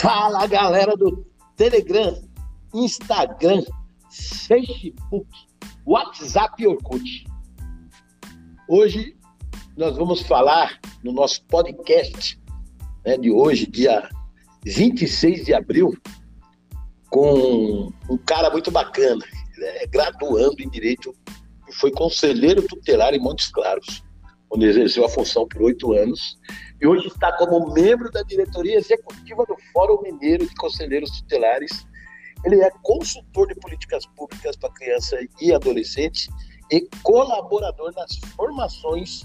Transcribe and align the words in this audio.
Fala 0.00 0.46
galera 0.46 0.96
do 0.96 1.26
Telegram, 1.56 2.22
Instagram, 2.72 3.64
Facebook, 4.46 5.28
WhatsApp 5.84 6.62
e 6.62 6.68
Orkut. 6.68 7.24
Hoje 8.68 9.16
nós 9.76 9.96
vamos 9.96 10.20
falar 10.20 10.78
no 11.02 11.10
nosso 11.10 11.44
podcast 11.46 12.40
né, 13.04 13.16
de 13.16 13.32
hoje, 13.32 13.66
dia 13.66 14.08
26 14.64 15.46
de 15.46 15.52
abril, 15.52 15.92
com 17.10 17.92
um 18.08 18.18
cara 18.18 18.50
muito 18.50 18.70
bacana. 18.70 19.24
É 19.60 19.86
graduando 19.88 20.62
em 20.62 20.68
Direito 20.68 21.12
foi 21.72 21.90
conselheiro 21.90 22.62
tutelar 22.62 23.14
em 23.14 23.18
Montes 23.18 23.48
Claros, 23.48 24.04
onde 24.48 24.64
exerceu 24.64 25.04
a 25.04 25.08
função 25.08 25.48
por 25.48 25.62
oito 25.62 25.92
anos 25.92 26.38
e 26.80 26.86
hoje 26.86 27.08
está 27.08 27.32
como 27.36 27.72
membro 27.72 28.10
da 28.10 28.22
diretoria 28.22 28.78
executiva 28.78 29.44
do 29.44 29.56
Fórum 29.72 30.02
Mineiro 30.02 30.46
de 30.46 30.54
Conselheiros 30.54 31.10
Tutelares. 31.10 31.86
Ele 32.44 32.60
é 32.60 32.70
consultor 32.82 33.48
de 33.48 33.54
políticas 33.56 34.06
públicas 34.06 34.56
para 34.56 34.70
criança 34.70 35.16
e 35.40 35.52
adolescente 35.52 36.28
e 36.70 36.88
colaborador 37.02 37.92
nas 37.94 38.16
formações 38.36 39.22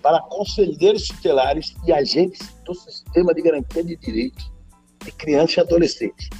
para 0.00 0.20
conselheiros 0.20 1.08
tutelares 1.08 1.74
e 1.86 1.92
agentes 1.92 2.54
do 2.64 2.74
sistema 2.74 3.34
de 3.34 3.42
garantia 3.42 3.82
de 3.82 3.96
direitos 3.96 4.52
de 5.04 5.12
criança 5.12 5.60
e 5.60 5.62
adolescente. 5.62 6.30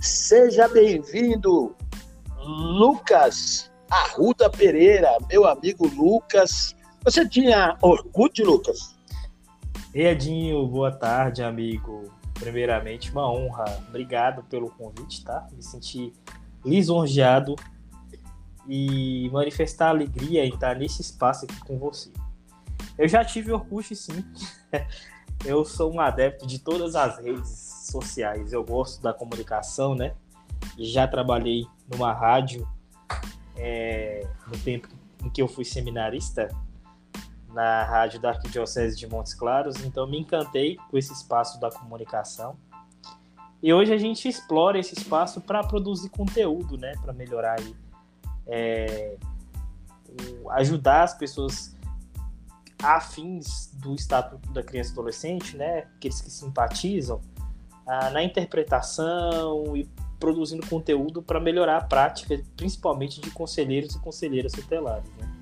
Seja 0.00 0.68
bem-vindo, 0.68 1.74
Lucas 2.38 3.70
Arruda 3.90 4.50
Pereira, 4.50 5.16
meu 5.30 5.46
amigo 5.46 5.86
Lucas. 5.86 6.74
Você 7.04 7.26
tinha 7.28 7.76
Orkut, 7.80 8.42
Lucas? 8.42 8.93
Edinho, 9.94 10.66
boa 10.66 10.90
tarde, 10.90 11.40
amigo. 11.40 12.12
Primeiramente, 12.34 13.12
uma 13.12 13.30
honra. 13.30 13.64
Obrigado 13.88 14.42
pelo 14.42 14.68
convite, 14.68 15.24
tá? 15.24 15.46
Me 15.52 15.62
senti 15.62 16.12
lisonjeado 16.64 17.54
e 18.68 19.30
manifestar 19.32 19.90
alegria 19.90 20.44
em 20.44 20.48
estar 20.48 20.74
nesse 20.74 21.00
espaço 21.00 21.44
aqui 21.44 21.56
com 21.60 21.78
você. 21.78 22.10
Eu 22.98 23.06
já 23.06 23.24
tive 23.24 23.52
Orkut, 23.52 23.94
sim. 23.94 24.24
Eu 25.46 25.64
sou 25.64 25.94
um 25.94 26.00
adepto 26.00 26.44
de 26.44 26.58
todas 26.58 26.96
as 26.96 27.18
redes 27.20 27.86
sociais. 27.92 28.52
Eu 28.52 28.64
gosto 28.64 29.00
da 29.00 29.14
comunicação, 29.14 29.94
né? 29.94 30.16
Já 30.76 31.06
trabalhei 31.06 31.68
numa 31.88 32.12
rádio 32.12 32.66
é, 33.56 34.26
no 34.48 34.58
tempo 34.58 34.88
em 35.22 35.30
que 35.30 35.40
eu 35.40 35.46
fui 35.46 35.64
seminarista 35.64 36.48
na 37.54 37.84
rádio 37.84 38.20
da 38.20 38.30
Arquidiocese 38.30 38.96
de 38.96 39.06
Montes 39.06 39.32
Claros, 39.32 39.82
então 39.84 40.06
me 40.06 40.18
encantei 40.18 40.76
com 40.90 40.98
esse 40.98 41.12
espaço 41.12 41.58
da 41.60 41.70
comunicação. 41.70 42.56
E 43.62 43.72
hoje 43.72 43.94
a 43.94 43.96
gente 43.96 44.28
explora 44.28 44.78
esse 44.78 44.92
espaço 44.94 45.40
para 45.40 45.62
produzir 45.62 46.10
conteúdo, 46.10 46.76
né, 46.76 46.92
para 47.00 47.12
melhorar 47.12 47.58
aí, 47.58 47.74
é, 48.46 49.16
ajudar 50.50 51.04
as 51.04 51.14
pessoas 51.14 51.74
afins 52.82 53.70
do 53.74 53.94
Estatuto 53.94 54.52
da 54.52 54.62
Criança 54.62 54.90
e 54.90 54.92
Adolescente, 54.92 55.56
né, 55.56 55.86
aqueles 55.96 56.20
que 56.20 56.30
simpatizam, 56.30 57.20
ah, 57.86 58.10
na 58.10 58.22
interpretação 58.22 59.76
e 59.76 59.88
produzindo 60.18 60.66
conteúdo 60.66 61.22
para 61.22 61.38
melhorar 61.38 61.78
a 61.78 61.84
prática, 61.84 62.38
principalmente 62.56 63.20
de 63.20 63.30
conselheiros 63.30 63.94
e 63.94 63.98
conselheiras 64.00 64.52
tutelares. 64.52 65.08
Né? 65.18 65.33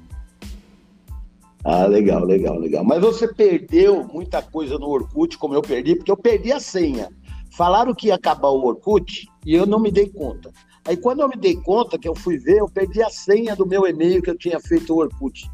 Ah, 1.65 1.87
legal, 1.87 2.25
legal, 2.25 2.59
legal. 2.59 2.85
Mas 2.85 3.01
você 3.01 3.33
perdeu 3.33 4.05
muita 4.05 4.43
coisa 4.43 4.79
no 4.79 4.89
Orkut, 4.89 5.39
como 5.39 5.55
eu 5.55 5.63
perdi, 5.63 5.95
porque 5.95 6.11
eu 6.11 6.17
perdi 6.17 6.53
a 6.53 6.59
senha. 6.59 7.09
Falaram 7.53 7.95
que 7.95 8.09
ia 8.09 8.17
acabar 8.17 8.49
o 8.49 8.65
Orkut 8.65 9.29
e 9.47 9.55
eu 9.55 9.65
não 9.65 9.79
me 9.79 9.91
dei 9.91 10.09
conta. 10.09 10.51
Aí 10.85 10.97
quando 10.97 11.21
eu 11.21 11.29
me 11.29 11.37
dei 11.37 11.55
conta, 11.57 11.99
que 11.99 12.09
eu 12.09 12.15
fui 12.15 12.37
ver, 12.37 12.59
eu 12.59 12.69
perdi 12.69 13.03
a 13.03 13.11
senha 13.11 13.55
do 13.55 13.67
meu 13.67 13.87
e-mail 13.87 14.21
que 14.21 14.31
eu 14.31 14.37
tinha 14.37 14.59
feito 14.59 14.93
o 14.93 14.99
Orkut. 14.99 15.49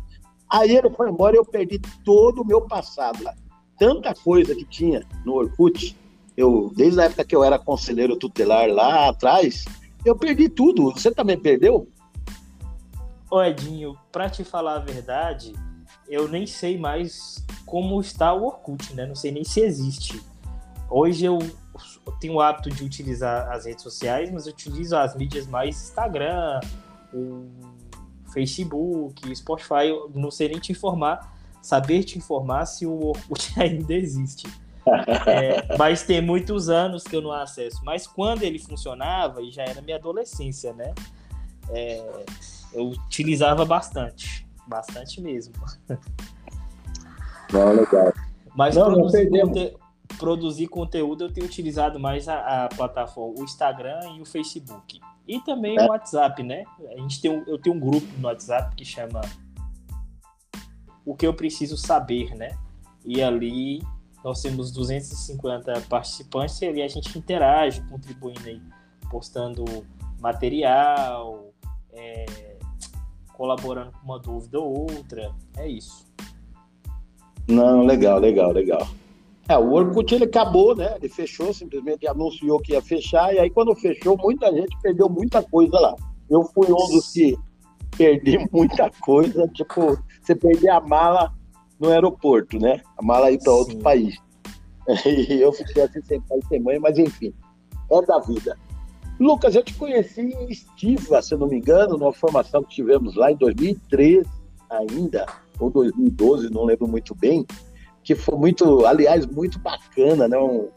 Aí 0.48 0.74
ele 0.74 0.88
foi 0.91 1.10
embora 1.10 1.36
e 1.36 1.38
eu 1.38 1.44
perdi 1.44 1.78
todo 2.04 2.41
o 2.41 2.47
meu 2.47 2.62
passado. 2.62 3.28
Tanta 3.78 4.14
coisa 4.14 4.54
que 4.54 4.64
tinha 4.64 5.04
no 5.26 5.34
Orkut, 5.34 5.94
eu, 6.34 6.72
desde 6.74 7.00
a 7.00 7.04
época 7.04 7.24
que 7.24 7.36
eu 7.36 7.44
era 7.44 7.58
conselheiro 7.58 8.16
tutelar 8.16 8.68
lá 8.70 9.10
atrás, 9.10 9.66
eu 10.04 10.16
perdi 10.16 10.48
tudo. 10.48 10.91
Você 10.92 11.10
também 11.10 11.38
perdeu? 11.38 11.86
Ô 13.30 13.42
Edinho, 13.42 13.94
pra 14.10 14.30
te 14.30 14.42
falar 14.42 14.76
a 14.76 14.78
verdade, 14.78 15.52
eu 16.08 16.28
nem 16.28 16.46
sei 16.46 16.78
mais 16.78 17.44
como 17.66 18.00
está 18.00 18.32
o 18.32 18.44
Orkut, 18.44 18.94
né? 18.94 19.06
Não 19.06 19.14
sei 19.14 19.30
nem 19.30 19.44
se 19.44 19.60
existe. 19.60 20.20
Hoje 20.91 21.26
eu 21.26 21.38
tenho 22.19 22.34
o 22.34 22.41
hábito 22.41 22.70
de 22.70 22.82
utilizar 22.82 23.50
as 23.52 23.66
redes 23.66 23.82
sociais, 23.82 24.30
mas 24.30 24.47
eu 24.47 24.52
utilizo 24.52 24.97
as 24.97 25.14
mídias 25.14 25.47
mais 25.47 25.76
Instagram, 25.76 26.60
o 27.12 27.47
Facebook, 28.32 29.34
Spotify. 29.36 29.88
Eu 29.88 30.10
não 30.14 30.30
sei 30.30 30.48
nem 30.48 30.58
te 30.58 30.72
informar, 30.72 31.36
saber 31.60 32.04
te 32.04 32.16
informar 32.16 32.64
se 32.64 32.86
o 32.86 33.08
Orkut 33.08 33.52
ainda 33.60 33.94
existe. 33.94 34.48
É, 35.26 35.76
mas 35.76 36.02
tem 36.02 36.22
muitos 36.22 36.70
anos 36.70 37.04
que 37.04 37.14
eu 37.14 37.20
não 37.20 37.32
acesso. 37.32 37.80
Mas 37.84 38.06
quando 38.06 38.42
ele 38.42 38.58
funcionava, 38.58 39.42
e 39.42 39.50
já 39.50 39.62
era 39.62 39.82
minha 39.82 39.97
adolescência, 39.97 40.72
né? 40.72 40.94
É, 41.68 42.24
eu 42.72 42.88
utilizava 42.88 43.66
bastante. 43.66 44.47
Bastante 44.68 45.20
mesmo. 45.20 45.54
Não, 47.52 47.72
legal. 47.72 48.12
Mas 48.54 48.76
não, 48.76 48.92
produzir, 48.92 49.30
não 49.30 49.48
conte... 49.48 49.76
produzir, 50.18 50.68
conteúdo 50.68 51.24
eu 51.24 51.32
tenho 51.32 51.46
utilizado 51.46 51.98
mais 51.98 52.28
a, 52.28 52.64
a, 52.64 52.68
plataforma, 52.68 53.40
o 53.40 53.44
Instagram 53.44 54.00
e 54.16 54.20
o 54.20 54.26
Facebook. 54.26 55.00
E 55.26 55.40
também 55.40 55.78
é. 55.78 55.84
o 55.84 55.88
WhatsApp, 55.88 56.42
né? 56.42 56.64
A 56.90 57.00
gente 57.00 57.20
tem 57.20 57.30
um, 57.30 57.44
eu 57.46 57.58
tenho 57.58 57.76
um 57.76 57.80
grupo 57.80 58.06
no 58.18 58.28
WhatsApp 58.28 58.74
que 58.76 58.84
chama 58.84 59.20
O 61.04 61.14
que 61.14 61.26
eu 61.26 61.32
preciso 61.32 61.76
saber, 61.76 62.34
né? 62.34 62.56
E 63.04 63.22
ali 63.22 63.82
nós 64.22 64.42
temos 64.42 64.70
250 64.72 65.82
participantes 65.88 66.60
e 66.60 66.66
ali 66.66 66.82
a 66.82 66.88
gente 66.88 67.16
interage, 67.18 67.80
contribuindo 67.88 68.46
aí, 68.46 68.60
postando 69.10 69.64
material, 70.20 71.52
é, 71.92 72.47
colaborando 73.38 73.93
com 73.93 74.04
uma 74.04 74.19
dúvida 74.19 74.59
ou 74.59 74.81
outra. 74.81 75.32
É 75.56 75.69
isso. 75.69 76.04
Não, 77.47 77.87
legal, 77.87 78.19
legal, 78.19 78.50
legal. 78.50 78.87
É, 79.49 79.56
o 79.56 79.72
Orkut 79.72 80.15
ele 80.15 80.25
acabou, 80.25 80.76
né? 80.76 80.97
Ele 80.97 81.09
fechou, 81.09 81.54
simplesmente 81.54 82.06
anunciou 82.06 82.60
que 82.60 82.72
ia 82.72 82.82
fechar, 82.82 83.32
e 83.32 83.38
aí 83.38 83.48
quando 83.48 83.75
fechou, 83.77 84.19
muita 84.19 84.53
gente 84.53 84.77
perdeu 84.82 85.09
muita 85.09 85.43
coisa 85.43 85.78
lá. 85.78 85.94
Eu 86.28 86.43
fui 86.43 86.66
um 86.66 86.75
dos 86.75 87.12
que 87.12 87.38
perdi 87.97 88.37
muita 88.53 88.91
coisa, 89.00 89.48
tipo, 89.48 89.98
você 90.21 90.34
perder 90.34 90.69
a 90.69 90.81
mala 90.81 91.32
no 91.81 91.88
aeroporto, 91.88 92.59
né? 92.59 92.82
A 92.98 93.03
mala 93.03 93.31
ir 93.31 93.38
para 93.38 93.53
outro 93.53 93.78
país. 93.78 94.16
E 95.04 95.43
eu 95.43 95.53
fiquei 95.53 95.82
assim 95.82 96.00
sem 96.00 96.19
pai 96.22 96.38
e 96.38 96.47
sem 96.47 96.60
mãe, 96.60 96.78
mas 96.78 96.97
enfim, 96.97 97.31
é 97.91 98.03
da 98.06 98.19
vida. 98.21 98.56
Lucas, 99.18 99.54
eu 99.54 99.64
te 99.64 99.74
conheci 99.74 100.20
em 100.20 100.50
Estiva, 100.50 101.20
se 101.20 101.34
eu 101.34 101.38
não 101.38 101.48
me 101.48 101.56
engano, 101.56 101.98
numa 101.98 102.12
formação 102.12 102.62
que 102.62 102.76
tivemos 102.76 103.16
lá 103.16 103.32
em 103.32 103.36
2013 103.36 104.28
ainda, 104.70 105.26
ou 105.58 105.70
2012, 105.70 106.50
não 106.50 106.64
lembro 106.64 106.86
muito 106.86 107.14
bem, 107.14 107.44
que 108.04 108.14
foi 108.14 108.36
muito, 108.36 108.86
aliás, 108.86 109.26
muito 109.26 109.58
bacana, 109.58 110.28
né? 110.28 110.38
Um, 110.38 110.68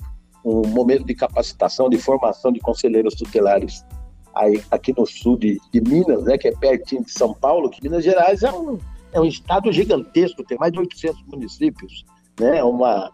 um 0.43 0.67
momento 0.67 1.05
de 1.05 1.13
capacitação, 1.13 1.87
de 1.87 1.97
formação 1.97 2.51
de 2.51 2.59
conselheiros 2.59 3.13
tutelares 3.13 3.85
aí, 4.33 4.61
aqui 4.71 4.91
no 4.97 5.05
sul 5.05 5.37
de, 5.37 5.59
de, 5.71 5.81
Minas, 5.81 6.23
né? 6.23 6.37
Que 6.37 6.47
é 6.47 6.51
pertinho 6.51 7.03
de 7.03 7.11
São 7.11 7.33
Paulo, 7.33 7.69
que 7.69 7.81
Minas 7.83 8.03
Gerais 8.03 8.41
é 8.41 8.51
um, 8.51 8.79
é 9.13 9.19
um 9.19 9.25
estado 9.25 9.71
gigantesco, 9.71 10.43
tem 10.43 10.57
mais 10.57 10.73
de 10.73 10.79
800 10.79 11.23
municípios, 11.27 12.03
né? 12.39 12.57
É 12.57 12.63
uma 12.63 13.11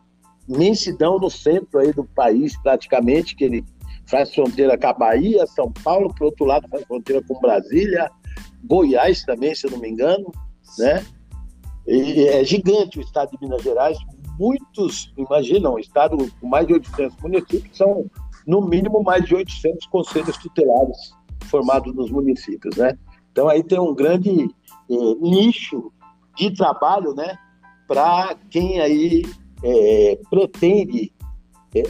imensidão 0.48 1.20
no 1.20 1.30
centro 1.30 1.80
aí 1.80 1.92
do 1.92 2.06
país, 2.06 2.56
praticamente, 2.62 3.36
que 3.36 3.44
ele 3.44 3.66
faz 4.10 4.34
fronteira 4.34 4.78
com 4.78 4.88
a 4.88 4.94
Bahia, 4.94 5.46
São 5.48 5.72
Paulo, 5.84 6.14
por 6.14 6.26
outro 6.26 6.46
lado 6.46 6.68
faz 6.70 6.84
fronteira 6.86 7.22
com 7.28 7.40
Brasília, 7.40 8.10
Goiás 8.64 9.24
também, 9.24 9.54
se 9.54 9.68
eu 9.68 9.72
não 9.72 9.80
me 9.80 9.90
engano, 9.90 10.32
né? 10.78 11.06
E 11.86 12.28
é 12.28 12.44
gigante 12.44 13.00
o 13.00 13.02
estado 13.02 13.32
de 13.32 13.38
Minas 13.42 13.62
Gerais, 13.62 13.98
muitos, 14.40 15.14
imaginam, 15.18 15.76
um 15.76 15.80
estado 15.80 16.18
com 16.40 16.48
mais 16.48 16.68
de 16.68 16.74
800 16.74 17.18
municípios, 17.22 17.78
são 17.78 18.10
no 18.46 18.62
mínimo 18.62 19.04
mais 19.04 19.26
de 19.26 19.36
800 19.36 19.86
conselhos 19.88 20.38
tutelares 20.38 20.98
formados 21.46 21.94
nos 21.96 22.10
municípios, 22.10 22.76
né? 22.76 22.98
Então 23.32 23.48
aí 23.48 23.64
tem 23.64 23.80
um 23.80 23.94
grande 23.94 24.50
é, 24.90 24.96
nicho 25.20 25.92
de 26.36 26.52
trabalho, 26.52 27.14
né, 27.14 27.38
para 27.88 28.36
quem 28.50 28.80
aí 28.80 29.24
é, 29.64 30.20
pretende 30.30 31.12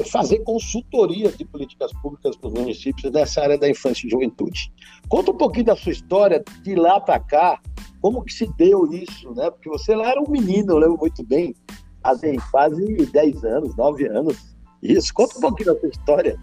fazer 0.06 0.40
consultoria 0.40 1.32
de 1.32 1.46
políticas 1.46 1.92
públicas 2.02 2.36
para 2.36 2.48
os 2.48 2.54
municípios 2.54 3.12
nessa 3.12 3.42
área 3.42 3.58
da 3.58 3.70
infância 3.70 4.08
e 4.08 4.10
juventude. 4.10 4.72
Conta 5.08 5.32
um 5.32 5.38
pouquinho 5.38 5.66
da 5.66 5.76
sua 5.76 5.92
história 5.92 6.44
de 6.64 6.76
lá 6.76 7.00
para 7.00 7.20
cá, 7.20 7.60
como 8.02 8.24
que 8.24 8.34
se 8.34 8.48
deu 8.58 8.92
isso, 8.92 9.34
né? 9.34 9.50
Porque 9.50 9.70
você 9.70 9.96
lá 9.96 10.10
era 10.12 10.22
um 10.22 10.30
menino, 10.30 10.74
eu 10.74 10.78
lembro 10.78 10.98
muito 10.98 11.24
bem, 11.24 11.56
há 12.04 12.14
quase 12.52 12.84
10 13.06 13.44
anos, 13.44 13.76
9 13.76 14.08
anos, 14.08 14.38
Isso, 14.82 15.14
conta 15.14 15.38
um 15.38 15.42
pouquinho 15.42 15.74
da 15.74 15.80
sua 15.80 15.90
história. 15.90 16.40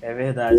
É 0.00 0.14
verdade. 0.14 0.58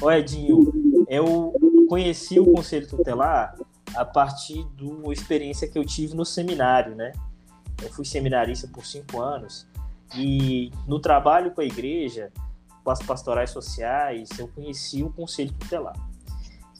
Ô 0.00 0.10
Edinho, 0.10 1.06
eu 1.08 1.52
conheci 1.88 2.38
o 2.38 2.52
Conselho 2.52 2.86
Tutelar 2.86 3.56
a 3.94 4.04
partir 4.04 4.66
de 4.76 4.84
uma 4.84 5.12
experiência 5.12 5.68
que 5.68 5.78
eu 5.78 5.84
tive 5.84 6.14
no 6.14 6.24
seminário, 6.24 6.94
né? 6.94 7.12
Eu 7.82 7.90
fui 7.90 8.04
seminarista 8.04 8.68
por 8.68 8.84
cinco 8.84 9.20
anos 9.20 9.66
e 10.14 10.70
no 10.86 11.00
trabalho 11.00 11.50
com 11.52 11.60
a 11.60 11.64
igreja, 11.64 12.32
com 12.84 12.90
as 12.90 13.00
pastorais 13.00 13.50
sociais, 13.50 14.28
eu 14.38 14.48
conheci 14.48 15.02
o 15.02 15.10
Conselho 15.10 15.52
Tutelar. 15.52 15.94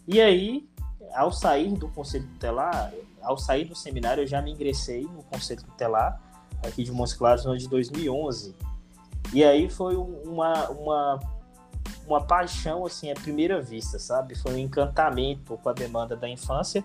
E 0.06 0.20
aí, 0.20 0.68
ao 1.14 1.30
sair 1.32 1.72
do 1.72 1.88
Conselho 1.88 2.26
Tutelar, 2.28 2.92
ao 3.22 3.38
sair 3.38 3.64
do 3.64 3.74
seminário, 3.74 4.22
eu 4.22 4.26
já 4.26 4.42
me 4.42 4.52
ingressei 4.52 5.02
no 5.02 5.22
Conselho 5.22 5.62
Tutelar, 5.62 6.20
aqui 6.66 6.82
de 6.82 6.92
Montes 6.92 7.14
Claros, 7.14 7.44
no 7.44 7.52
ano 7.52 7.60
de 7.60 7.68
2011. 7.68 8.54
E 9.32 9.44
aí 9.44 9.70
foi 9.70 9.96
uma, 9.96 10.68
uma, 10.70 11.20
uma 12.06 12.20
paixão, 12.20 12.84
assim, 12.84 13.10
à 13.10 13.14
primeira 13.14 13.60
vista, 13.60 13.98
sabe? 13.98 14.34
Foi 14.34 14.52
um 14.52 14.58
encantamento 14.58 15.56
com 15.56 15.68
a 15.68 15.72
demanda 15.72 16.16
da 16.16 16.28
infância. 16.28 16.84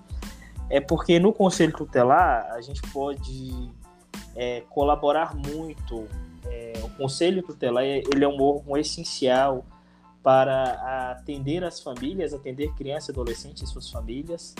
É 0.69 0.79
porque 0.79 1.19
no 1.19 1.33
Conselho 1.33 1.73
Tutelar 1.73 2.47
a 2.51 2.61
gente 2.61 2.81
pode 2.91 3.71
é, 4.35 4.61
colaborar 4.69 5.35
muito. 5.35 6.07
É, 6.97 7.01
Conselho 7.01 7.43
Tutelar 7.43 7.83
ele 7.83 8.23
é 8.23 8.27
um 8.27 8.41
órgão 8.41 8.77
essencial 8.77 9.65
para 10.23 11.11
atender 11.11 11.63
as 11.63 11.79
famílias, 11.79 12.33
atender 12.33 12.73
crianças, 12.73 13.09
adolescentes 13.09 13.63
e 13.63 13.67
suas 13.67 13.89
famílias, 13.89 14.53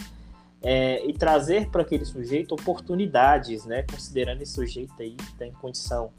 é, 0.62 1.06
e 1.06 1.14
trazer 1.14 1.70
para 1.70 1.82
aquele 1.82 2.06
sujeito 2.06 2.54
oportunidades, 2.54 3.66
né? 3.66 3.84
Considerando 3.84 4.42
esse 4.42 4.54
sujeito 4.54 4.94
aí 5.00 5.12
que 5.12 5.24
está 5.24 5.46
em 5.46 5.52
condição 5.52 6.12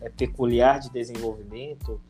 é, 0.00 0.08
peculiar 0.08 0.78
de 0.78 0.90
desenvolvimento, 0.90 2.00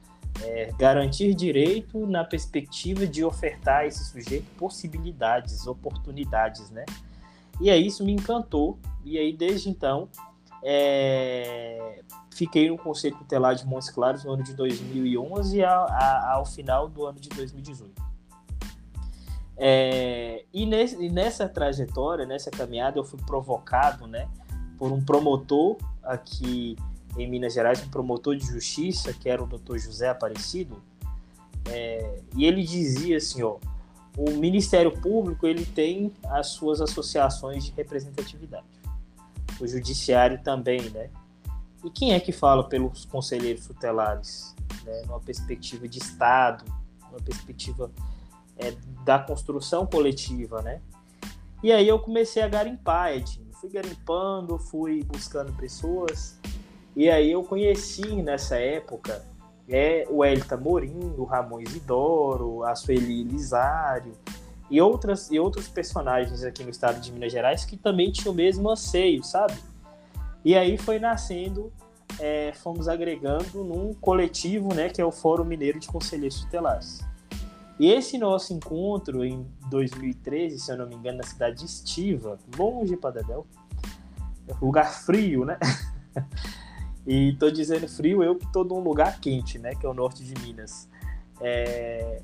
é, 0.43 0.71
garantir 0.79 1.35
direito 1.35 2.07
na 2.07 2.25
perspectiva 2.25 3.07
de 3.07 3.25
ofertar 3.25 3.81
a 3.81 3.87
esse 3.87 4.05
sujeito 4.05 4.47
possibilidades, 4.57 5.67
oportunidades, 5.67 6.71
né? 6.71 6.85
E 7.61 7.71
aí 7.71 7.87
isso 7.87 8.05
me 8.05 8.13
encantou, 8.13 8.79
e 9.05 9.19
aí 9.19 9.33
desde 9.33 9.69
então 9.71 10.09
é, 10.63 12.03
fiquei 12.31 12.71
no 12.71 12.79
Conselho 12.79 13.17
Tutelar 13.17 13.55
de 13.55 13.67
Montes 13.67 13.91
Claros 13.91 14.25
no 14.25 14.33
ano 14.33 14.45
de 14.45 14.55
2011 14.55 15.65
ao, 15.65 15.89
ao 15.91 16.47
final 16.47 16.89
do 16.89 17.05
ano 17.05 17.19
de 17.19 17.29
2018. 17.31 18.01
É, 19.57 20.45
e, 20.53 20.65
nesse, 20.65 21.09
nessa 21.09 21.49
trajetória, 21.49 22.25
nessa 22.25 22.51
caminhada, 22.51 22.99
eu 22.99 23.05
fui 23.05 23.19
provocado 23.27 24.07
né, 24.07 24.29
por 24.79 24.93
um 24.93 25.01
promotor 25.05 25.77
aqui 26.03 26.77
em 27.17 27.29
Minas 27.29 27.53
Gerais, 27.53 27.85
um 27.85 27.91
promotor 27.91 28.37
de 28.37 28.47
justiça, 28.47 29.13
que 29.13 29.29
era 29.29 29.43
o 29.43 29.47
doutor 29.47 29.79
José 29.79 30.09
Aparecido, 30.09 30.83
é, 31.69 32.21
e 32.37 32.45
ele 32.45 32.63
dizia 32.63 33.19
assim, 33.19 33.43
ó, 33.43 33.59
o 34.17 34.31
Ministério 34.33 34.91
Público 34.91 35.47
ele 35.47 35.65
tem 35.65 36.13
as 36.25 36.49
suas 36.49 36.81
associações 36.81 37.65
de 37.65 37.73
representatividade 37.73 38.82
o 39.63 39.67
judiciário 39.67 40.43
também, 40.43 40.81
né? 40.91 41.09
E 41.85 41.91
quem 41.91 42.13
é 42.13 42.21
que 42.21 42.33
fala 42.33 42.69
pelos 42.69 43.05
conselheiros 43.05 43.67
tutelares, 43.67 44.55
né? 44.85 45.03
Numa 45.07 45.21
perspectiva 45.21 45.87
de 45.87 45.99
Estado, 45.99 46.65
numa 47.11 47.21
perspectiva 47.23 47.91
é, 48.57 48.73
da 49.05 49.19
construção 49.19 49.87
coletiva, 49.87 50.63
né? 50.63 50.81
E 51.63 51.71
aí 51.71 51.87
eu 51.87 51.99
comecei 51.99 52.43
a 52.43 52.49
garimpar, 52.49 53.13
Edinho. 53.13 53.53
Fui 53.53 53.71
garimpando, 53.71 54.59
fui 54.59 55.05
buscando 55.05 55.53
pessoas. 55.53 56.39
E 56.97 57.09
aí 57.09 57.31
eu 57.31 57.45
conheci 57.45 58.21
nessa 58.21 58.57
época 58.57 59.25
é, 59.69 60.05
o 60.11 60.25
Elita 60.25 60.57
Morim, 60.57 61.15
o 61.17 61.25
Ramon 61.25 61.61
Isidoro, 61.61 62.65
a 62.65 62.75
Sueli 62.75 63.23
Lisário, 63.23 64.13
e, 64.73 64.81
outras, 64.81 65.31
e 65.31 65.39
outros 65.39 65.69
personagens 65.69 66.43
aqui 66.43 66.65
no 66.65 66.71
estado 66.71 66.99
de 66.99 67.13
Minas 67.13 67.31
Gerais 67.31 67.63
que 67.63 67.77
também 67.77 68.11
tinham 68.11 68.33
o 68.33 68.35
mesmo 68.35 68.71
anseio, 68.71 69.23
sabe? 69.23 69.53
E 70.43 70.57
aí 70.57 70.79
foi 70.79 70.99
nascendo, 70.99 71.71
é, 72.19 72.55
fomos 72.55 72.89
agregando 72.89 73.63
num 73.63 73.93
coletivo, 73.93 74.75
né, 74.75 74.89
que 74.89 74.99
é 74.99 75.05
o 75.05 75.13
Fórum 75.13 75.45
Mineiro 75.45 75.79
de 75.79 75.87
Conselheiros 75.87 76.41
Tutelares. 76.41 77.05
E 77.79 77.93
esse 77.93 78.17
nosso 78.17 78.55
encontro 78.55 79.23
em 79.23 79.47
2013, 79.69 80.59
se 80.59 80.73
eu 80.73 80.79
não 80.79 80.89
me 80.89 80.95
engano, 80.95 81.19
na 81.19 81.25
cidade 81.25 81.59
de 81.59 81.67
Estiva, 81.67 82.39
longe 82.57 82.97
para 82.97 83.21
Dedéu, 83.21 83.47
lugar 84.61 84.91
frio, 84.91 85.45
né? 85.45 85.59
e 87.07 87.35
tô 87.35 87.51
dizendo 87.51 87.87
frio, 87.87 88.23
eu 88.23 88.37
que 88.37 88.51
tô 88.51 88.65
num 88.65 88.81
lugar 88.81 89.21
quente, 89.21 89.59
né, 89.59 89.75
que 89.75 89.85
é 89.85 89.89
o 89.89 89.93
norte 89.93 90.25
de 90.25 90.33
Minas. 90.41 90.89
É... 91.43 92.23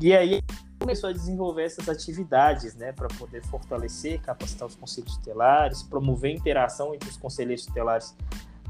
E 0.00 0.14
aí 0.14 0.40
começou 0.84 1.08
a 1.08 1.12
desenvolver 1.14 1.64
essas 1.64 1.88
atividades, 1.88 2.74
né, 2.74 2.92
para 2.92 3.08
poder 3.08 3.42
fortalecer, 3.46 4.20
capacitar 4.20 4.68
os 4.68 4.76
conselhos 4.76 5.16
tutelares, 5.16 5.82
promover 5.82 6.30
interação 6.30 6.94
entre 6.94 7.08
os 7.08 7.16
conselheiros 7.16 7.64
tutelares 7.64 8.14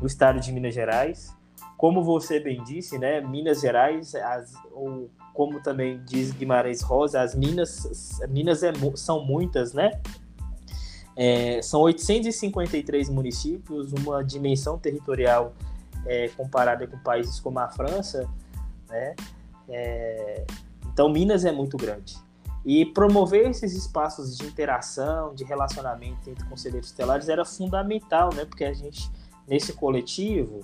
no 0.00 0.06
estado 0.06 0.38
de 0.38 0.52
Minas 0.52 0.72
Gerais. 0.74 1.34
Como 1.76 2.04
você 2.04 2.38
bem 2.38 2.62
disse, 2.62 2.98
né, 2.98 3.20
Minas 3.20 3.60
Gerais, 3.60 4.14
as, 4.14 4.54
ou 4.70 5.10
como 5.32 5.60
também 5.60 6.04
diz 6.04 6.30
Guimarães 6.30 6.82
Rosa, 6.82 7.20
as 7.20 7.34
minas, 7.34 8.20
minas 8.28 8.62
é, 8.62 8.72
são 8.94 9.24
muitas, 9.24 9.72
né? 9.72 10.00
É, 11.16 11.60
são 11.62 11.80
853 11.80 13.08
municípios, 13.08 13.92
uma 13.92 14.22
dimensão 14.22 14.78
territorial 14.78 15.52
é, 16.06 16.28
comparada 16.28 16.86
com 16.86 16.96
países 16.98 17.40
como 17.40 17.58
a 17.58 17.68
França, 17.68 18.30
né? 18.88 19.16
É, 19.68 20.44
então, 20.94 21.08
Minas 21.08 21.44
é 21.44 21.50
muito 21.50 21.76
grande. 21.76 22.16
E 22.64 22.86
promover 22.86 23.50
esses 23.50 23.74
espaços 23.74 24.38
de 24.38 24.46
interação, 24.46 25.34
de 25.34 25.42
relacionamento 25.42 26.30
entre 26.30 26.44
conselheiros 26.44 26.88
estelares 26.88 27.28
era 27.28 27.44
fundamental, 27.44 28.32
né? 28.32 28.44
Porque 28.44 28.64
a 28.64 28.72
gente, 28.72 29.10
nesse 29.46 29.72
coletivo, 29.72 30.60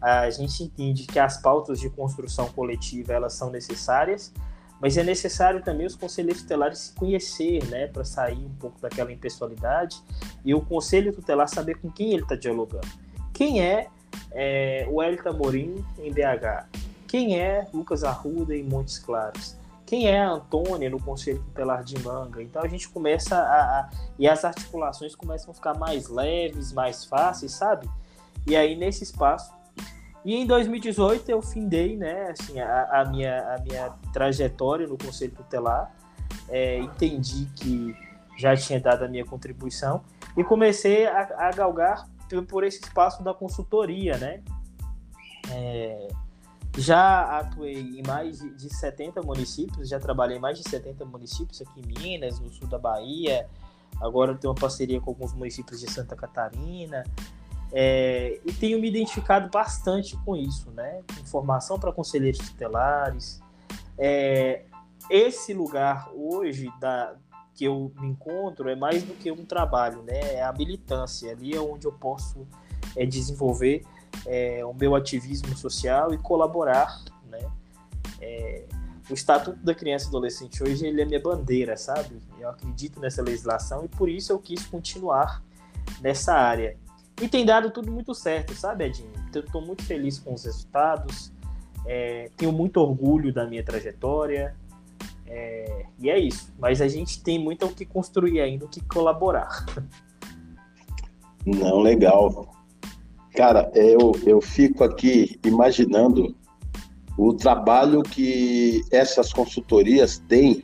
a 0.00 0.28
gente 0.28 0.62
entende 0.62 1.06
que 1.06 1.18
as 1.18 1.40
pautas 1.40 1.80
de 1.80 1.88
construção 1.88 2.46
coletiva 2.50 3.14
elas 3.14 3.32
são 3.32 3.50
necessárias, 3.50 4.32
mas 4.80 4.98
é 4.98 5.02
necessário 5.02 5.62
também 5.62 5.86
os 5.86 5.96
conselheiros 5.96 6.42
tutelares 6.42 6.78
se 6.78 6.94
conhecer, 6.94 7.64
né, 7.66 7.86
para 7.86 8.04
sair 8.04 8.38
um 8.38 8.54
pouco 8.54 8.80
daquela 8.80 9.12
impessoalidade 9.12 10.00
e 10.44 10.54
o 10.54 10.60
conselho 10.60 11.12
tutelar 11.12 11.48
saber 11.48 11.80
com 11.80 11.90
quem 11.90 12.12
ele 12.12 12.22
está 12.22 12.34
dialogando. 12.34 12.88
Quem 13.32 13.62
é, 13.62 13.88
é 14.30 14.86
o 14.90 15.02
Hélio 15.02 15.20
Morim 15.36 15.84
em 15.98 16.12
BH? 16.12 16.66
Quem 17.06 17.38
é 17.38 17.66
Lucas 17.74 18.04
Arruda 18.04 18.56
em 18.56 18.62
Montes 18.62 18.98
Claros? 18.98 19.59
Quem 19.90 20.06
é 20.06 20.22
a 20.22 20.30
Antônia 20.30 20.88
no 20.88 21.02
Conselho 21.02 21.42
Tutelar 21.42 21.82
de 21.82 21.98
Manga. 21.98 22.40
Então 22.40 22.62
a 22.62 22.68
gente 22.68 22.88
começa 22.88 23.36
a, 23.36 23.80
a, 23.80 23.90
E 24.16 24.28
as 24.28 24.44
articulações 24.44 25.16
começam 25.16 25.50
a 25.50 25.54
ficar 25.54 25.76
mais 25.76 26.08
leves, 26.08 26.72
mais 26.72 27.04
fáceis, 27.04 27.50
sabe? 27.50 27.90
E 28.46 28.54
aí 28.54 28.76
nesse 28.76 29.02
espaço. 29.02 29.52
E 30.24 30.36
em 30.36 30.46
2018 30.46 31.28
eu 31.28 31.42
findei, 31.42 31.96
né, 31.96 32.30
assim, 32.30 32.60
a, 32.60 33.00
a 33.00 33.04
minha, 33.06 33.40
a 33.52 33.58
minha 33.62 33.90
trajetória 34.12 34.86
no 34.86 34.96
Conselho 34.96 35.32
Tutelar. 35.32 35.92
É, 36.48 36.78
entendi 36.78 37.46
que 37.56 37.92
já 38.38 38.56
tinha 38.56 38.78
dado 38.78 39.04
a 39.04 39.08
minha 39.08 39.24
contribuição 39.24 40.04
e 40.36 40.44
comecei 40.44 41.04
a, 41.08 41.48
a 41.48 41.50
galgar 41.50 42.08
por 42.48 42.62
esse 42.62 42.78
espaço 42.78 43.24
da 43.24 43.34
consultoria, 43.34 44.16
né? 44.18 44.40
É, 45.50 46.08
já 46.80 47.38
atuei 47.38 47.78
em 47.78 48.02
mais 48.06 48.38
de 48.38 48.74
70 48.74 49.22
municípios, 49.22 49.88
já 49.88 50.00
trabalhei 50.00 50.38
em 50.38 50.40
mais 50.40 50.58
de 50.58 50.68
70 50.68 51.04
municípios 51.04 51.60
aqui 51.60 51.80
em 51.80 51.86
Minas, 51.86 52.40
no 52.40 52.50
sul 52.50 52.66
da 52.66 52.78
Bahia. 52.78 53.46
Agora 54.00 54.34
tenho 54.34 54.52
uma 54.52 54.58
parceria 54.58 54.98
com 55.00 55.10
alguns 55.10 55.34
municípios 55.34 55.78
de 55.78 55.90
Santa 55.90 56.16
Catarina. 56.16 57.04
É, 57.70 58.40
e 58.44 58.52
tenho 58.52 58.80
me 58.80 58.88
identificado 58.88 59.50
bastante 59.50 60.16
com 60.24 60.34
isso, 60.34 60.70
né? 60.70 61.02
Informação 61.20 61.78
para 61.78 61.92
conselheiros 61.92 62.38
tutelares. 62.38 63.40
É, 63.98 64.64
esse 65.10 65.52
lugar 65.52 66.10
hoje 66.14 66.72
da, 66.80 67.14
que 67.54 67.66
eu 67.66 67.92
me 68.00 68.08
encontro 68.08 68.70
é 68.70 68.74
mais 68.74 69.02
do 69.02 69.12
que 69.14 69.30
um 69.30 69.44
trabalho, 69.44 70.02
né? 70.02 70.34
É 70.34 70.42
a 70.42 70.52
militância. 70.52 71.30
Ali 71.30 71.54
é 71.54 71.60
onde 71.60 71.86
eu 71.86 71.92
posso 71.92 72.48
é, 72.96 73.04
desenvolver 73.04 73.84
é, 74.26 74.64
o 74.64 74.72
meu 74.72 74.94
ativismo 74.94 75.56
social 75.56 76.12
e 76.12 76.18
colaborar, 76.18 77.02
né? 77.28 77.40
É, 78.20 78.64
o 79.08 79.14
Estatuto 79.14 79.58
da 79.58 79.74
Criança 79.74 80.06
e 80.06 80.08
Adolescente 80.08 80.62
hoje 80.62 80.86
ele 80.86 81.02
é 81.02 81.04
minha 81.04 81.20
bandeira, 81.20 81.76
sabe? 81.76 82.20
Eu 82.38 82.48
acredito 82.48 83.00
nessa 83.00 83.22
legislação 83.22 83.84
e 83.84 83.88
por 83.88 84.08
isso 84.08 84.32
eu 84.32 84.38
quis 84.38 84.64
continuar 84.66 85.42
nessa 86.00 86.34
área. 86.34 86.76
E 87.20 87.28
tem 87.28 87.44
dado 87.44 87.70
tudo 87.70 87.90
muito 87.90 88.14
certo, 88.14 88.54
sabe, 88.54 88.84
Edinho? 88.84 89.12
Estou 89.34 89.60
muito 89.60 89.82
feliz 89.84 90.18
com 90.18 90.32
os 90.32 90.44
resultados, 90.44 91.32
é, 91.86 92.30
tenho 92.36 92.52
muito 92.52 92.78
orgulho 92.78 93.32
da 93.32 93.46
minha 93.46 93.62
trajetória, 93.62 94.54
é, 95.26 95.86
e 95.98 96.08
é 96.08 96.18
isso. 96.18 96.52
Mas 96.58 96.80
a 96.80 96.88
gente 96.88 97.22
tem 97.22 97.38
muito 97.38 97.66
o 97.66 97.74
que 97.74 97.84
construir 97.84 98.40
ainda, 98.40 98.64
o 98.64 98.68
que 98.68 98.80
colaborar. 98.80 99.66
Não, 101.44 101.80
legal. 101.80 102.52
Cara, 103.40 103.70
eu, 103.74 104.12
eu 104.26 104.38
fico 104.38 104.84
aqui 104.84 105.40
imaginando 105.42 106.36
o 107.16 107.32
trabalho 107.32 108.02
que 108.02 108.82
essas 108.90 109.32
consultorias 109.32 110.18
têm 110.28 110.62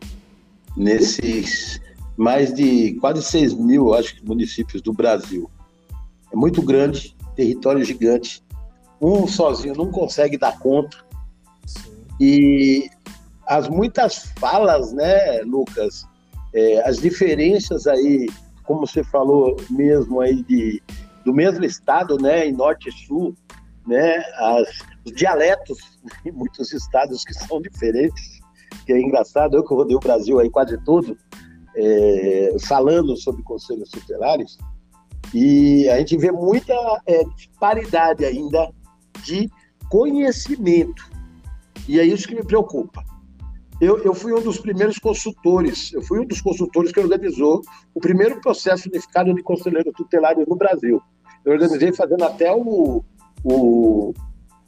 nesses 0.77 1.81
mais 2.19 2.53
de 2.53 2.93
quase 3.01 3.23
6 3.23 3.55
mil, 3.55 3.95
acho 3.95 4.17
que, 4.17 4.29
municípios 4.29 4.83
do 4.83 4.93
Brasil. 4.93 5.51
É 6.31 6.37
muito 6.37 6.61
grande, 6.61 7.17
território 7.35 7.83
gigante. 7.83 8.45
Um 9.01 9.27
sozinho 9.27 9.75
não 9.75 9.91
consegue 9.91 10.37
dar 10.37 10.59
conta. 10.59 10.99
Sim. 11.65 11.95
E 12.21 12.91
as 13.47 13.71
muitas 13.71 14.35
falas, 14.39 14.93
né, 14.93 15.41
Lucas, 15.47 16.05
é, 16.53 16.87
as 16.87 16.99
diferenças 16.99 17.87
aí, 17.87 18.29
como 18.65 18.87
você 18.87 19.03
falou 19.03 19.57
mesmo 19.71 20.21
aí 20.21 20.43
de, 20.43 20.83
do 21.27 21.35
mesmo 21.35 21.65
estado, 21.65 22.17
né, 22.19 22.47
em 22.47 22.53
norte 22.53 22.89
e 22.89 22.93
sul, 22.93 23.35
né, 23.85 24.17
as, 24.37 24.69
os 25.05 25.13
dialetos 25.13 25.99
em 26.25 26.31
muitos 26.31 26.73
estados 26.73 27.25
que 27.25 27.35
são 27.35 27.61
diferentes, 27.61 28.39
que 28.87 28.93
é 28.93 29.01
engraçado, 29.01 29.57
eu 29.57 29.65
que 29.65 29.75
rodei 29.75 29.97
o 29.97 30.01
Brasil 30.01 30.39
aí 30.39 30.49
quase 30.49 30.79
todo, 30.85 31.19
é, 31.75 32.57
falando 32.61 33.17
sobre 33.17 33.43
conselhos 33.43 33.91
tutelares, 33.91 34.57
e 35.35 35.89
a 35.89 35.99
gente 35.99 36.17
vê 36.17 36.31
muita 36.31 36.73
é, 37.05 37.25
disparidade 37.37 38.25
ainda 38.25 38.71
de 39.25 39.51
conhecimento. 39.91 41.11
E 41.89 41.99
é 41.99 42.05
isso 42.05 42.29
que 42.29 42.37
me 42.37 42.45
preocupa. 42.45 43.05
Eu, 43.81 43.99
eu, 43.99 44.15
fui 44.15 44.33
um 44.33 44.41
dos 44.41 44.59
primeiros 44.59 44.99
consultores, 44.99 45.93
eu 45.93 46.01
fui 46.03 46.21
um 46.21 46.25
dos 46.25 46.41
consultores 46.41 46.93
que 46.93 47.01
organizou 47.01 47.61
o 47.93 48.01
primeiro 48.01 48.41
processo 48.41 48.89
unificado 48.89 49.35
de 49.35 49.43
conselheiros 49.43 49.93
tutelares 49.95 50.47
no 50.47 50.57
Brasil. 50.57 51.03
Eu 51.47 51.53
organizei 51.53 51.93
fazendo 51.93 52.25
até 52.25 52.53
o, 52.53 53.05
o, 53.45 54.13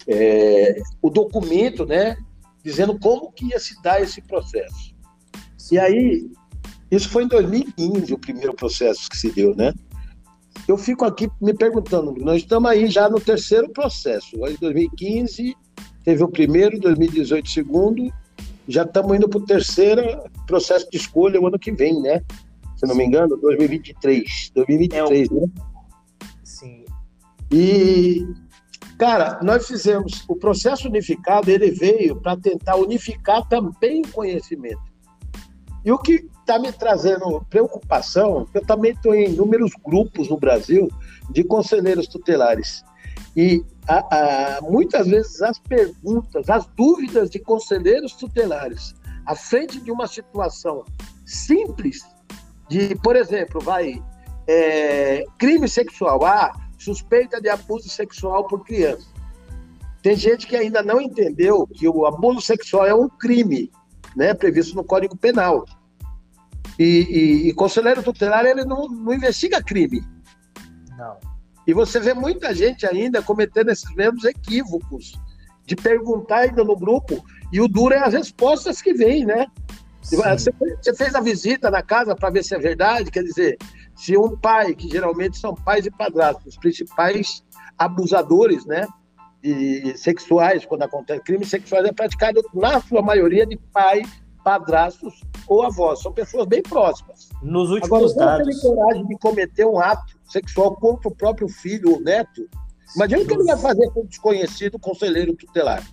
é, 0.06 0.80
o 1.02 1.10
documento, 1.10 1.84
né, 1.84 2.16
dizendo 2.62 2.96
como 2.96 3.32
que 3.32 3.46
ia 3.46 3.58
se 3.58 3.82
dar 3.82 4.00
esse 4.00 4.22
processo. 4.22 4.94
E 5.72 5.78
aí, 5.78 6.30
isso 6.88 7.08
foi 7.08 7.24
em 7.24 7.28
2015 7.28 8.14
o 8.14 8.18
primeiro 8.18 8.54
processo 8.54 9.10
que 9.10 9.16
se 9.16 9.30
deu, 9.32 9.56
né? 9.56 9.74
Eu 10.68 10.78
fico 10.78 11.04
aqui 11.04 11.28
me 11.40 11.52
perguntando, 11.52 12.14
nós 12.20 12.42
estamos 12.42 12.70
aí 12.70 12.86
já 12.86 13.08
no 13.08 13.20
terceiro 13.20 13.68
processo. 13.70 14.36
Em 14.46 14.56
2015 14.60 15.56
teve 16.04 16.22
o 16.22 16.28
primeiro, 16.28 16.78
2018 16.78 17.44
o 17.44 17.48
segundo, 17.48 18.12
já 18.68 18.82
estamos 18.82 19.16
indo 19.16 19.28
para 19.28 19.38
o 19.38 19.44
terceiro 19.44 20.02
processo 20.46 20.88
de 20.90 20.96
escolha 20.96 21.40
o 21.40 21.46
ano 21.46 21.58
que 21.58 21.72
vem, 21.72 22.00
né? 22.00 22.22
Se 22.76 22.86
não 22.86 22.94
me 22.94 23.04
engano, 23.04 23.36
2023. 23.36 24.52
2023, 24.54 25.28
é 25.28 25.34
o... 25.34 25.40
né? 25.40 25.46
E 27.50 28.26
Cara, 28.98 29.38
nós 29.42 29.68
fizemos 29.68 30.24
o 30.26 30.34
processo 30.34 30.88
unificado, 30.88 31.48
ele 31.48 31.70
veio 31.70 32.16
para 32.16 32.36
tentar 32.36 32.74
unificar 32.74 33.46
também 33.46 34.02
conhecimento. 34.02 34.82
E 35.84 35.92
o 35.92 35.98
que 35.98 36.28
está 36.40 36.58
me 36.58 36.72
trazendo 36.72 37.46
preocupação, 37.48 38.48
eu 38.52 38.60
também 38.66 38.90
estou 38.90 39.14
em 39.14 39.30
inúmeros 39.30 39.70
grupos 39.86 40.28
no 40.28 40.36
Brasil 40.36 40.88
de 41.30 41.44
conselheiros 41.44 42.08
tutelares. 42.08 42.84
E 43.36 43.64
a, 43.86 44.56
a, 44.56 44.60
muitas 44.62 45.06
vezes 45.06 45.40
as 45.42 45.60
perguntas, 45.60 46.50
as 46.50 46.66
dúvidas 46.76 47.30
de 47.30 47.38
conselheiros 47.38 48.14
tutelares, 48.14 48.96
à 49.24 49.36
frente 49.36 49.78
de 49.80 49.92
uma 49.92 50.08
situação 50.08 50.84
simples, 51.24 52.00
de, 52.68 52.96
por 52.96 53.14
exemplo, 53.14 53.60
vai, 53.60 54.02
é, 54.48 55.24
crime 55.38 55.68
sexual. 55.68 56.24
Ah, 56.24 56.52
suspeita 56.78 57.40
de 57.40 57.48
abuso 57.48 57.88
sexual 57.88 58.46
por 58.46 58.64
criança. 58.64 59.06
Tem 60.02 60.16
gente 60.16 60.46
que 60.46 60.56
ainda 60.56 60.82
não 60.82 61.00
entendeu 61.00 61.66
que 61.66 61.88
o 61.88 62.06
abuso 62.06 62.40
sexual 62.40 62.86
é 62.86 62.94
um 62.94 63.08
crime, 63.08 63.70
né, 64.16 64.32
previsto 64.32 64.76
no 64.76 64.84
Código 64.84 65.16
Penal. 65.16 65.66
E, 66.78 66.84
e, 66.84 67.48
e 67.48 67.52
conselheiro 67.54 68.02
tutelar 68.02 68.46
ele 68.46 68.64
não, 68.64 68.88
não 68.88 69.12
investiga 69.12 69.62
crime. 69.62 70.02
Não. 70.96 71.18
E 71.66 71.74
você 71.74 71.98
vê 71.98 72.14
muita 72.14 72.54
gente 72.54 72.86
ainda 72.86 73.20
cometendo 73.20 73.70
esses 73.70 73.92
mesmos 73.94 74.24
equívocos 74.24 75.20
de 75.66 75.76
perguntar 75.76 76.38
ainda 76.38 76.64
no 76.64 76.76
grupo 76.76 77.22
e 77.52 77.60
o 77.60 77.68
duro 77.68 77.94
é 77.94 77.98
as 77.98 78.14
respostas 78.14 78.80
que 78.80 78.94
vêm, 78.94 79.26
né? 79.26 79.46
Você, 80.00 80.50
você 80.80 80.94
fez 80.94 81.14
a 81.14 81.20
visita 81.20 81.70
na 81.70 81.82
casa 81.82 82.16
para 82.16 82.30
ver 82.30 82.42
se 82.42 82.54
é 82.54 82.58
verdade, 82.58 83.10
quer 83.10 83.22
dizer, 83.22 83.58
se 83.98 84.16
um 84.16 84.36
pai, 84.36 84.76
que 84.76 84.88
geralmente 84.88 85.36
são 85.36 85.56
pais 85.56 85.84
e 85.84 85.90
padrastos, 85.90 86.54
os 86.54 86.56
principais 86.56 87.42
abusadores, 87.76 88.64
né, 88.64 88.86
de 89.42 89.98
sexuais, 89.98 90.64
quando 90.64 90.82
acontece 90.82 91.20
crimes 91.22 91.48
sexuais, 91.50 91.84
é 91.84 91.92
praticado 91.92 92.40
na 92.54 92.80
sua 92.80 93.02
maioria 93.02 93.44
de 93.44 93.56
pai, 93.56 94.02
padrastos 94.44 95.20
ou 95.48 95.64
avós. 95.64 96.00
São 96.00 96.12
pessoas 96.12 96.46
bem 96.46 96.62
próximas. 96.62 97.28
Nos 97.42 97.70
últimos 97.70 98.16
Agora, 98.16 98.38
dados. 98.38 98.60
tem 98.60 98.70
coragem 98.70 99.06
de 99.06 99.18
cometer 99.18 99.64
um 99.64 99.80
ato 99.80 100.16
sexual 100.30 100.76
contra 100.76 101.08
o 101.08 101.14
próprio 101.14 101.48
filho 101.48 101.94
ou 101.94 102.00
neto. 102.00 102.48
Imagina 102.94 103.22
o 103.22 103.26
que 103.26 103.34
ele 103.34 103.44
vai 103.44 103.58
fazer 103.58 103.90
com 103.90 104.02
o 104.02 104.06
desconhecido 104.06 104.78
conselheiro 104.78 105.34
tutelar. 105.34 105.84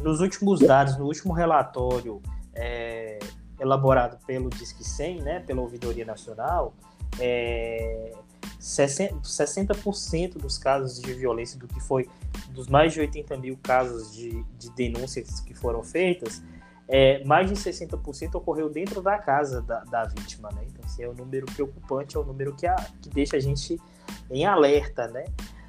Nos 0.00 0.20
últimos 0.20 0.60
dados, 0.60 0.96
no 0.96 1.06
último 1.06 1.32
relatório 1.32 2.22
é, 2.54 3.18
elaborado 3.58 4.18
pelo 4.24 4.48
Disque 4.50 4.84
100, 4.84 5.22
né, 5.22 5.40
pela 5.40 5.60
Ouvidoria 5.60 6.04
Nacional, 6.04 6.74
é, 7.18 8.12
60%, 8.60 9.22
60% 9.22 10.34
dos 10.34 10.58
casos 10.58 11.00
de 11.00 11.12
violência, 11.14 11.58
do 11.58 11.66
que 11.66 11.80
foi 11.80 12.08
dos 12.50 12.68
mais 12.68 12.92
de 12.92 13.00
80 13.00 13.36
mil 13.38 13.58
casos 13.62 14.12
de, 14.12 14.44
de 14.58 14.70
denúncias 14.72 15.40
que 15.40 15.54
foram 15.54 15.82
feitas, 15.82 16.42
é, 16.86 17.24
mais 17.24 17.48
de 17.48 17.54
60% 17.54 18.34
ocorreu 18.34 18.68
dentro 18.68 19.00
da 19.00 19.16
casa 19.16 19.62
da, 19.62 19.84
da 19.84 20.04
vítima, 20.04 20.50
né? 20.52 20.62
Então, 20.66 20.84
assim, 20.84 21.04
é 21.04 21.08
um 21.08 21.14
número 21.14 21.46
preocupante, 21.46 22.16
é 22.16 22.20
um 22.20 22.24
número 22.24 22.54
que, 22.54 22.66
a, 22.66 22.74
que 23.00 23.08
deixa 23.08 23.36
a 23.36 23.40
gente 23.40 23.80
em 24.28 24.44
alerta, 24.44 25.06
né? 25.06 25.24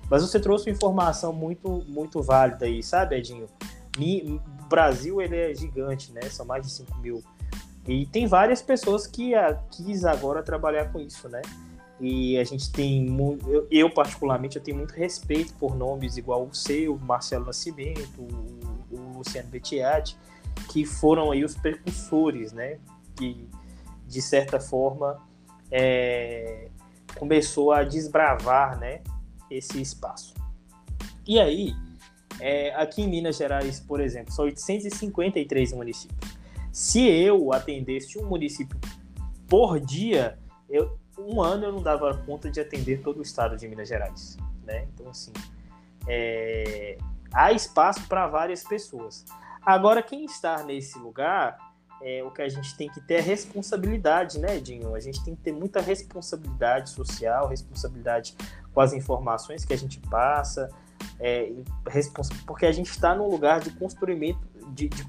Mas 0.10 0.24
você 0.24 0.40
trouxe 0.40 0.68
uma 0.68 0.76
informação 0.76 1.32
muito, 1.32 1.84
muito 1.88 2.22
válida 2.22 2.66
aí, 2.66 2.82
sabe, 2.82 3.16
Edinho? 3.16 3.46
O 3.98 4.66
Brasil, 4.68 5.22
ele 5.22 5.38
é 5.38 5.54
gigante, 5.54 6.12
né? 6.12 6.22
São 6.24 6.46
mais 6.46 6.66
de 6.66 6.72
5 6.72 6.98
mil 6.98 7.24
e 7.88 8.06
tem 8.06 8.28
várias 8.28 8.62
pessoas 8.62 9.08
que 9.08 9.34
a, 9.34 9.56
quis 9.72 10.06
agora 10.06 10.44
trabalhar 10.44 10.92
com 10.92 11.00
isso, 11.00 11.28
né? 11.28 11.42
E 12.00 12.38
a 12.38 12.44
gente 12.44 12.72
tem 12.72 13.06
muito, 13.06 13.48
eu, 13.50 13.68
eu, 13.70 13.90
particularmente 13.90 14.58
eu 14.58 14.64
tenho 14.64 14.78
muito 14.78 14.94
respeito 14.94 15.54
por 15.56 15.76
nomes 15.76 16.18
igual 16.18 16.44
o 16.46 16.54
seu, 16.54 16.98
Marcelo 16.98 17.46
Nascimento, 17.46 18.20
o, 18.20 18.96
o 18.96 19.18
Luciano 19.18 19.50
Bettiati, 19.50 20.18
que 20.70 20.86
foram 20.86 21.32
aí 21.32 21.44
os 21.44 21.56
precursores, 21.56 22.52
né? 22.52 22.80
Que 23.16 23.48
de 24.08 24.22
certa 24.22 24.60
forma 24.60 25.22
é, 25.70 26.70
começou 27.18 27.72
a 27.72 27.84
desbravar, 27.84 28.80
né? 28.80 29.02
Esse 29.50 29.82
espaço. 29.82 30.34
E 31.28 31.40
aí, 31.40 31.76
é, 32.40 32.74
aqui 32.76 33.04
em 33.04 33.08
Minas 33.08 33.38
Gerais, 33.38 33.80
por 33.80 34.00
exemplo, 34.00 34.34
são 34.34 34.46
853 34.46 35.74
municípios. 35.74 36.41
Se 36.72 37.08
eu 37.08 37.52
atendesse 37.54 38.18
um 38.18 38.26
município 38.26 38.80
por 39.48 39.80
dia, 39.80 40.40
eu, 40.70 40.98
um 41.18 41.42
ano 41.42 41.66
eu 41.66 41.72
não 41.74 41.82
dava 41.82 42.18
conta 42.26 42.50
de 42.50 42.60
atender 42.60 43.02
todo 43.02 43.20
o 43.20 43.22
estado 43.22 43.58
de 43.58 43.68
Minas 43.68 43.90
Gerais. 43.90 44.38
Né? 44.64 44.88
Então, 44.94 45.10
assim, 45.10 45.34
é, 46.08 46.98
há 47.34 47.52
espaço 47.52 48.08
para 48.08 48.28
várias 48.28 48.64
pessoas. 48.64 49.26
Agora, 49.62 50.02
quem 50.02 50.26
está 50.26 50.64
nesse 50.64 50.98
lugar, 50.98 51.58
é, 52.02 52.24
o 52.24 52.32
que 52.32 52.42
a 52.42 52.50
gente 52.50 52.76
tem 52.76 52.90
que 52.90 53.00
ter 53.02 53.16
é 53.16 53.22
responsabilidade, 53.22 54.40
né, 54.40 54.58
Edinho? 54.58 54.96
A 54.96 55.00
gente 55.00 55.24
tem 55.24 55.36
que 55.36 55.42
ter 55.42 55.52
muita 55.52 55.82
responsabilidade 55.82 56.90
social, 56.90 57.48
responsabilidade 57.48 58.36
com 58.74 58.82
as 58.82 58.94
informações 58.94 59.64
que 59.64 59.74
a 59.74 59.78
gente 59.78 60.00
passa, 60.00 60.70
é, 61.20 61.52
porque 62.46 62.66
a 62.66 62.72
gente 62.72 62.90
está 62.90 63.14
num 63.14 63.28
lugar 63.28 63.60
de 63.60 63.72
construimento, 63.72 64.40
de, 64.74 64.88
de, 64.88 65.04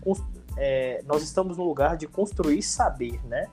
é, 0.56 1.02
nós 1.06 1.22
estamos 1.22 1.56
no 1.56 1.64
lugar 1.64 1.96
de 1.96 2.06
construir 2.06 2.62
saber, 2.62 3.20
né? 3.26 3.46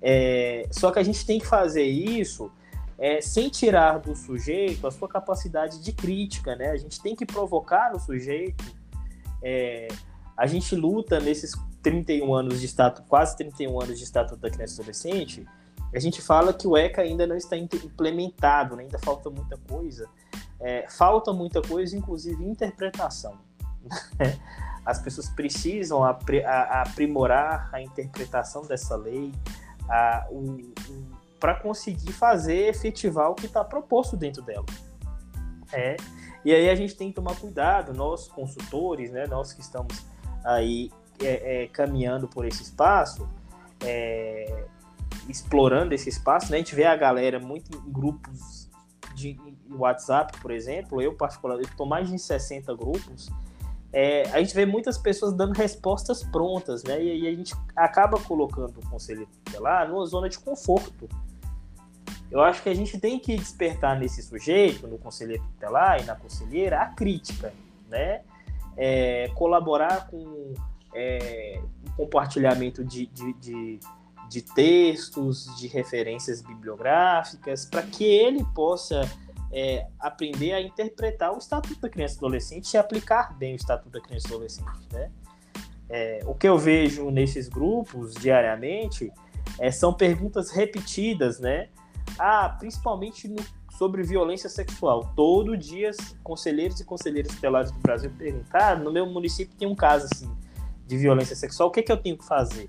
É, 0.00 0.66
só 0.70 0.90
que 0.90 0.98
a 0.98 1.02
gente 1.02 1.24
tem 1.24 1.38
que 1.38 1.46
fazer 1.46 1.84
isso 1.84 2.50
é, 2.98 3.20
sem 3.20 3.48
tirar 3.48 3.98
do 3.98 4.14
sujeito 4.14 4.86
a 4.86 4.90
sua 4.90 5.08
capacidade 5.08 5.82
de 5.82 5.92
crítica, 5.92 6.54
né? 6.54 6.70
A 6.70 6.76
gente 6.76 7.00
tem 7.00 7.16
que 7.16 7.24
provocar 7.24 7.92
no 7.92 7.98
sujeito. 7.98 8.64
É, 9.42 9.88
a 10.36 10.46
gente 10.46 10.74
luta 10.74 11.20
nesses 11.20 11.52
31 11.82 12.34
anos 12.34 12.60
de 12.60 12.66
estatuto, 12.66 13.06
quase 13.08 13.36
31 13.36 13.80
anos 13.80 13.98
de 13.98 14.04
estatuto 14.04 14.40
da 14.40 14.50
criança 14.50 14.74
e 14.74 14.76
adolescente. 14.80 15.46
A 15.94 15.98
gente 16.00 16.20
fala 16.20 16.52
que 16.52 16.66
o 16.66 16.76
ECA 16.76 17.02
ainda 17.02 17.26
não 17.26 17.36
está 17.36 17.56
implementado, 17.56 18.74
né? 18.74 18.82
ainda 18.82 18.98
falta 18.98 19.30
muita 19.30 19.56
coisa. 19.56 20.08
É, 20.60 20.86
falta 20.88 21.32
muita 21.32 21.62
coisa, 21.62 21.96
inclusive 21.96 22.42
interpretação. 22.44 23.38
as 24.84 25.00
pessoas 25.00 25.28
precisam 25.28 26.04
aprimorar 26.04 27.70
a 27.72 27.80
interpretação 27.80 28.62
dessa 28.62 28.96
lei 28.96 29.32
para 31.40 31.54
conseguir 31.54 32.12
fazer 32.12 32.68
efetivar 32.68 33.30
o 33.30 33.34
que 33.34 33.46
está 33.46 33.64
proposto 33.64 34.16
dentro 34.16 34.42
dela. 34.42 34.66
É. 35.72 35.96
E 36.44 36.52
aí 36.52 36.68
a 36.68 36.74
gente 36.74 36.94
tem 36.94 37.08
que 37.08 37.14
tomar 37.14 37.36
cuidado, 37.36 37.94
nós 37.94 38.28
consultores, 38.28 39.10
né, 39.10 39.26
nós 39.26 39.52
que 39.52 39.62
estamos 39.62 40.04
aí 40.44 40.90
é, 41.18 41.64
é, 41.64 41.68
caminhando 41.68 42.28
por 42.28 42.44
esse 42.44 42.62
espaço, 42.62 43.26
é, 43.82 44.66
explorando 45.26 45.94
esse 45.94 46.10
espaço, 46.10 46.50
né, 46.50 46.58
a 46.58 46.60
gente 46.60 46.74
vê 46.74 46.84
a 46.84 46.94
galera 46.94 47.40
muito 47.40 47.74
em 47.74 47.90
grupos 47.90 48.70
de 49.14 49.38
WhatsApp, 49.70 50.38
por 50.38 50.50
exemplo, 50.50 51.00
eu 51.00 51.14
particularmente 51.14 51.70
estou 51.70 51.86
mais 51.86 52.10
de 52.10 52.18
60 52.18 52.74
grupos, 52.74 53.30
é, 53.94 54.28
a 54.32 54.40
gente 54.40 54.52
vê 54.52 54.66
muitas 54.66 54.98
pessoas 54.98 55.32
dando 55.32 55.52
respostas 55.52 56.24
prontas, 56.24 56.82
né? 56.82 57.00
E 57.00 57.10
aí 57.12 57.28
a 57.28 57.30
gente 57.30 57.54
acaba 57.76 58.18
colocando 58.18 58.80
o 58.80 58.90
conselho 58.90 59.28
tutelar 59.44 59.88
numa 59.88 60.04
zona 60.04 60.28
de 60.28 60.36
conforto. 60.36 61.08
Eu 62.28 62.42
acho 62.42 62.60
que 62.60 62.68
a 62.68 62.74
gente 62.74 62.98
tem 62.98 63.20
que 63.20 63.36
despertar 63.36 63.96
nesse 63.96 64.20
sujeito, 64.20 64.88
no 64.88 64.98
conselheiro 64.98 65.44
tutelar 65.44 66.02
e 66.02 66.04
na 66.04 66.16
conselheira, 66.16 66.80
a 66.80 66.86
crítica, 66.86 67.54
né? 67.88 68.22
É, 68.76 69.30
colaborar 69.36 70.08
com 70.08 70.54
é, 70.92 71.62
compartilhamento 71.96 72.82
de, 72.82 73.06
de, 73.06 73.32
de, 73.34 73.80
de, 74.28 74.42
textos, 74.42 75.56
de 75.56 75.68
referências 75.68 76.42
bibliográficas, 76.42 77.64
para 77.64 77.82
que 77.82 78.02
ele 78.02 78.44
possa 78.56 79.08
é, 79.54 79.86
aprender 80.00 80.52
a 80.52 80.60
interpretar 80.60 81.32
o 81.32 81.38
Estatuto 81.38 81.80
da 81.80 81.88
Criança 81.88 82.14
e 82.14 82.18
Adolescente 82.18 82.74
e 82.74 82.76
aplicar 82.76 83.38
bem 83.38 83.52
o 83.52 83.56
Estatuto 83.56 83.90
da 83.90 84.00
Criança 84.00 84.26
e 84.28 84.30
Adolescente. 84.32 84.88
Né? 84.92 85.10
É, 85.88 86.20
o 86.26 86.34
que 86.34 86.48
eu 86.48 86.58
vejo 86.58 87.08
nesses 87.08 87.48
grupos 87.48 88.14
diariamente 88.14 89.12
é, 89.60 89.70
são 89.70 89.94
perguntas 89.94 90.50
repetidas, 90.50 91.38
né? 91.38 91.68
Ah, 92.18 92.48
principalmente 92.58 93.28
no, 93.28 93.42
sobre 93.78 94.02
violência 94.02 94.48
sexual. 94.48 95.12
Todo 95.14 95.56
dia, 95.56 95.92
conselheiros 96.24 96.80
e 96.80 96.84
conselheiras 96.84 97.32
tutelares 97.32 97.70
do 97.70 97.78
Brasil 97.78 98.10
perguntam: 98.18 98.60
ah, 98.60 98.74
no 98.74 98.90
meu 98.92 99.06
município 99.06 99.54
tem 99.56 99.68
um 99.68 99.74
caso 99.74 100.08
assim 100.12 100.34
de 100.86 100.98
violência 100.98 101.36
sexual, 101.36 101.68
o 101.68 101.72
que, 101.72 101.80
é 101.80 101.82
que 101.82 101.92
eu 101.92 101.96
tenho 101.96 102.18
que 102.18 102.26
fazer? 102.26 102.68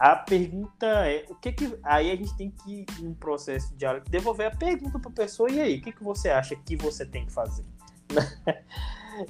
A 0.00 0.16
pergunta 0.16 0.86
é, 0.86 1.26
o 1.28 1.34
que 1.34 1.52
que 1.52 1.78
aí 1.82 2.10
a 2.10 2.16
gente 2.16 2.34
tem 2.34 2.50
que 2.50 2.86
um 3.02 3.12
processo 3.12 3.68
de 3.72 3.80
diálogo 3.80 4.08
devolver 4.08 4.46
a 4.46 4.50
pergunta 4.50 4.98
para 4.98 5.10
a 5.10 5.12
pessoa 5.12 5.50
e 5.50 5.60
aí, 5.60 5.76
o 5.76 5.82
que 5.82 5.92
que 5.92 6.02
você 6.02 6.30
acha 6.30 6.56
que 6.56 6.74
você 6.74 7.04
tem 7.04 7.26
que 7.26 7.32
fazer? 7.32 7.66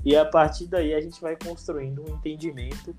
e 0.05 0.17
a 0.17 0.25
partir 0.25 0.69
daí 0.69 0.95
a 0.95 1.00
gente 1.00 1.21
vai 1.21 1.35
construindo 1.35 2.09
um 2.09 2.15
entendimento. 2.15 2.95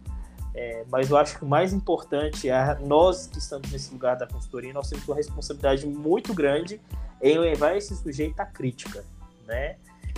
É, 0.53 0.83
mas 0.91 1.09
eu 1.09 1.15
acho 1.15 1.37
que 1.37 1.45
o 1.45 1.47
mais 1.47 1.71
importante 1.71 2.49
é 2.49 2.77
nós 2.79 3.25
que 3.25 3.39
estamos 3.39 3.71
nesse 3.71 3.93
lugar 3.93 4.17
da 4.17 4.27
consultoria, 4.27 4.73
nós 4.73 4.89
temos 4.89 5.07
uma 5.07 5.15
responsabilidade 5.15 5.87
muito 5.87 6.33
grande 6.33 6.81
em 7.21 7.37
levar 7.37 7.77
esse 7.77 7.95
sujeito 7.95 8.37
à 8.41 8.45
crítica, 8.45 9.05
né? 9.47 9.77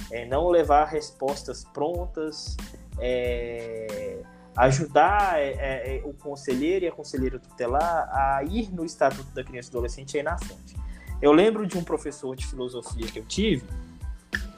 É 0.09 0.25
não 0.25 0.49
levar 0.49 0.85
respostas 0.85 1.63
prontas, 1.65 2.57
é, 2.97 4.23
ajudar 4.55 5.39
é, 5.39 5.53
é, 5.53 5.97
é, 5.97 6.01
o 6.05 6.13
conselheiro 6.13 6.85
e 6.85 6.87
a 6.87 6.91
conselheira 6.91 7.39
tutelar 7.39 8.09
a 8.11 8.43
ir 8.43 8.73
no 8.73 8.85
Estatuto 8.85 9.33
da 9.33 9.43
Criança 9.43 9.69
e 9.69 9.71
Adolescente 9.71 10.17
aí 10.17 10.23
na 10.23 10.37
fonte. 10.37 10.75
Eu 11.21 11.31
lembro 11.31 11.65
de 11.65 11.77
um 11.77 11.83
professor 11.83 12.35
de 12.35 12.45
filosofia 12.45 13.07
que 13.07 13.19
eu 13.19 13.25
tive, 13.25 13.65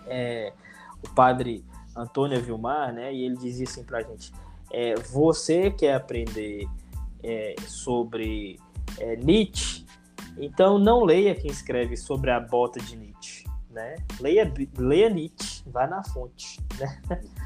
é, 0.08 0.52
o 1.04 1.10
padre 1.10 1.64
Antônio 1.96 2.42
Vilmar, 2.42 2.94
né, 2.94 3.14
e 3.14 3.24
ele 3.24 3.38
dizia 3.38 3.66
assim 3.66 3.84
para 3.84 4.00
a 4.00 4.02
gente, 4.02 4.34
é, 4.72 4.96
você 4.96 5.72
quer 5.72 5.94
aprender 5.94 6.68
é, 7.24 7.56
sobre 7.66 8.60
Nietzsche, 9.24 9.86
então 10.38 10.78
não 10.78 11.04
leia 11.04 11.36
quem 11.36 11.50
escreve 11.50 11.96
sobre 11.96 12.32
a 12.32 12.40
bota 12.40 12.80
de 12.80 12.96
Nietzsche, 12.98 13.46
né? 13.70 13.96
Leia, 14.20 14.52
leia 14.78 15.10
Nietzsche, 15.10 15.64
vá 15.68 15.88
na 15.88 16.04
fonte, 16.04 16.60
né? 16.78 17.02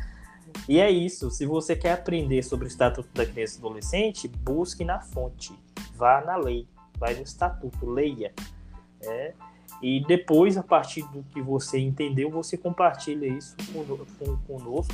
E 0.69 0.79
é 0.79 0.91
isso. 0.91 1.31
Se 1.31 1.47
você 1.47 1.75
quer 1.75 1.93
aprender 1.93 2.43
sobre 2.43 2.65
o 2.65 2.67
Estatuto 2.67 3.09
da 3.11 3.25
Criança 3.25 3.55
e 3.55 3.57
Adolescente, 3.57 4.27
busque 4.27 4.85
na 4.85 4.99
fonte. 4.99 5.51
Vá 5.95 6.21
na 6.21 6.37
lei. 6.37 6.67
Vai 6.95 7.15
no 7.15 7.23
Estatuto, 7.23 7.89
leia. 7.89 8.31
É, 9.01 9.33
e 9.81 10.05
depois, 10.05 10.57
a 10.57 10.63
partir 10.63 11.01
do 11.07 11.23
que 11.23 11.41
você 11.41 11.79
entendeu, 11.79 12.29
você 12.29 12.55
compartilha 12.55 13.25
isso 13.25 13.55
conosco, 14.45 14.93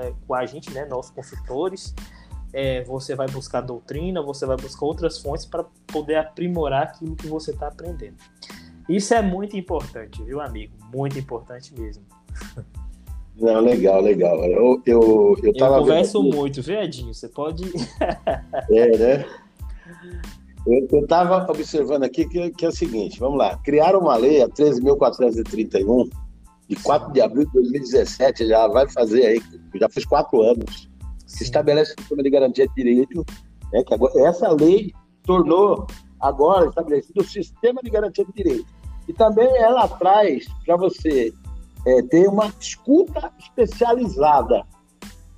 é, 0.00 0.12
com 0.26 0.34
a 0.34 0.44
gente, 0.44 0.70
né, 0.70 0.84
nossos 0.84 1.12
consultores. 1.12 1.94
É, 2.52 2.84
você 2.84 3.14
vai 3.14 3.26
buscar 3.26 3.62
doutrina, 3.62 4.20
você 4.20 4.44
vai 4.44 4.58
buscar 4.58 4.84
outras 4.84 5.18
fontes 5.18 5.46
para 5.46 5.64
poder 5.86 6.16
aprimorar 6.16 6.82
aquilo 6.82 7.16
que 7.16 7.26
você 7.26 7.52
está 7.52 7.68
aprendendo. 7.68 8.16
Isso 8.86 9.14
é 9.14 9.22
muito 9.22 9.56
importante, 9.56 10.22
viu, 10.22 10.42
amigo? 10.42 10.74
Muito 10.92 11.18
importante 11.18 11.72
mesmo. 11.72 12.04
Não, 13.38 13.60
legal, 13.60 14.00
legal. 14.00 14.42
Eu, 14.44 14.82
eu, 14.86 15.36
eu, 15.42 15.54
tava 15.54 15.76
eu 15.76 15.80
converso 15.80 16.22
vendo... 16.22 16.36
muito, 16.36 16.70
Edinho? 16.70 17.12
Você 17.12 17.28
pode. 17.28 17.64
é, 18.70 18.98
né? 18.98 19.26
Eu 20.66 21.00
estava 21.00 21.46
observando 21.50 22.04
aqui 22.04 22.26
que, 22.26 22.50
que, 22.50 22.64
é 22.64 22.68
o 22.68 22.72
seguinte: 22.72 23.20
vamos 23.20 23.38
lá. 23.38 23.58
Criaram 23.58 24.00
uma 24.00 24.16
lei, 24.16 24.42
a 24.42 24.48
13.431, 24.48 26.10
de 26.68 26.76
4 26.76 27.12
de 27.12 27.20
abril 27.20 27.44
de 27.46 27.52
2017, 27.52 28.46
já 28.46 28.66
vai 28.68 28.88
fazer 28.88 29.26
aí, 29.26 29.42
já 29.78 29.88
fez 29.88 30.06
quatro 30.06 30.40
anos, 30.40 30.88
que 31.36 31.44
estabelece 31.44 31.92
o 31.92 32.00
sistema 32.00 32.22
de 32.22 32.30
garantia 32.30 32.66
de 32.66 32.74
direito. 32.74 33.24
Né, 33.72 33.84
que 33.84 33.94
agora, 33.94 34.28
essa 34.28 34.48
lei 34.52 34.92
tornou 35.24 35.86
agora 36.20 36.68
estabelecido 36.68 37.20
o 37.20 37.24
sistema 37.24 37.80
de 37.82 37.90
garantia 37.90 38.24
de 38.24 38.32
direito. 38.32 38.66
E 39.06 39.12
também 39.12 39.48
ela 39.58 39.86
traz 39.86 40.46
para 40.64 40.76
você 40.76 41.32
é, 41.86 42.02
ter 42.02 42.28
uma 42.28 42.52
escuta 42.60 43.32
especializada, 43.38 44.66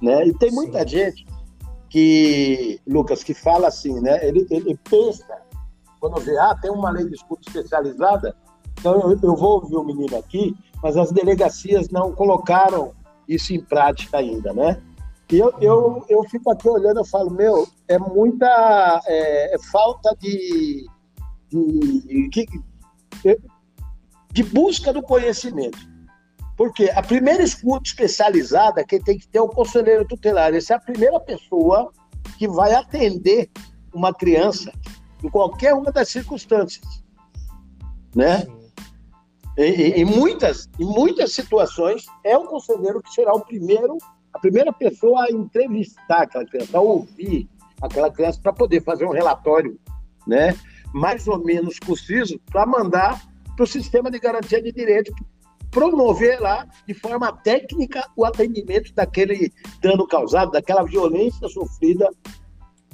né? 0.00 0.26
E 0.26 0.32
tem 0.32 0.50
muita 0.50 0.80
Sim. 0.80 0.88
gente 0.88 1.26
que, 1.90 2.80
Lucas, 2.86 3.22
que 3.22 3.34
fala 3.34 3.68
assim, 3.68 4.00
né? 4.00 4.26
Ele, 4.26 4.46
ele 4.50 4.78
pensa, 4.88 5.42
quando 6.00 6.20
vê, 6.20 6.36
ah, 6.38 6.56
tem 6.60 6.70
uma 6.70 6.90
lei 6.90 7.06
de 7.06 7.14
escuta 7.14 7.42
especializada, 7.46 8.34
então 8.72 8.94
eu, 8.94 9.18
eu 9.22 9.36
vou 9.36 9.60
ouvir 9.60 9.76
o 9.76 9.84
menino 9.84 10.16
aqui, 10.16 10.56
mas 10.82 10.96
as 10.96 11.12
delegacias 11.12 11.90
não 11.90 12.14
colocaram 12.14 12.92
isso 13.28 13.52
em 13.52 13.60
prática 13.60 14.16
ainda, 14.16 14.54
né? 14.54 14.80
E 15.30 15.38
eu, 15.38 15.52
eu, 15.60 16.06
eu 16.08 16.24
fico 16.24 16.50
aqui 16.50 16.66
olhando, 16.66 17.00
eu 17.00 17.04
falo, 17.04 17.30
meu, 17.30 17.68
é 17.86 17.98
muita 17.98 19.02
é, 19.06 19.54
é 19.54 19.58
falta 19.70 20.16
de, 20.18 20.86
de, 21.50 22.30
de, 22.30 22.46
de 24.32 24.42
busca 24.44 24.90
do 24.90 25.02
conhecimento. 25.02 25.97
Porque 26.58 26.90
a 26.90 27.00
primeira 27.00 27.40
escuta 27.40 27.84
especializada, 27.86 28.84
quem 28.84 29.00
tem 29.00 29.16
que 29.16 29.28
ter 29.28 29.38
é 29.38 29.40
o 29.40 29.48
conselheiro 29.48 30.04
tutelar. 30.04 30.52
Essa 30.52 30.74
é 30.74 30.76
a 30.76 30.80
primeira 30.80 31.20
pessoa 31.20 31.92
que 32.36 32.48
vai 32.48 32.74
atender 32.74 33.48
uma 33.94 34.12
criança 34.12 34.72
em 35.22 35.30
qualquer 35.30 35.72
uma 35.72 35.92
das 35.92 36.08
circunstâncias. 36.08 36.84
Né? 38.12 38.44
Em, 39.56 40.04
muitas, 40.04 40.68
em 40.80 40.84
muitas 40.84 41.32
situações, 41.32 42.06
é 42.24 42.36
o 42.36 42.44
conselheiro 42.46 43.00
que 43.00 43.12
será 43.12 43.32
o 43.32 43.40
primeiro, 43.40 43.96
a 44.34 44.40
primeira 44.40 44.72
pessoa 44.72 45.26
a 45.26 45.30
entrevistar 45.30 46.22
aquela 46.22 46.44
criança, 46.44 46.76
a 46.76 46.80
ouvir 46.80 47.48
aquela 47.80 48.10
criança 48.10 48.40
para 48.42 48.52
poder 48.52 48.82
fazer 48.82 49.04
um 49.04 49.12
relatório 49.12 49.78
né, 50.26 50.58
mais 50.92 51.28
ou 51.28 51.38
menos 51.38 51.78
preciso 51.78 52.36
para 52.50 52.66
mandar 52.66 53.22
para 53.54 53.62
o 53.62 53.66
sistema 53.66 54.10
de 54.10 54.18
garantia 54.18 54.60
de 54.60 54.72
direito 54.72 55.12
promover 55.70 56.40
lá 56.40 56.66
de 56.86 56.94
forma 56.94 57.32
técnica 57.32 58.04
o 58.16 58.24
atendimento 58.24 58.92
daquele 58.94 59.52
dano 59.80 60.06
causado, 60.06 60.52
daquela 60.52 60.84
violência 60.84 61.48
sofrida 61.48 62.08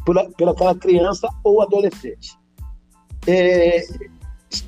por, 0.05 0.17
por 0.33 0.49
aquela 0.49 0.75
criança 0.75 1.29
ou 1.43 1.63
adolescente. 1.63 2.37
É, 3.27 3.81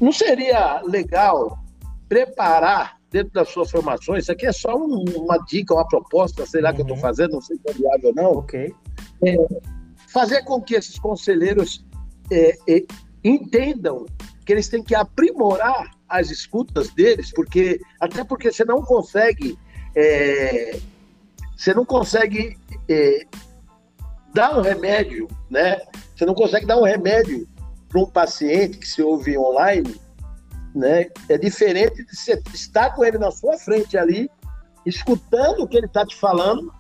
não 0.01 0.13
seria 0.13 0.81
legal 0.83 1.59
preparar 2.09 2.97
dentro 3.11 3.33
das 3.33 3.49
suas 3.49 3.71
formações, 3.71 4.25
isso 4.25 4.33
aqui 4.33 4.47
é 4.47 4.53
só 4.53 4.77
um, 4.77 5.05
uma 5.17 5.39
dica, 5.39 5.75
uma 5.75 5.87
proposta, 5.87 6.45
sei 6.45 6.61
lá 6.61 6.71
uhum. 6.71 6.75
que 6.75 6.81
eu 6.83 6.87
estou 6.87 6.99
fazendo, 6.99 7.33
não 7.33 7.41
sei 7.41 7.57
se 7.57 7.63
é 7.67 7.73
viável 7.73 8.09
ou 8.09 8.15
não. 8.15 8.33
Ok. 8.33 8.75
É, 9.25 9.37
fazer 10.09 10.43
com 10.45 10.61
que 10.61 10.75
esses 10.75 10.99
conselheiros 10.99 11.85
é, 12.31 12.57
é 12.69 12.85
entendam 13.25 14.07
que 14.45 14.53
eles 14.53 14.69
têm 14.69 14.83
que 14.83 14.95
aprimorar 14.95 15.91
as 16.09 16.31
escutas 16.31 16.91
deles, 16.91 17.33
porque 17.33 17.81
até 18.01 18.25
porque 18.25 18.53
você 18.53 18.65
não 18.65 18.83
consegue 18.83 19.59
é, 19.95 20.79
você 21.57 21.73
não 21.73 21.85
consegue 21.85 22.59
é, 22.89 23.27
dar 24.35 24.59
um 24.59 24.61
remédio, 24.61 25.27
né? 25.51 25.81
Você 26.15 26.27
não 26.27 26.35
consegue 26.35 26.67
dar 26.67 26.77
um 26.77 26.85
remédio 26.85 27.49
para 27.89 28.01
um 28.01 28.07
paciente 28.07 28.79
que 28.79 28.87
se 28.87 29.03
ouve 29.03 29.39
online, 29.39 29.99
né? 30.75 31.07
É 31.29 31.39
diferente 31.39 32.05
de 32.05 32.15
você 32.15 32.41
estar 32.53 32.95
com 32.95 33.05
ele 33.05 33.17
na 33.17 33.31
sua 33.31 33.57
frente 33.57 33.97
ali, 33.97 34.31
escutando 34.85 35.63
o 35.63 35.67
que 35.67 35.79
ele 35.79 35.87
está 35.87 36.05
te 36.05 36.15
falando, 36.15 36.71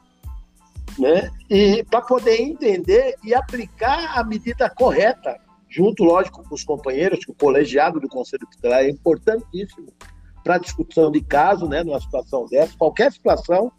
né? 0.99 1.31
E 1.49 1.83
para 1.85 2.03
poder 2.03 2.39
entender 2.41 3.17
e 3.25 3.35
aplicar 3.35 4.19
a 4.19 4.23
medida 4.23 4.69
correta 4.69 5.41
junto, 5.69 6.05
lógico, 6.05 6.43
com 6.43 6.55
os 6.55 6.65
companheiros, 6.65 7.25
que 7.25 7.31
o 7.31 7.35
colegiado 7.35 8.01
do 8.01 8.09
Conselho 8.09 8.47
Tutelar 8.51 8.81
é 8.81 8.91
importantíssimo 8.91 9.89
para 10.43 10.59
discussão 10.59 11.11
de 11.11 11.21
caso, 11.21 11.67
né, 11.67 11.83
numa 11.83 12.01
situação 12.01 12.47
dessa, 12.47 12.77
qualquer 12.77 13.13
situação, 13.13 13.73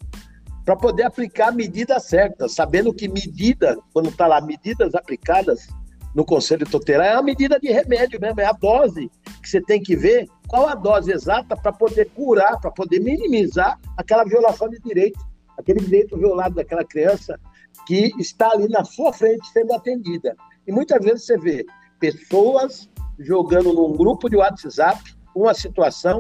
para 0.65 0.76
poder 0.76 1.04
aplicar 1.04 1.47
a 1.47 1.52
medida 1.52 1.97
certa, 1.97 2.50
sabendo 2.50 2.93
que 2.93 3.08
medida, 3.08 3.78
quando 3.93 4.10
está 4.10 4.28
lá, 4.28 4.41
medidas 4.41 4.93
aplicadas 4.93 5.67
no 6.13 6.26
Conselho 6.26 6.65
Tutelar, 6.65 7.08
é 7.08 7.13
uma 7.13 7.23
medida 7.23 7.58
de 7.58 7.71
remédio 7.71 8.19
mesmo, 8.19 8.41
é 8.41 8.45
a 8.45 8.52
dose 8.52 9.10
que 9.41 9.47
você 9.47 9.62
tem 9.62 9.82
que 9.82 9.95
ver 9.95 10.28
qual 10.47 10.67
a 10.67 10.76
dose 10.76 11.12
exata 11.12 11.56
para 11.56 11.71
poder 11.71 12.10
curar, 12.10 12.60
para 12.60 12.71
poder 12.71 13.00
minimizar 13.00 13.80
aquela 13.95 14.26
violação 14.26 14.67
de 14.67 14.80
direito, 14.80 15.19
aquele 15.58 15.80
direito 15.80 16.17
violado 16.17 16.56
daquela 16.56 16.84
criança 16.84 17.39
que 17.86 18.12
está 18.19 18.52
ali 18.52 18.67
na 18.67 18.84
sua 18.84 19.13
frente 19.13 19.47
sendo 19.50 19.73
atendida. 19.73 20.36
E 20.68 20.72
muitas 20.72 21.04
vezes 21.04 21.26
você 21.26 21.38
vê 21.38 21.66
pessoas 22.00 22.90
jogando 23.18 23.74
num 23.74 23.94
grupo 23.94 24.30
de 24.30 24.36
WhatsApp 24.36 25.02
uma 25.34 25.54
situação 25.54 26.20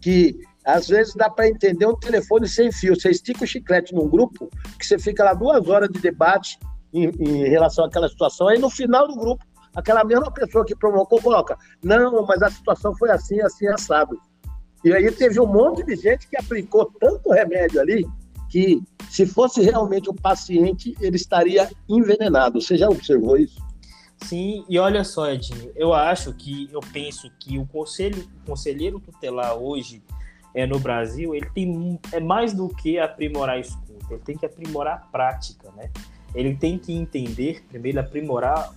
que 0.00 0.38
às 0.64 0.88
vezes 0.88 1.14
dá 1.14 1.30
para 1.30 1.48
entender 1.48 1.86
um 1.86 1.96
telefone 1.96 2.46
sem 2.46 2.70
fio. 2.70 2.94
Você 2.94 3.10
estica 3.10 3.44
o 3.44 3.46
chiclete 3.46 3.94
num 3.94 4.06
grupo, 4.06 4.50
que 4.78 4.86
você 4.86 4.98
fica 4.98 5.24
lá 5.24 5.32
duas 5.32 5.66
horas 5.66 5.88
de 5.88 5.98
debate 5.98 6.58
em, 6.92 7.06
em 7.06 7.48
relação 7.48 7.84
àquela 7.84 8.08
situação, 8.08 8.48
aí 8.48 8.58
no 8.58 8.68
final 8.68 9.08
do 9.08 9.16
grupo, 9.16 9.44
aquela 9.74 10.04
mesma 10.04 10.30
pessoa 10.30 10.64
que 10.64 10.76
provocou 10.76 11.20
coloca: 11.20 11.56
não, 11.82 12.26
mas 12.26 12.42
a 12.42 12.50
situação 12.50 12.94
foi 12.96 13.10
assim, 13.10 13.40
assim, 13.40 13.66
assado. 13.68 14.20
E 14.84 14.92
aí 14.92 15.10
teve 15.10 15.40
um 15.40 15.46
monte 15.46 15.84
de 15.84 15.96
gente 15.96 16.28
que 16.28 16.36
aplicou 16.36 16.92
tanto 17.00 17.30
remédio 17.30 17.80
ali 17.80 18.06
que, 18.48 18.80
se 19.10 19.26
fosse 19.26 19.60
realmente 19.60 20.08
o 20.08 20.14
paciente, 20.14 20.94
ele 21.00 21.16
estaria 21.16 21.68
envenenado. 21.88 22.60
Você 22.60 22.76
já 22.76 22.88
observou 22.88 23.36
isso? 23.36 23.58
Sim, 24.18 24.64
e 24.68 24.78
olha 24.78 25.04
só, 25.04 25.30
Edinho, 25.30 25.70
eu 25.74 25.94
acho 25.94 26.32
que, 26.34 26.68
eu 26.72 26.80
penso 26.92 27.30
que 27.38 27.58
o 27.58 27.66
conselho, 27.66 28.28
o 28.42 28.46
conselheiro 28.46 29.00
tutelar 29.00 29.56
hoje 29.56 30.02
é, 30.54 30.66
no 30.66 30.78
Brasil, 30.78 31.34
ele 31.34 31.48
tem 31.54 31.98
é 32.12 32.20
mais 32.20 32.52
do 32.52 32.68
que 32.68 32.98
aprimorar 32.98 33.56
a 33.56 33.60
escuta, 33.60 34.14
ele 34.14 34.22
tem 34.22 34.36
que 34.36 34.44
aprimorar 34.44 34.94
a 34.94 34.98
prática, 34.98 35.70
né? 35.76 35.90
Ele 36.34 36.54
tem 36.54 36.78
que 36.78 36.92
entender, 36.92 37.64
primeiro, 37.68 38.00
aprimorar, 38.00 38.74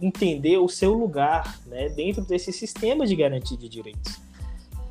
entender 0.00 0.58
o 0.58 0.68
seu 0.68 0.94
lugar, 0.94 1.58
né, 1.66 1.88
dentro 1.90 2.24
desse 2.24 2.52
sistema 2.52 3.06
de 3.06 3.16
garantia 3.16 3.56
de 3.56 3.68
direitos. 3.68 4.25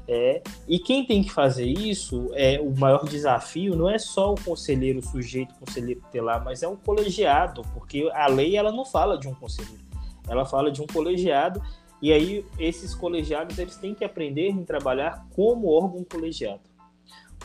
É, 0.07 0.43
e 0.67 0.77
quem 0.77 1.03
tem 1.03 1.23
que 1.23 1.31
fazer 1.31 1.65
isso, 1.65 2.29
é 2.33 2.59
o 2.61 2.69
maior 2.77 3.05
desafio 3.05 3.75
não 3.75 3.89
é 3.89 3.97
só 3.97 4.33
o 4.33 4.35
conselheiro 4.39 5.01
sujeito, 5.01 5.53
o 5.55 5.65
conselheiro 5.65 6.01
tutelar, 6.01 6.43
mas 6.43 6.61
é 6.61 6.67
um 6.67 6.75
colegiado, 6.75 7.63
porque 7.73 8.09
a 8.13 8.27
lei 8.27 8.55
ela 8.55 8.71
não 8.71 8.85
fala 8.85 9.17
de 9.17 9.27
um 9.27 9.33
conselheiro, 9.33 9.83
ela 10.27 10.45
fala 10.45 10.71
de 10.71 10.79
um 10.79 10.85
colegiado, 10.85 11.59
e 12.01 12.13
aí 12.13 12.45
esses 12.59 12.93
colegiados 12.93 13.57
eles 13.57 13.77
têm 13.77 13.95
que 13.95 14.05
aprender 14.05 14.49
em 14.49 14.63
trabalhar 14.63 15.25
como 15.35 15.69
órgão 15.69 16.03
colegiado, 16.03 16.61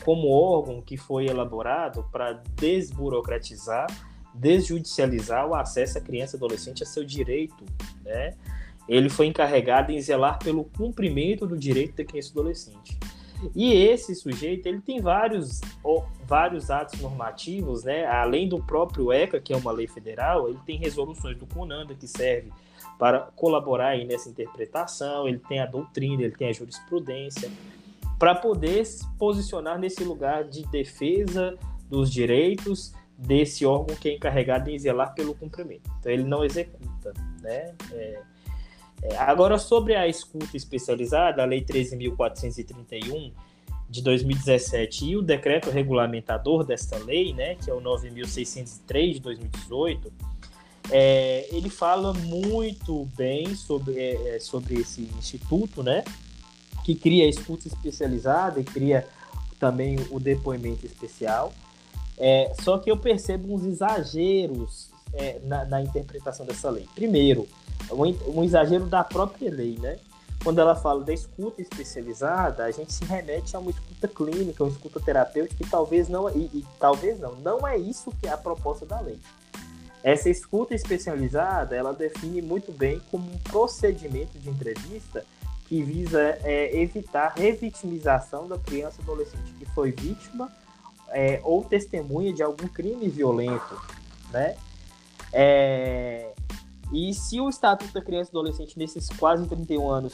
como 0.05 0.29
órgão 0.29 0.83
que 0.83 0.97
foi 0.97 1.25
elaborado 1.25 2.05
para 2.11 2.33
desburocratizar, 2.55 3.87
desjudicializar 4.35 5.47
o 5.47 5.55
acesso 5.55 5.97
à 5.97 6.01
criança 6.01 6.35
e 6.35 6.37
adolescente 6.37 6.83
a 6.83 6.85
seu 6.85 7.03
direito, 7.03 7.65
né? 8.03 8.35
Ele 8.91 9.09
foi 9.09 9.27
encarregado 9.27 9.93
em 9.93 10.01
zelar 10.01 10.37
pelo 10.37 10.65
cumprimento 10.65 11.47
do 11.47 11.57
direito 11.57 11.95
da 11.95 12.03
criança 12.03 12.27
e 12.27 12.31
adolescente. 12.31 12.99
E 13.55 13.73
esse 13.73 14.13
sujeito, 14.13 14.67
ele 14.67 14.81
tem 14.81 14.99
vários, 14.99 15.61
vários 16.27 16.69
atos 16.69 16.99
normativos, 16.99 17.85
né? 17.85 18.05
Além 18.05 18.49
do 18.49 18.61
próprio 18.61 19.11
ECA, 19.13 19.39
que 19.39 19.53
é 19.53 19.57
uma 19.57 19.71
lei 19.71 19.87
federal, 19.87 20.49
ele 20.49 20.59
tem 20.65 20.77
resoluções 20.77 21.37
do 21.37 21.47
CONANDA 21.47 21.95
que 21.95 22.05
serve 22.05 22.51
para 22.99 23.21
colaborar 23.35 23.91
aí 23.91 24.05
nessa 24.05 24.29
interpretação, 24.29 25.25
ele 25.25 25.39
tem 25.39 25.59
a 25.59 25.65
doutrina, 25.65 26.23
ele 26.23 26.35
tem 26.35 26.49
a 26.49 26.53
jurisprudência, 26.53 27.49
para 28.19 28.35
poder 28.35 28.85
se 28.85 29.07
posicionar 29.17 29.79
nesse 29.79 30.03
lugar 30.03 30.43
de 30.43 30.63
defesa 30.67 31.57
dos 31.89 32.11
direitos 32.11 32.93
desse 33.17 33.65
órgão 33.65 33.95
que 33.95 34.09
é 34.09 34.13
encarregado 34.15 34.69
em 34.69 34.77
zelar 34.77 35.15
pelo 35.15 35.33
cumprimento. 35.33 35.89
Então 35.99 36.11
ele 36.11 36.23
não 36.23 36.43
executa, 36.43 37.13
né? 37.41 37.73
É, 37.93 38.21
agora, 39.17 39.57
sobre 39.57 39.95
a 39.95 40.07
escuta 40.07 40.55
especializada, 40.55 41.41
a 41.41 41.45
Lei 41.45 41.63
13.431 41.63 43.31
de 43.91 44.01
2017 44.01 45.05
e 45.05 45.17
o 45.17 45.21
decreto 45.21 45.69
regulamentador 45.69 46.63
desta 46.63 46.97
lei, 46.97 47.33
né, 47.33 47.55
que 47.55 47.69
é 47.69 47.73
o 47.73 47.81
9.603 47.81 49.13
de 49.13 49.19
2018, 49.19 50.13
é, 50.89 51.47
ele 51.51 51.69
fala 51.69 52.13
muito 52.13 53.05
bem 53.17 53.53
sobre, 53.53 53.99
é, 53.99 54.35
é, 54.35 54.39
sobre 54.39 54.75
esse 54.75 55.09
instituto, 55.17 55.83
né, 55.83 56.05
que 56.85 56.95
cria 56.95 57.25
a 57.25 57.27
escuta 57.27 57.67
especializada 57.67 58.61
e 58.61 58.63
cria 58.63 59.05
também 59.59 59.97
o 60.09 60.19
depoimento 60.19 60.85
especial. 60.85 61.53
É, 62.17 62.53
só 62.61 62.77
que 62.77 62.89
eu 62.89 62.95
percebo 62.95 63.53
uns 63.53 63.65
exageros 63.65 64.89
é, 65.13 65.39
na, 65.43 65.65
na 65.65 65.81
interpretação 65.81 66.45
dessa 66.45 66.69
lei. 66.69 66.87
Primeiro, 66.95 67.47
um, 67.91 68.43
exagero 68.43 68.85
da 68.85 69.03
própria 69.03 69.51
lei, 69.51 69.77
né? 69.79 69.97
Quando 70.43 70.59
ela 70.59 70.75
fala 70.75 71.03
da 71.03 71.13
escuta 71.13 71.61
especializada, 71.61 72.65
a 72.65 72.71
gente 72.71 72.91
se 72.91 73.05
remete 73.05 73.55
a 73.55 73.59
uma 73.59 73.69
escuta 73.69 74.07
clínica, 74.07 74.63
uma 74.63 74.71
escuta 74.71 74.99
terapêutica, 74.99 75.63
e 75.63 75.67
talvez 75.67 76.09
não, 76.09 76.29
e, 76.29 76.49
e 76.53 76.65
talvez 76.79 77.19
não, 77.19 77.35
não 77.35 77.67
é 77.67 77.77
isso 77.77 78.11
que 78.19 78.27
é 78.27 78.31
a 78.31 78.37
proposta 78.37 78.85
da 78.85 78.99
lei. 78.99 79.19
Essa 80.03 80.29
escuta 80.29 80.73
especializada, 80.73 81.75
ela 81.75 81.93
define 81.93 82.41
muito 82.41 82.71
bem 82.71 82.99
como 83.11 83.31
um 83.31 83.37
procedimento 83.37 84.39
de 84.39 84.49
entrevista 84.49 85.23
que 85.67 85.83
visa 85.83 86.19
é, 86.43 86.75
evitar 86.81 87.33
revitimização 87.37 88.47
da 88.47 88.57
criança 88.57 88.97
ou 88.99 89.13
adolescente 89.13 89.53
que 89.59 89.65
foi 89.67 89.91
vítima 89.91 90.51
é, 91.09 91.39
ou 91.43 91.63
testemunha 91.63 92.33
de 92.33 92.41
algum 92.41 92.67
crime 92.67 93.07
violento, 93.07 93.79
né? 94.31 94.55
É, 95.31 96.30
e 96.91 97.13
se 97.13 97.39
o 97.39 97.47
Estatuto 97.47 97.93
da 97.93 98.01
Criança 98.01 98.29
e 98.29 98.37
Adolescente, 98.37 98.77
nesses 98.77 99.07
quase 99.09 99.47
31 99.47 99.89
anos, 99.89 100.13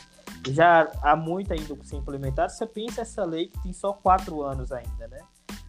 já 0.49 0.91
há 1.01 1.15
muito 1.15 1.51
ainda 1.51 1.75
que 1.75 1.87
ser 1.87 1.95
implementado, 1.95 2.51
você 2.51 2.65
pensa 2.65 3.01
essa 3.01 3.25
lei 3.25 3.47
que 3.47 3.61
tem 3.63 3.73
só 3.73 3.93
quatro 3.93 4.43
anos 4.43 4.71
ainda, 4.71 5.07
né? 5.07 5.19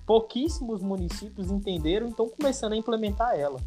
Pouquíssimos 0.06 0.82
municípios 0.82 1.50
entenderam 1.50 2.06
e 2.06 2.10
estão 2.10 2.28
começando 2.28 2.72
a 2.74 2.76
implementar 2.76 3.34
ela. 3.34 3.60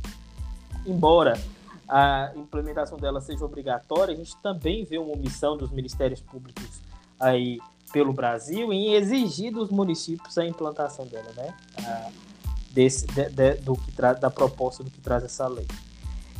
Embora 0.85 1.39
a 1.87 2.31
implementação 2.35 2.97
dela 2.97 3.19
seja 3.21 3.43
obrigatória, 3.43 4.13
a 4.13 4.17
gente 4.17 4.35
também 4.37 4.85
vê 4.85 4.97
uma 4.97 5.13
omissão 5.13 5.57
dos 5.57 5.71
ministérios 5.71 6.21
públicos 6.21 6.79
aí 7.19 7.59
pelo 7.91 8.13
Brasil 8.13 8.71
em 8.71 8.93
exigir 8.93 9.51
dos 9.51 9.69
municípios 9.69 10.37
a 10.37 10.45
implantação 10.45 11.05
dela, 11.05 11.31
né? 11.35 11.53
A, 11.85 12.11
desse, 12.71 13.05
de, 13.07 13.29
de, 13.29 13.55
do 13.55 13.75
que 13.75 13.91
da 14.19 14.29
proposta 14.29 14.83
do 14.83 14.89
que 14.89 15.01
traz 15.01 15.23
essa 15.23 15.47
lei. 15.47 15.67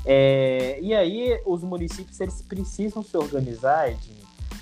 É, 0.06 0.80
e 0.82 0.94
aí 0.94 1.40
os 1.46 1.62
municípios 1.62 2.20
eles 2.20 2.42
precisam 2.42 3.04
se 3.04 3.16
organizar 3.16 3.94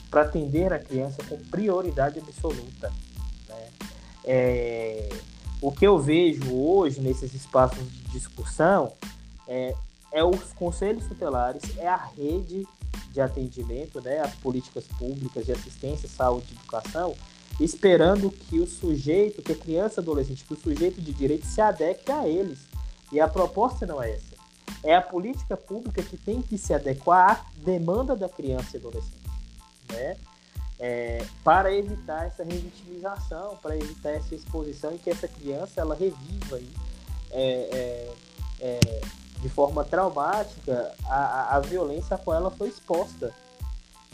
para 0.10 0.24
atender 0.24 0.74
a 0.74 0.80
criança 0.80 1.18
com 1.28 1.38
prioridade 1.38 2.20
absoluta. 2.20 2.92
Né? 3.48 3.68
É, 4.26 5.10
o 5.62 5.72
que 5.72 5.86
eu 5.86 5.98
vejo 6.00 6.54
hoje 6.54 7.00
nesses 7.00 7.34
espaços 7.34 7.84
de 7.92 8.04
discussão 8.12 8.92
é, 9.48 9.74
é 10.12 10.24
os 10.24 10.54
conselhos 10.54 11.06
tutelares, 11.06 11.78
é 11.78 11.88
a 11.88 11.98
rede 11.98 12.66
de 13.12 13.22
atendimento, 13.22 14.00
né, 14.02 14.20
as 14.20 14.36
políticas 14.36 14.86
públicas 14.98 15.46
de 15.46 15.52
assistência, 15.52 16.08
saúde 16.08 16.48
e 16.52 16.56
educação, 16.56 17.16
esperando 17.60 18.30
que 18.32 18.60
o 18.60 18.68
sujeito, 18.68 19.42
que 19.42 19.52
a 19.52 19.56
criança 19.56 20.00
adolescente, 20.00 20.46
que 20.46 20.54
o 20.54 20.60
sujeito 20.60 21.02
de 21.02 21.12
direito 21.12 21.46
se 21.46 21.60
adeque 21.60 22.12
a 22.12 22.28
eles. 22.28 22.60
E 23.12 23.20
a 23.20 23.28
proposta 23.28 23.86
não 23.86 24.02
é 24.02 24.12
essa 24.12 24.29
é 24.84 24.96
a 24.96 25.02
política 25.02 25.58
pública 25.58 26.02
que 26.02 26.18
tem 26.18 26.42
que 26.42 26.58
se 26.58 26.74
adequar 26.74 27.32
à 27.32 27.64
demanda 27.64 28.16
da 28.16 28.30
criança 28.30 28.76
e 28.76 28.78
adolescente, 28.78 29.30
né? 29.92 30.18
É, 30.82 31.26
para 31.44 31.74
evitar 31.74 32.26
essa 32.26 32.42
revitimização, 32.42 33.58
para 33.58 33.76
evitar 33.76 34.12
essa 34.12 34.34
exposição 34.34 34.96
e 34.96 34.98
que 34.98 35.10
essa 35.10 35.28
criança 35.28 35.82
ela 35.82 35.94
reviva 35.94 36.56
aí, 36.56 36.74
é, 37.32 38.14
é, 38.62 38.78
é 38.78 39.02
de 39.42 39.50
forma 39.50 39.84
traumática 39.84 40.94
a, 41.06 41.58
a, 41.58 41.60
violência 41.60 42.16
a 42.16 42.18
qual 42.18 42.38
ela 42.38 42.52
foi 42.52 42.70
exposta 42.70 43.34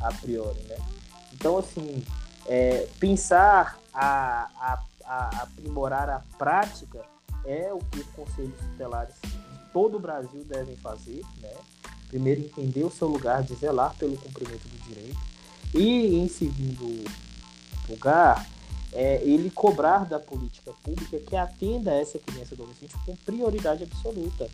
a 0.02 0.12
priori, 0.14 0.60
né? 0.64 0.78
Então, 1.34 1.58
assim, 1.58 2.04
é, 2.48 2.88
pensar 3.00 3.80
a, 3.94 4.50
a, 4.60 4.84
a 5.06 5.44
aprimorar 5.44 6.10
a 6.10 6.22
prática 6.38 7.06
é 7.46 7.72
o 7.72 7.80
que 7.80 8.00
os 8.00 8.08
conselhos 8.08 8.60
tutelares 8.60 9.16
todo 9.76 9.98
o 9.98 10.00
Brasil 10.00 10.42
devem 10.46 10.78
fazer, 10.78 11.22
né? 11.42 11.54
Primeiro, 12.08 12.40
entender 12.40 12.86
o 12.86 12.90
seu 12.90 13.10
lugar 13.10 13.44
de 13.44 13.54
zelar 13.56 13.94
pelo 13.98 14.16
cumprimento 14.16 14.66
do 14.70 14.78
direito. 14.88 15.20
E, 15.74 16.16
em 16.16 16.30
segundo 16.30 17.04
lugar, 17.90 18.50
é, 18.94 19.22
ele 19.22 19.50
cobrar 19.50 20.06
da 20.06 20.18
política 20.18 20.72
pública 20.82 21.20
que 21.20 21.36
atenda 21.36 21.94
essa 21.94 22.18
criança 22.18 22.56
adolescente 22.56 22.96
com 23.06 23.18
prioridade 23.18 23.84
absoluta, 23.84 24.48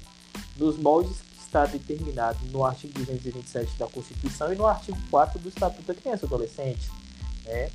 nos 0.57 0.75
moldes 0.79 1.21
que 1.21 1.39
está 1.39 1.67
determinado 1.67 2.39
no 2.51 2.65
artigo 2.65 2.93
227 2.93 3.77
da 3.77 3.85
Constituição 3.85 4.51
e 4.51 4.55
no 4.55 4.65
artigo 4.65 4.97
4 5.11 5.37
do 5.37 5.49
Estatuto 5.49 5.83
da 5.83 5.93
Criança 5.93 6.25
e 6.25 6.27
Adolescente. 6.27 6.89
Né? 7.45 7.69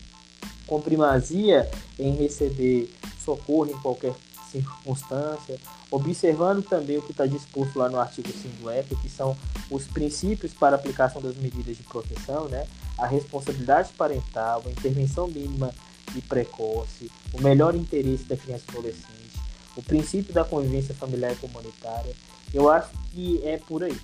com 0.66 0.80
primazia 0.80 1.70
em 1.98 2.12
receber 2.16 2.92
socorro 3.24 3.70
em 3.70 3.80
qualquer 3.80 4.14
circunstância, 4.62 5.58
observando 5.90 6.62
também 6.62 6.98
o 6.98 7.02
que 7.02 7.12
está 7.12 7.26
disposto 7.26 7.78
lá 7.78 7.88
no 7.88 7.98
artigo 7.98 8.28
5F, 8.28 9.00
que 9.00 9.08
são 9.08 9.36
os 9.70 9.86
princípios 9.86 10.52
para 10.52 10.76
aplicação 10.76 11.20
das 11.20 11.36
medidas 11.36 11.76
de 11.76 11.82
proteção, 11.82 12.48
né? 12.48 12.66
a 12.98 13.06
responsabilidade 13.06 13.92
parental, 13.92 14.62
a 14.66 14.70
intervenção 14.70 15.26
mínima 15.28 15.72
e 16.14 16.20
precoce, 16.20 17.10
o 17.32 17.42
melhor 17.42 17.74
interesse 17.74 18.24
da 18.24 18.36
criança 18.36 18.64
e 18.68 18.70
adolescente, 18.70 19.36
o 19.76 19.82
princípio 19.82 20.32
da 20.32 20.44
convivência 20.44 20.94
familiar 20.94 21.32
e 21.32 21.36
comunitária. 21.36 22.14
Eu 22.52 22.70
acho 22.70 22.90
que 23.12 23.42
é 23.44 23.58
por 23.58 23.84
aí. 23.84 23.98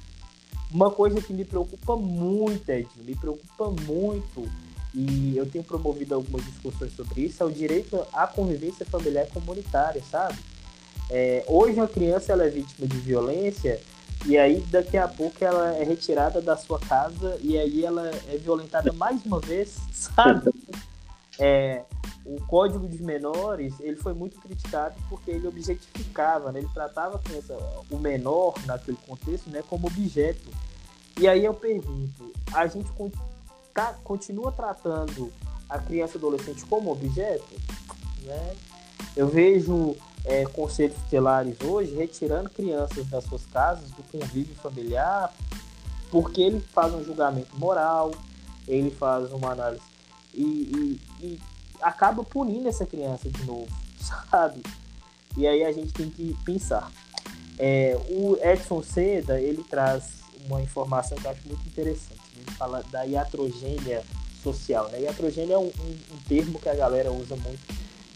Uma 0.70 0.90
coisa 0.90 1.20
que 1.20 1.32
me 1.32 1.44
preocupa 1.44 1.96
muito, 1.96 2.68
Edinho, 2.68 3.04
me 3.04 3.14
preocupa 3.14 3.70
muito, 3.82 4.50
e 4.94 5.36
eu 5.36 5.46
tenho 5.46 5.64
promovido 5.64 6.14
algumas 6.14 6.44
discussões 6.44 6.94
sobre 6.94 7.22
isso, 7.22 7.42
é 7.42 7.46
o 7.46 7.50
direito 7.50 8.04
à 8.12 8.26
convivência 8.26 8.84
familiar 8.84 9.26
comunitária, 9.28 10.02
sabe? 10.10 10.38
É, 11.10 11.44
hoje 11.48 11.80
a 11.80 11.88
criança 11.88 12.32
ela 12.32 12.44
é 12.44 12.50
vítima 12.50 12.86
de 12.86 12.96
violência 12.98 13.80
e 14.26 14.38
aí 14.38 14.60
daqui 14.70 14.96
a 14.96 15.08
pouco 15.08 15.42
ela 15.44 15.74
é 15.74 15.82
retirada 15.82 16.40
da 16.40 16.56
sua 16.56 16.78
casa 16.78 17.38
e 17.42 17.58
aí 17.58 17.84
ela 17.84 18.10
é 18.28 18.36
violentada 18.36 18.92
mais 18.92 19.24
uma 19.24 19.40
vez, 19.40 19.78
sabe? 19.92 20.50
É, 21.38 21.84
o 22.24 22.40
Código 22.46 22.86
de 22.86 23.02
Menores 23.02 23.74
ele 23.80 23.96
foi 23.96 24.12
muito 24.12 24.38
criticado 24.40 24.94
porque 25.08 25.30
ele 25.30 25.46
objetificava, 25.48 26.52
né? 26.52 26.60
ele 26.60 26.68
tratava 26.72 27.18
criança, 27.18 27.56
o 27.90 27.98
menor 27.98 28.54
naquele 28.66 28.98
contexto 28.98 29.50
né, 29.50 29.62
como 29.68 29.86
objeto. 29.86 30.50
E 31.18 31.26
aí 31.26 31.44
eu 31.44 31.52
pergunto, 31.52 32.32
a 32.52 32.66
gente 32.66 32.90
tá, 33.74 33.94
continua 34.04 34.52
tratando 34.52 35.32
a 35.68 35.78
criança 35.78 36.16
e 36.16 36.18
adolescente 36.18 36.64
como 36.66 36.90
objeto? 36.90 37.54
Né? 38.22 38.54
Eu 39.16 39.28
vejo 39.28 39.96
é, 40.24 40.44
conselhos 40.44 40.96
tutelares 40.96 41.56
hoje 41.62 41.94
retirando 41.94 42.50
crianças 42.50 43.06
das 43.08 43.24
suas 43.24 43.44
casas, 43.46 43.90
do 43.90 44.02
convívio 44.04 44.54
familiar, 44.56 45.32
porque 46.10 46.40
ele 46.40 46.60
faz 46.60 46.94
um 46.94 47.04
julgamento 47.04 47.58
moral, 47.58 48.12
ele 48.68 48.90
faz 48.90 49.32
uma 49.32 49.52
análise 49.52 49.82
e, 50.34 50.42
e, 50.42 51.26
e 51.26 51.40
acaba 51.80 52.22
punindo 52.22 52.68
essa 52.68 52.86
criança 52.86 53.28
de 53.28 53.44
novo, 53.44 53.68
sabe? 54.30 54.62
E 55.36 55.46
aí 55.46 55.64
a 55.64 55.72
gente 55.72 55.92
tem 55.92 56.08
que 56.08 56.36
pensar. 56.44 56.90
É, 57.58 57.98
o 58.10 58.36
Edson 58.40 58.82
Seda, 58.82 59.40
ele 59.40 59.62
traz 59.64 60.22
uma 60.46 60.60
informação 60.60 61.16
que 61.16 61.26
eu 61.26 61.30
acho 61.30 61.46
muito 61.46 61.66
interessante. 61.66 62.21
Ele 62.42 62.56
fala 62.56 62.82
da 62.90 63.04
iatrogênia 63.04 64.02
social. 64.42 64.88
Né? 64.90 65.02
Iatrogênia 65.02 65.54
é 65.54 65.58
um, 65.58 65.66
um, 65.66 66.14
um 66.14 66.18
termo 66.28 66.58
que 66.58 66.68
a 66.68 66.74
galera 66.74 67.12
usa 67.12 67.36
muito 67.36 67.60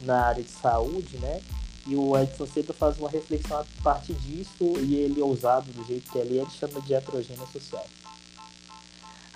na 0.02 0.26
área 0.26 0.42
de 0.42 0.50
saúde, 0.50 1.18
né? 1.18 1.40
E 1.86 1.94
o 1.94 2.18
Edson 2.18 2.46
Seda 2.46 2.72
faz 2.72 2.98
uma 2.98 3.08
reflexão 3.08 3.60
a 3.60 3.64
partir 3.82 4.14
disso 4.14 4.64
e 4.80 4.96
ele 4.96 5.20
é 5.20 5.24
ousado 5.24 5.70
do 5.72 5.84
jeito 5.84 6.10
que 6.10 6.18
ele 6.18 6.38
é, 6.38 6.42
ele 6.42 6.50
chama 6.50 6.80
de 6.80 6.92
iatrogênia 6.92 7.46
social. 7.46 7.86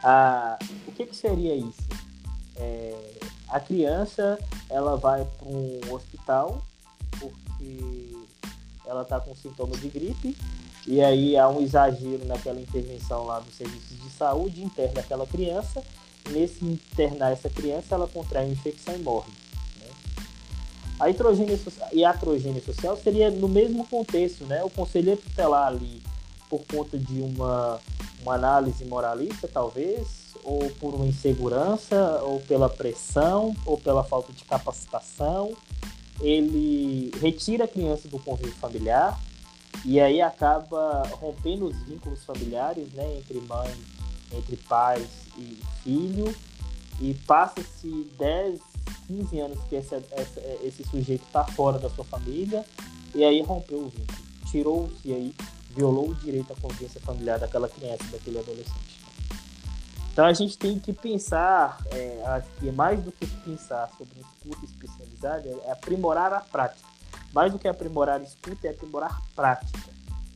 Ah, 0.03 0.59
o 0.89 0.93
que, 0.93 1.07
que 1.07 1.15
seria 1.15 1.55
isso? 1.55 1.89
É, 2.57 3.19
a 3.49 3.61
criança 3.61 4.39
ela 4.69 4.97
vai 4.97 5.25
para 5.25 5.49
um 5.49 5.81
hospital 5.93 6.65
porque 7.21 8.17
ela 8.85 9.03
está 9.03 9.21
com 9.21 9.35
sintomas 9.35 9.81
de 9.81 9.89
gripe 9.89 10.37
e 10.91 11.01
aí 11.01 11.37
há 11.37 11.49
um 11.49 11.61
exagero 11.61 12.27
naquela 12.27 12.61
intervenção 12.61 13.25
lá 13.25 13.39
dos 13.39 13.55
serviços 13.55 13.97
de 13.97 14.11
saúde, 14.11 14.61
interna 14.61 14.99
aquela 14.99 15.25
criança. 15.25 15.85
Nesse 16.31 16.65
internar 16.65 17.31
essa 17.31 17.49
criança, 17.49 17.95
ela 17.95 18.09
contrai 18.09 18.45
uma 18.45 18.53
infecção 18.53 18.97
e 18.97 18.99
morre. 18.99 19.31
Né? 19.79 19.87
A 20.99 21.09
hidrogênio 21.09 21.57
e 21.93 22.05
a 22.05 22.11
atrogênia 22.11 22.61
social 22.61 22.97
seria 22.97 23.31
no 23.31 23.47
mesmo 23.47 23.87
contexto, 23.87 24.45
né? 24.47 24.65
O 24.65 24.71
conselheiro 24.71 25.21
tutelar 25.21 25.69
ali, 25.69 26.03
por 26.49 26.65
conta 26.67 26.99
de 26.99 27.21
uma, 27.21 27.79
uma 28.23 28.35
análise 28.35 28.85
moralista, 28.85 29.47
talvez, 29.47 30.09
ou 30.43 30.59
por 30.81 30.97
uma 30.97 31.07
insegurança, 31.07 32.21
ou 32.25 32.41
pela 32.41 32.69
pressão, 32.69 33.55
ou 33.65 33.79
pela 33.79 34.03
falta 34.03 34.33
de 34.33 34.43
capacitação, 34.43 35.57
ele 36.21 37.13
retira 37.21 37.65
a 37.65 37.69
criança 37.69 38.09
do 38.09 38.19
convívio 38.19 38.55
familiar, 38.57 39.17
e 39.85 39.99
aí 39.99 40.21
acaba 40.21 41.03
rompendo 41.13 41.67
os 41.67 41.77
vínculos 41.83 42.25
familiares, 42.25 42.93
né, 42.93 43.17
entre 43.17 43.41
mãe, 43.41 43.75
entre 44.33 44.57
pais 44.57 45.09
e 45.39 45.59
filho, 45.83 46.35
e 47.01 47.15
passa-se 47.27 48.11
10, 48.19 48.61
15 49.07 49.41
anos 49.41 49.59
que 49.69 49.77
esse, 49.77 49.95
esse, 50.63 50.85
sujeito 50.85 51.25
está 51.25 51.45
fora 51.45 51.79
da 51.79 51.89
sua 51.89 52.05
família, 52.05 52.65
e 53.15 53.25
aí 53.25 53.41
rompeu 53.41 53.79
o 53.79 53.89
vínculo. 53.89 54.19
Tirou-se 54.51 55.13
aí, 55.13 55.35
violou 55.71 56.11
o 56.11 56.15
direito 56.15 56.53
à 56.53 56.57
convivência 56.57 57.01
familiar 57.01 57.39
daquela 57.39 57.69
criança, 57.69 58.05
daquele 58.13 58.39
adolescente. 58.39 59.01
Então 60.13 60.27
a 60.27 60.33
gente 60.33 60.59
tem 60.59 60.79
que 60.79 60.93
pensar, 60.93 61.79
é, 61.93 62.23
acho 62.27 62.49
que 62.59 62.71
mais 62.71 63.03
do 63.03 63.11
que 63.13 63.27
pensar 63.27 63.91
sobre 63.97 64.21
escuta 64.21 64.65
especializada, 64.67 65.49
é 65.65 65.71
aprimorar 65.71 66.33
a 66.33 66.41
prática 66.41 66.90
mais 67.33 67.53
do 67.53 67.59
que 67.59 67.69
aprimorar 67.69 68.21
escuta, 68.23 68.67
é 68.67 68.71
aprimorar 68.71 69.21
prática. 69.35 69.91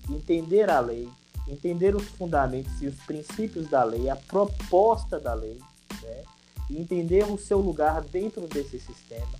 Entender 0.09 0.71
a 0.71 0.81
lei, 0.81 1.09
entender 1.49 1.95
os 1.95 2.07
fundamentos 2.09 2.81
e 2.81 2.87
os 2.87 2.97
princípios 3.01 3.69
da 3.69 3.83
lei, 3.85 4.09
a 4.09 4.17
proposta 4.17 5.19
da 5.19 5.35
lei, 5.35 5.59
né? 6.03 6.23
entender 6.71 7.25
o 7.25 7.39
seu 7.39 7.59
lugar 7.59 8.03
dentro 8.03 8.47
desse 8.47 8.79
sistema, 8.79 9.39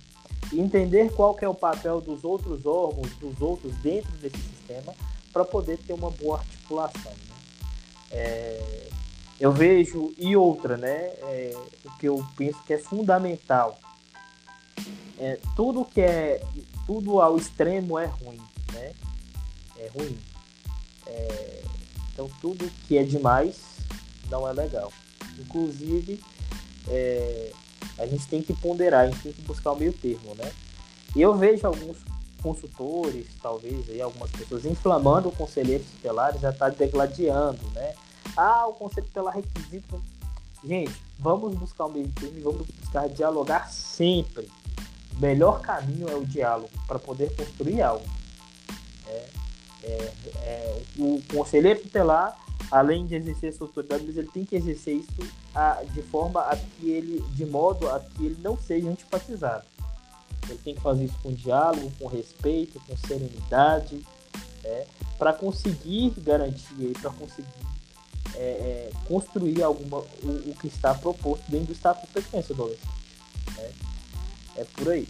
entender 0.53 1.11
qual 1.13 1.35
é 1.41 1.47
o 1.47 1.53
papel 1.53 2.01
dos 2.01 2.23
outros 2.23 2.65
órgãos, 2.65 3.11
dos 3.15 3.41
outros 3.41 3.75
dentro 3.77 4.11
desse 4.17 4.37
sistema, 4.37 4.93
para 5.31 5.43
poder 5.43 5.77
ter 5.79 5.93
uma 5.93 6.11
boa 6.11 6.39
articulação. 6.39 7.11
Né? 7.11 7.35
É, 8.11 8.89
eu 9.39 9.51
vejo, 9.51 10.13
e 10.17 10.35
outra, 10.35 10.77
né, 10.77 10.89
é, 10.89 11.53
o 11.83 11.97
que 11.97 12.07
eu 12.07 12.25
penso 12.37 12.61
que 12.63 12.73
é 12.73 12.77
fundamental, 12.77 13.77
é, 15.19 15.39
tudo 15.55 15.83
que 15.85 16.01
é 16.01 16.41
tudo 16.85 17.21
ao 17.21 17.37
extremo 17.37 17.97
é 17.97 18.05
ruim, 18.05 18.41
né? 18.73 18.93
É 19.77 19.89
ruim. 19.93 20.17
É, 21.07 21.63
então 22.13 22.29
tudo 22.41 22.69
que 22.87 22.97
é 22.97 23.03
demais 23.03 23.57
não 24.29 24.47
é 24.47 24.53
legal. 24.53 24.91
Inclusive, 25.37 26.23
é, 26.87 27.51
a 27.97 28.05
gente 28.05 28.27
tem 28.27 28.41
que 28.41 28.53
ponderar, 28.53 29.01
a 29.01 29.09
gente 29.09 29.21
tem 29.21 29.33
que 29.33 29.41
buscar 29.41 29.71
o 29.71 29.77
meio 29.77 29.93
termo, 29.93 30.33
né? 30.35 30.51
E 31.15 31.21
eu 31.21 31.35
vejo 31.35 31.65
alguns 31.65 31.97
consultores, 32.41 33.27
talvez, 33.41 33.89
aí, 33.89 34.01
algumas 34.01 34.29
pessoas 34.31 34.65
inflamando 34.65 35.29
o 35.29 35.31
conselheiro 35.31 35.83
tutelar 35.83 36.37
já 36.37 36.51
está 36.51 36.69
degladiando, 36.69 37.61
né? 37.71 37.95
Ah, 38.37 38.67
o 38.67 38.73
conselho 38.73 39.07
tutelar 39.07 39.35
requisito. 39.35 40.01
Gente, 40.63 40.95
vamos 41.19 41.55
buscar 41.55 41.85
o 41.85 41.91
meio 41.91 42.07
termo 42.09 42.37
e 42.37 42.41
vamos 42.41 42.67
buscar 42.67 43.07
dialogar 43.07 43.71
sempre 43.71 44.49
o 45.15 45.21
melhor 45.21 45.61
caminho 45.61 46.09
é 46.09 46.15
o 46.15 46.25
diálogo 46.25 46.69
para 46.87 46.99
poder 46.99 47.33
construir 47.35 47.81
algo. 47.81 48.05
É, 49.07 49.29
é, 49.83 50.13
é, 50.37 50.81
o 50.97 51.21
conselheiro 51.31 51.81
tutelar, 51.81 52.37
além 52.71 53.05
de 53.05 53.15
exercer 53.15 53.53
sua 53.53 53.67
autoridade, 53.67 54.03
ele 54.03 54.27
tem 54.27 54.45
que 54.45 54.55
exercer 54.55 54.95
isso 54.95 55.11
a, 55.53 55.83
de 55.83 56.01
forma 56.01 56.41
a 56.41 56.57
que 56.57 56.89
ele, 56.89 57.21
de 57.33 57.45
modo 57.45 57.89
a 57.89 57.99
que 57.99 58.25
ele 58.25 58.37
não 58.41 58.57
seja 58.57 58.89
antipatizado. 58.89 59.65
Ele 60.49 60.59
tem 60.63 60.75
que 60.75 60.81
fazer 60.81 61.05
isso 61.05 61.17
com 61.23 61.31
diálogo, 61.31 61.91
com 61.99 62.07
respeito, 62.07 62.79
com 62.81 62.97
serenidade, 62.97 64.05
é, 64.63 64.85
para 65.17 65.33
conseguir 65.33 66.13
garantir, 66.17 66.93
para 67.01 67.11
conseguir 67.11 67.47
é, 68.35 68.39
é, 68.39 68.91
construir 69.07 69.63
alguma, 69.63 69.99
o, 69.99 70.49
o, 70.49 70.55
que 70.59 70.67
está 70.67 70.93
proposto 70.93 71.49
dentro 71.49 71.67
do 71.67 71.73
Estatuto 71.73 72.13
da 72.13 72.21
Criança 72.21 72.51
e 72.51 72.53
Adolescente. 72.53 72.89
Né? 73.57 73.71
É 74.55 74.63
por 74.63 74.89
aí. 74.89 75.07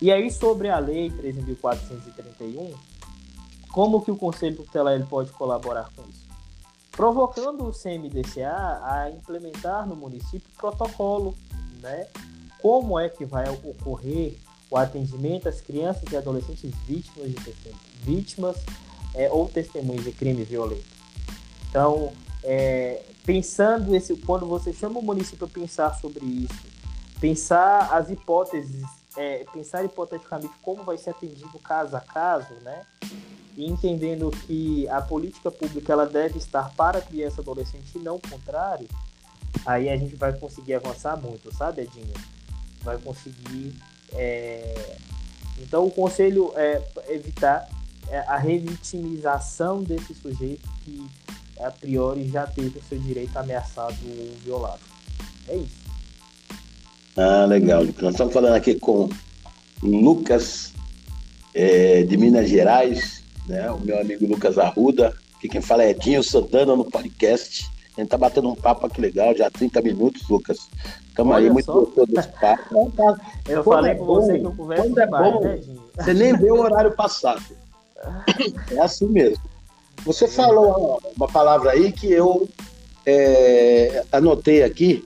E 0.00 0.12
aí, 0.12 0.30
sobre 0.30 0.68
a 0.68 0.78
Lei 0.78 1.10
13.431, 1.10 2.74
como 3.70 4.02
que 4.02 4.10
o 4.10 4.16
Conselho 4.16 4.56
Tutelar 4.56 4.94
ele 4.94 5.04
pode 5.04 5.30
colaborar 5.32 5.90
com 5.94 6.02
isso? 6.08 6.26
Provocando 6.92 7.64
o 7.66 7.72
CMDCA 7.72 8.80
a 8.82 9.10
implementar 9.10 9.86
no 9.86 9.94
município 9.94 10.48
protocolo, 10.56 11.36
né? 11.80 12.06
Como 12.60 12.98
é 12.98 13.08
que 13.08 13.24
vai 13.24 13.48
ocorrer 13.48 14.38
o 14.70 14.76
atendimento 14.76 15.48
às 15.48 15.60
crianças 15.60 16.04
e 16.10 16.16
adolescentes 16.16 16.72
vítimas 16.86 17.30
de 17.30 17.54
vítimas 18.02 18.56
é, 19.14 19.30
ou 19.30 19.48
testemunhas 19.48 20.04
de 20.04 20.12
crime 20.12 20.44
violento. 20.44 20.84
Então, 21.68 22.12
é, 22.42 23.02
pensando 23.24 23.94
esse, 23.94 24.14
quando 24.16 24.46
você 24.46 24.72
chama 24.72 25.00
o 25.00 25.02
município 25.02 25.46
a 25.46 25.48
pensar 25.48 25.94
sobre 25.94 26.24
isso, 26.24 26.77
pensar 27.20 27.92
as 27.94 28.10
hipóteses, 28.10 28.84
é, 29.16 29.44
pensar 29.52 29.84
hipoteticamente 29.84 30.54
como 30.62 30.84
vai 30.84 30.96
ser 30.98 31.10
atendido 31.10 31.58
caso 31.58 31.96
a 31.96 32.00
caso, 32.00 32.54
né? 32.62 32.84
E 33.56 33.68
entendendo 33.68 34.30
que 34.46 34.88
a 34.88 35.02
política 35.02 35.50
pública 35.50 35.92
ela 35.92 36.06
deve 36.06 36.38
estar 36.38 36.72
para 36.76 37.00
criança 37.00 37.40
e 37.40 37.42
adolescente 37.42 37.96
e 37.96 37.98
não 37.98 38.16
o 38.16 38.20
contrário, 38.20 38.88
aí 39.66 39.88
a 39.88 39.96
gente 39.96 40.14
vai 40.14 40.32
conseguir 40.32 40.74
avançar 40.74 41.16
muito, 41.16 41.52
sabe, 41.54 41.82
Edinho? 41.82 42.14
vai 42.82 42.98
conseguir. 42.98 43.74
É... 44.12 44.96
Então, 45.58 45.86
o 45.86 45.90
conselho 45.90 46.52
é 46.56 46.82
evitar 47.08 47.68
é, 48.08 48.18
a 48.20 48.36
revitimização 48.36 49.82
desse 49.82 50.14
sujeito 50.14 50.68
que, 50.84 51.04
a 51.60 51.70
priori, 51.70 52.28
já 52.28 52.46
teve 52.46 52.78
o 52.78 52.82
seu 52.82 52.98
direito 52.98 53.36
ameaçado 53.36 53.96
ou 54.06 54.36
violado. 54.38 54.80
É 55.48 55.56
isso. 55.56 55.77
Ah, 57.18 57.46
legal. 57.46 57.84
Nós 58.00 58.12
estamos 58.12 58.32
falando 58.32 58.54
aqui 58.54 58.76
com 58.76 59.08
Lucas, 59.82 60.72
é, 61.52 62.04
de 62.04 62.16
Minas 62.16 62.48
Gerais, 62.48 63.24
né? 63.48 63.68
o 63.72 63.80
meu 63.80 64.00
amigo 64.00 64.24
Lucas 64.24 64.56
Arruda, 64.56 65.12
que 65.40 65.48
quem 65.48 65.60
fala 65.60 65.82
é 65.82 65.90
Edinho 65.90 66.22
Santana 66.22 66.76
no 66.76 66.84
podcast. 66.84 67.68
A 67.96 68.00
gente 68.00 68.10
tá 68.10 68.16
batendo 68.16 68.48
um 68.48 68.54
papo 68.54 68.86
aqui 68.86 69.00
legal, 69.00 69.34
já 69.34 69.48
há 69.48 69.50
30 69.50 69.82
minutos, 69.82 70.28
Lucas. 70.28 70.68
Estamos 71.08 71.34
aí 71.34 71.50
muito 71.50 71.72
gostoso 71.72 72.06
desse 72.06 72.28
papo. 72.40 72.92
Eu 73.48 73.64
quando 73.64 73.78
falei 73.78 73.90
é 73.90 73.94
com 73.96 74.04
você 74.04 74.38
que 74.38 74.44
eu 74.44 74.52
converso 74.52 75.00
é 75.00 75.06
bom, 75.08 75.40
né, 75.40 75.60
Você 75.96 76.14
nem 76.14 76.38
vê 76.38 76.52
o 76.52 76.60
horário 76.60 76.92
passado. 76.92 77.42
É 78.70 78.78
assim 78.78 79.08
mesmo. 79.08 79.42
Você 80.04 80.28
falou 80.28 81.00
uma 81.16 81.26
palavra 81.26 81.72
aí 81.72 81.90
que 81.90 82.12
eu 82.12 82.48
é, 83.04 84.04
anotei 84.12 84.62
aqui 84.62 85.04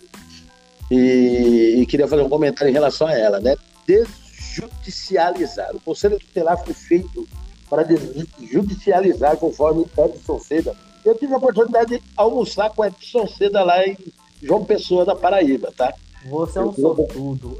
e, 0.92 1.80
e, 1.80 1.86
queria 1.86 2.06
fazer 2.06 2.20
um 2.22 2.28
comentário 2.28 2.68
em 2.70 2.74
relação 2.74 3.06
a 3.06 3.16
ela, 3.16 3.40
né? 3.40 3.56
Desjudicializar. 3.86 5.74
O 5.74 5.80
Conselho 5.80 6.18
Tutelar 6.18 6.62
foi 6.62 6.74
feito 6.74 7.26
para 7.70 7.86
judicializar, 8.38 9.38
conforme 9.38 9.86
Edson 9.96 10.38
Seda. 10.38 10.76
Eu 11.02 11.14
tive 11.14 11.32
a 11.32 11.38
oportunidade 11.38 11.96
de 11.96 12.02
almoçar 12.14 12.68
com 12.70 12.84
Edson 12.84 13.26
Seda 13.26 13.64
lá 13.64 13.86
em 13.86 13.96
João 14.42 14.64
Pessoa, 14.66 15.06
da 15.06 15.16
Paraíba, 15.16 15.72
tá? 15.74 15.94
Você 16.26 16.58
é 16.58 16.62
um 16.62 16.74
sortudo. 16.74 17.56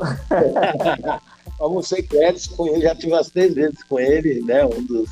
Almocei 1.58 2.02
com 2.02 2.22
Edson, 2.22 2.54
com 2.54 2.66
ele, 2.68 2.82
já 2.82 2.94
tive 2.94 3.14
umas 3.14 3.30
três 3.30 3.54
vezes 3.54 3.82
com 3.84 3.98
ele, 3.98 4.42
né? 4.42 4.62
Um 4.66 4.82
dos 4.84 5.08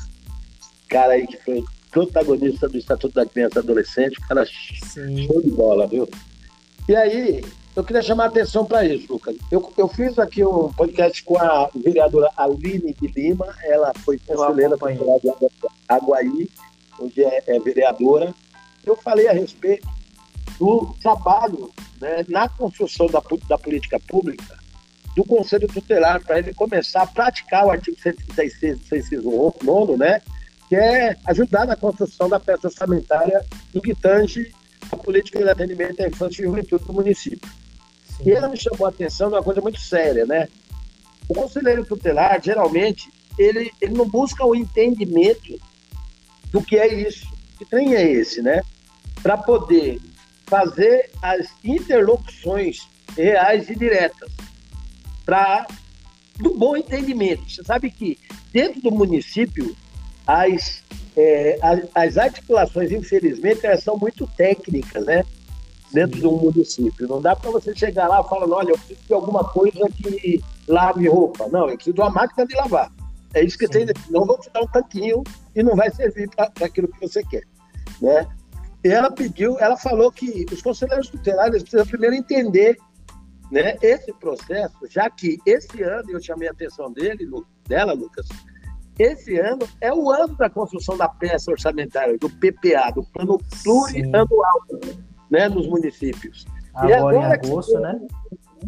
caras 0.87 1.13
aí 1.15 1.25
que 1.25 1.37
foi 1.37 1.63
protagonista 1.89 2.69
do 2.69 2.77
Estatuto 2.77 3.15
da 3.15 3.25
Criança 3.25 3.57
e 3.57 3.59
Adolescente, 3.59 4.21
cara 4.27 4.45
Sim. 4.45 5.25
show 5.25 5.41
de 5.41 5.49
bola, 5.49 5.87
viu? 5.87 6.07
E 6.87 6.95
aí, 6.95 7.41
eu 7.75 7.83
queria 7.83 8.01
chamar 8.01 8.25
a 8.25 8.27
atenção 8.27 8.65
para 8.65 8.85
isso, 8.85 9.13
Lucas. 9.13 9.35
Eu, 9.49 9.71
eu 9.77 9.87
fiz 9.87 10.19
aqui 10.19 10.43
um 10.43 10.71
podcast 10.73 11.23
com 11.23 11.37
a 11.37 11.69
vereadora 11.73 12.29
Aline 12.35 12.93
de 12.93 13.07
Lima, 13.07 13.47
ela 13.63 13.93
foi 14.03 14.19
conselheira 14.19 14.75
de 14.75 15.67
Aguaí, 15.87 16.49
onde 16.99 17.23
é, 17.23 17.43
é, 17.47 17.59
vereadora. 17.59 18.33
Eu 18.85 18.95
falei 18.97 19.27
a 19.27 19.31
respeito 19.31 19.87
do 20.59 20.93
trabalho 21.01 21.71
né, 21.99 22.25
na 22.27 22.49
construção 22.49 23.07
da, 23.07 23.21
da 23.47 23.57
política 23.57 23.99
pública 23.99 24.59
do 25.15 25.23
Conselho 25.23 25.67
Tutelar, 25.67 26.21
para 26.23 26.39
ele 26.39 26.53
começar 26.53 27.03
a 27.03 27.07
praticar 27.07 27.65
o 27.65 27.71
artigo 27.71 27.97
136 28.01 28.79
do 28.79 28.85
669, 28.85 29.97
né, 29.97 30.21
que 30.67 30.75
é 30.75 31.15
ajudar 31.27 31.65
na 31.65 31.75
construção 31.75 32.29
da 32.29 32.39
peça 32.39 32.67
orçamentária 32.67 33.45
do 33.73 33.81
que 33.81 33.95
tange 33.95 34.53
a 34.91 34.97
política 34.97 35.39
de 35.39 35.49
atendimento 35.49 36.01
à 36.01 36.07
infância 36.07 36.41
e 36.41 36.45
juventude 36.45 36.85
do 36.85 36.93
município. 36.93 37.60
Ela 38.25 38.49
me 38.49 38.57
chamou 38.57 38.85
a 38.85 38.89
atenção 38.89 39.29
de 39.29 39.35
uma 39.35 39.43
coisa 39.43 39.61
muito 39.61 39.79
séria, 39.79 40.25
né? 40.25 40.47
O 41.27 41.33
conselheiro 41.33 41.85
tutelar, 41.85 42.41
geralmente, 42.41 43.09
ele, 43.37 43.71
ele 43.81 43.93
não 43.93 44.07
busca 44.07 44.45
o 44.45 44.55
entendimento 44.55 45.59
do 46.51 46.61
que 46.61 46.77
é 46.77 46.93
isso, 46.93 47.25
que 47.57 47.65
trem 47.65 47.95
é 47.95 48.11
esse, 48.11 48.41
né? 48.41 48.61
Para 49.23 49.37
poder 49.37 49.99
fazer 50.45 51.09
as 51.21 51.47
interlocuções 51.63 52.87
reais 53.15 53.69
e 53.69 53.75
diretas, 53.75 54.31
para 55.25 55.65
do 56.37 56.57
bom 56.57 56.75
entendimento. 56.75 57.49
Você 57.49 57.63
sabe 57.63 57.89
que 57.89 58.17
dentro 58.51 58.81
do 58.81 58.91
município 58.91 59.75
as 60.25 60.81
é, 61.15 61.57
as, 61.61 61.81
as, 61.93 62.17
articulações, 62.17 62.91
infelizmente, 62.91 63.65
elas 63.65 63.83
são 63.83 63.97
muito 63.97 64.25
técnicas, 64.27 65.05
né? 65.05 65.23
Dentro 65.93 66.19
de 66.19 66.27
um 66.27 66.37
município. 66.37 67.07
Não 67.07 67.21
dá 67.21 67.35
para 67.35 67.51
você 67.51 67.75
chegar 67.75 68.07
lá 68.07 68.21
e 68.21 68.29
falar, 68.29 68.47
olha, 68.49 68.71
eu 68.71 68.77
preciso 68.77 69.07
de 69.07 69.13
alguma 69.13 69.43
coisa 69.43 69.79
que 69.89 70.41
lave 70.67 71.07
roupa. 71.07 71.47
Não, 71.49 71.69
eu 71.69 71.75
preciso 71.75 71.95
de 71.95 72.01
uma 72.01 72.09
máquina 72.09 72.45
de 72.45 72.55
lavar. 72.55 72.91
É 73.33 73.43
isso 73.43 73.57
que 73.57 73.67
Sim. 73.67 73.85
tem. 73.85 73.87
Não 74.09 74.25
vou 74.25 74.39
te 74.39 74.49
dar 74.51 74.61
um 74.61 74.67
tanquinho 74.67 75.23
e 75.55 75.63
não 75.63 75.75
vai 75.75 75.91
servir 75.91 76.29
para 76.29 76.51
aquilo 76.65 76.87
que 76.87 76.99
você 76.99 77.23
quer, 77.23 77.43
né? 78.01 78.27
E 78.83 78.89
ela 78.89 79.11
pediu, 79.11 79.59
ela 79.59 79.77
falou 79.77 80.11
que 80.11 80.45
os 80.51 80.61
conselheiros 80.61 81.07
tutelares 81.07 81.61
precisam 81.61 81.85
primeiro 81.85 82.15
entender 82.15 82.77
né, 83.51 83.75
esse 83.81 84.11
processo, 84.13 84.77
já 84.89 85.09
que 85.09 85.37
esse 85.45 85.83
ano, 85.83 86.09
eu 86.09 86.21
chamei 86.21 86.47
a 86.47 86.51
atenção 86.51 86.91
dele, 86.91 87.29
dela, 87.67 87.93
Lucas, 87.93 88.25
esse 88.97 89.37
ano 89.37 89.67
é 89.79 89.93
o 89.93 90.09
ano 90.09 90.35
da 90.35 90.49
construção 90.49 90.97
da 90.97 91.07
peça 91.07 91.51
orçamentária, 91.51 92.17
do 92.17 92.29
PPA, 92.29 92.91
do 92.93 93.03
Plano 93.03 93.37
Plurianual, 93.63 94.65
né, 95.31 95.47
nos 95.47 95.65
municípios. 95.67 96.45
Agora, 96.75 96.97
agora 96.97 97.17
em 97.17 97.23
agosto, 97.23 97.79
né? 97.79 97.99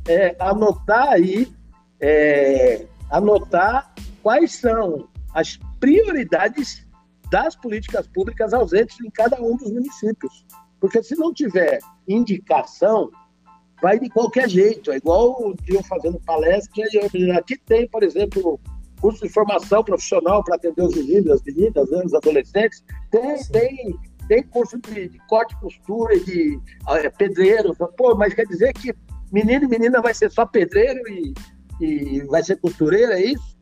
É, 0.07 0.35
anotar 0.39 1.09
aí, 1.09 1.53
é, 1.99 2.87
anotar 3.11 3.93
quais 4.23 4.55
são 4.55 5.07
as 5.33 5.59
prioridades 5.79 6.87
das 7.29 7.55
políticas 7.55 8.07
públicas 8.07 8.53
ausentes 8.53 8.99
em 9.01 9.09
cada 9.09 9.41
um 9.41 9.57
dos 9.57 9.71
municípios. 9.71 10.45
Porque 10.79 11.03
se 11.03 11.15
não 11.15 11.33
tiver 11.33 11.79
indicação, 12.07 13.11
vai 13.81 13.99
de 13.99 14.09
qualquer 14.09 14.49
jeito. 14.49 14.91
É 14.91 14.97
igual 14.97 15.53
eu 15.67 15.83
fazendo 15.83 16.19
palestra, 16.21 16.83
e 17.13 17.31
aqui 17.31 17.57
tem, 17.57 17.87
por 17.87 18.03
exemplo, 18.03 18.59
curso 19.01 19.21
de 19.21 19.29
formação 19.29 19.83
profissional 19.83 20.43
para 20.43 20.55
atender 20.55 20.81
os 20.81 20.95
meninos, 20.95 21.31
as 21.31 21.43
meninas, 21.43 21.89
né, 21.89 22.03
os 22.05 22.13
adolescentes. 22.13 22.83
Tem, 23.11 23.43
tem, 23.51 23.99
tem 24.33 24.41
curso 24.41 24.79
de, 24.79 25.09
de 25.09 25.17
corte, 25.27 25.55
costura, 25.59 26.19
de 26.19 26.59
é, 26.89 27.09
pedreiro. 27.09 27.75
Pô, 27.95 28.15
mas 28.15 28.33
quer 28.33 28.47
dizer 28.47 28.73
que 28.73 28.91
menino 29.31 29.65
e 29.65 29.67
menina 29.67 30.01
vai 30.01 30.11
ser 30.11 30.31
só 30.31 30.43
pedreiro 30.43 30.99
e, 31.07 31.33
e 31.79 32.21
vai 32.23 32.41
ser 32.41 32.55
costureira, 32.57 33.13
é 33.13 33.25
isso? 33.25 33.55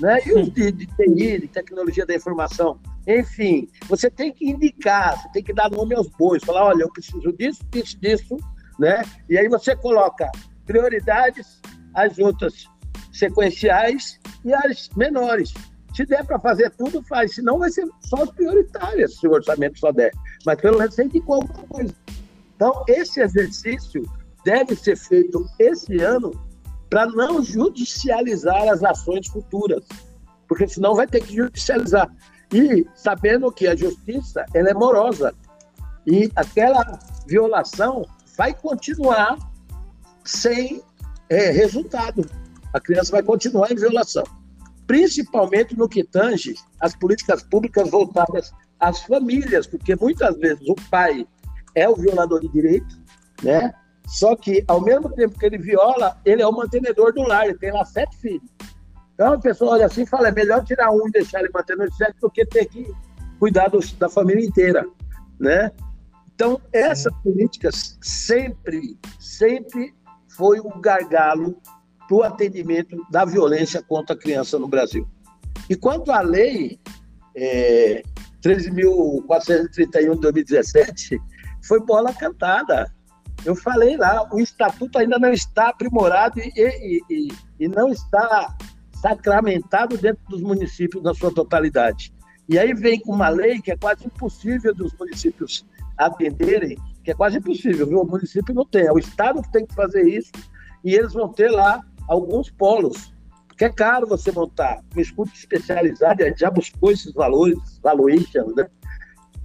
Né? 0.00 0.18
E 0.26 0.32
os 0.32 0.50
de, 0.50 0.72
de 0.72 0.86
TI, 0.86 1.40
de 1.42 1.48
tecnologia 1.48 2.04
da 2.04 2.16
informação. 2.16 2.80
Enfim, 3.06 3.68
você 3.88 4.10
tem 4.10 4.32
que 4.32 4.50
indicar, 4.50 5.16
você 5.16 5.28
tem 5.32 5.44
que 5.44 5.52
dar 5.52 5.70
nome 5.70 5.94
aos 5.94 6.08
bois, 6.08 6.42
falar, 6.42 6.64
olha, 6.64 6.82
eu 6.82 6.92
preciso 6.92 7.32
disso, 7.32 7.60
disso, 7.70 7.96
disso, 8.00 8.36
né? 8.80 9.02
E 9.30 9.38
aí 9.38 9.48
você 9.48 9.76
coloca 9.76 10.28
prioridades, 10.66 11.60
as 11.94 12.18
outras 12.18 12.66
sequenciais 13.12 14.18
e 14.44 14.52
as 14.52 14.88
menores. 14.96 15.54
Se 15.96 16.04
der 16.04 16.24
para 16.26 16.38
fazer 16.38 16.70
tudo, 16.76 17.02
faz. 17.02 17.34
Senão 17.34 17.58
vai 17.58 17.70
ser 17.70 17.88
só 18.00 18.22
as 18.22 18.30
prioritárias, 18.30 19.16
se 19.16 19.26
o 19.26 19.32
orçamento 19.32 19.78
só 19.78 19.90
der. 19.90 20.12
Mas 20.44 20.60
pelo 20.60 20.78
menos 20.78 20.94
tem 20.94 21.08
que 21.08 21.22
alguma 21.26 21.66
coisa. 21.68 21.94
Então, 22.54 22.84
esse 22.86 23.20
exercício 23.20 24.02
deve 24.44 24.76
ser 24.76 24.96
feito 24.96 25.44
esse 25.58 25.98
ano 25.98 26.32
para 26.90 27.06
não 27.06 27.42
judicializar 27.42 28.68
as 28.68 28.84
ações 28.84 29.26
futuras. 29.28 29.84
Porque 30.46 30.68
senão 30.68 30.94
vai 30.94 31.06
ter 31.06 31.22
que 31.22 31.34
judicializar. 31.34 32.14
E 32.52 32.86
sabendo 32.94 33.50
que 33.50 33.66
a 33.66 33.74
justiça 33.74 34.44
ela 34.52 34.68
é 34.68 34.74
morosa. 34.74 35.34
E 36.06 36.30
aquela 36.36 36.98
violação 37.26 38.06
vai 38.36 38.52
continuar 38.52 39.38
sem 40.24 40.82
é, 41.30 41.50
resultado 41.50 42.28
a 42.76 42.80
criança 42.80 43.10
vai 43.10 43.22
continuar 43.22 43.72
em 43.72 43.74
violação, 43.74 44.22
principalmente 44.86 45.76
no 45.76 45.88
que 45.88 46.04
tange 46.04 46.54
as 46.80 46.94
políticas 46.94 47.42
públicas 47.42 47.90
voltadas 47.90 48.52
às 48.78 49.02
famílias, 49.02 49.66
porque 49.66 49.96
muitas 49.96 50.36
vezes 50.38 50.68
o 50.68 50.74
pai 50.90 51.26
é 51.74 51.88
o 51.88 51.96
violador 51.96 52.40
de 52.40 52.48
direito, 52.48 52.96
né? 53.42 53.74
Só 54.06 54.36
que, 54.36 54.64
ao 54.68 54.80
mesmo 54.80 55.10
tempo 55.10 55.38
que 55.38 55.44
ele 55.44 55.58
viola, 55.58 56.16
ele 56.24 56.40
é 56.40 56.46
o 56.46 56.52
mantenedor 56.52 57.12
do 57.12 57.22
lar, 57.22 57.46
ele 57.46 57.58
tem 57.58 57.72
lá 57.72 57.84
sete 57.84 58.16
filhos. 58.18 58.48
Então 59.14 59.32
a 59.32 59.38
pessoa 59.38 59.72
olha 59.72 59.86
assim 59.86 60.02
e 60.02 60.06
fala: 60.06 60.28
é 60.28 60.32
melhor 60.32 60.64
tirar 60.64 60.90
um 60.92 61.08
e 61.08 61.10
deixar 61.10 61.40
ele 61.40 61.50
mantendo 61.52 61.84
os 61.84 61.96
sete 61.96 62.16
do 62.20 62.30
que 62.30 62.46
ter 62.46 62.66
que 62.66 62.86
cuidar 63.38 63.68
do, 63.68 63.80
da 63.96 64.08
família 64.08 64.46
inteira, 64.46 64.86
né? 65.40 65.72
Então, 66.34 66.60
essas 66.70 67.12
Sim. 67.14 67.20
políticas 67.22 67.98
sempre, 68.02 68.98
sempre 69.18 69.94
foi 70.28 70.60
um 70.60 70.80
gargalo 70.80 71.56
para 72.06 72.16
o 72.16 72.22
atendimento 72.22 72.96
da 73.10 73.24
violência 73.24 73.82
contra 73.82 74.14
a 74.14 74.18
criança 74.18 74.58
no 74.58 74.68
Brasil. 74.68 75.06
E 75.68 75.74
quanto 75.74 76.12
à 76.12 76.20
lei 76.20 76.78
é, 77.34 78.02
13.431 78.42 80.14
de 80.14 80.20
2017, 80.20 81.20
foi 81.62 81.80
bola 81.80 82.12
cantada. 82.14 82.90
Eu 83.44 83.54
falei 83.54 83.96
lá, 83.96 84.28
o 84.32 84.40
estatuto 84.40 84.98
ainda 84.98 85.18
não 85.18 85.32
está 85.32 85.68
aprimorado 85.68 86.40
e, 86.40 86.52
e, 86.56 87.02
e, 87.10 87.28
e 87.60 87.68
não 87.68 87.88
está 87.88 88.56
sacramentado 89.00 89.98
dentro 89.98 90.22
dos 90.28 90.40
municípios 90.40 91.02
na 91.02 91.14
sua 91.14 91.32
totalidade. 91.32 92.12
E 92.48 92.58
aí 92.58 92.72
vem 92.72 93.00
com 93.00 93.12
uma 93.12 93.28
lei 93.28 93.60
que 93.60 93.72
é 93.72 93.76
quase 93.76 94.06
impossível 94.06 94.74
dos 94.74 94.92
municípios 94.94 95.66
atenderem, 95.98 96.78
que 97.02 97.10
é 97.10 97.14
quase 97.14 97.38
impossível, 97.38 97.86
viu? 97.86 98.00
O 98.00 98.06
município 98.06 98.54
não 98.54 98.64
tem, 98.64 98.86
é 98.86 98.92
o 98.92 98.98
Estado 98.98 99.42
que 99.42 99.50
tem 99.50 99.66
que 99.66 99.74
fazer 99.74 100.02
isso, 100.02 100.30
e 100.84 100.94
eles 100.94 101.12
vão 101.12 101.28
ter 101.28 101.50
lá 101.50 101.80
alguns 102.08 102.50
polos, 102.50 103.14
porque 103.46 103.64
é 103.64 103.72
caro 103.72 104.06
você 104.06 104.30
montar 104.30 104.82
uma 104.92 105.00
escuta 105.00 105.32
especializada, 105.34 106.34
já 106.36 106.50
buscou 106.50 106.90
esses 106.90 107.12
valores, 107.14 107.80
valuations, 107.82 108.54
né? 108.54 108.68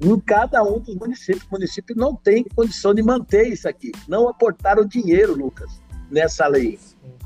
Em 0.02 0.20
cada 0.20 0.62
um 0.64 0.80
dos 0.80 0.96
municípios. 0.96 1.46
O 1.46 1.52
município 1.52 1.96
não 1.96 2.14
tem 2.14 2.44
condição 2.44 2.94
de 2.94 3.02
manter 3.02 3.48
isso 3.48 3.70
aqui. 3.70 3.92
Não 4.10 4.28
aportaram 4.28 4.86
dinheiro, 4.86 5.34
Lucas, 5.34 5.80
nessa 6.10 6.46
lei. 6.48 6.78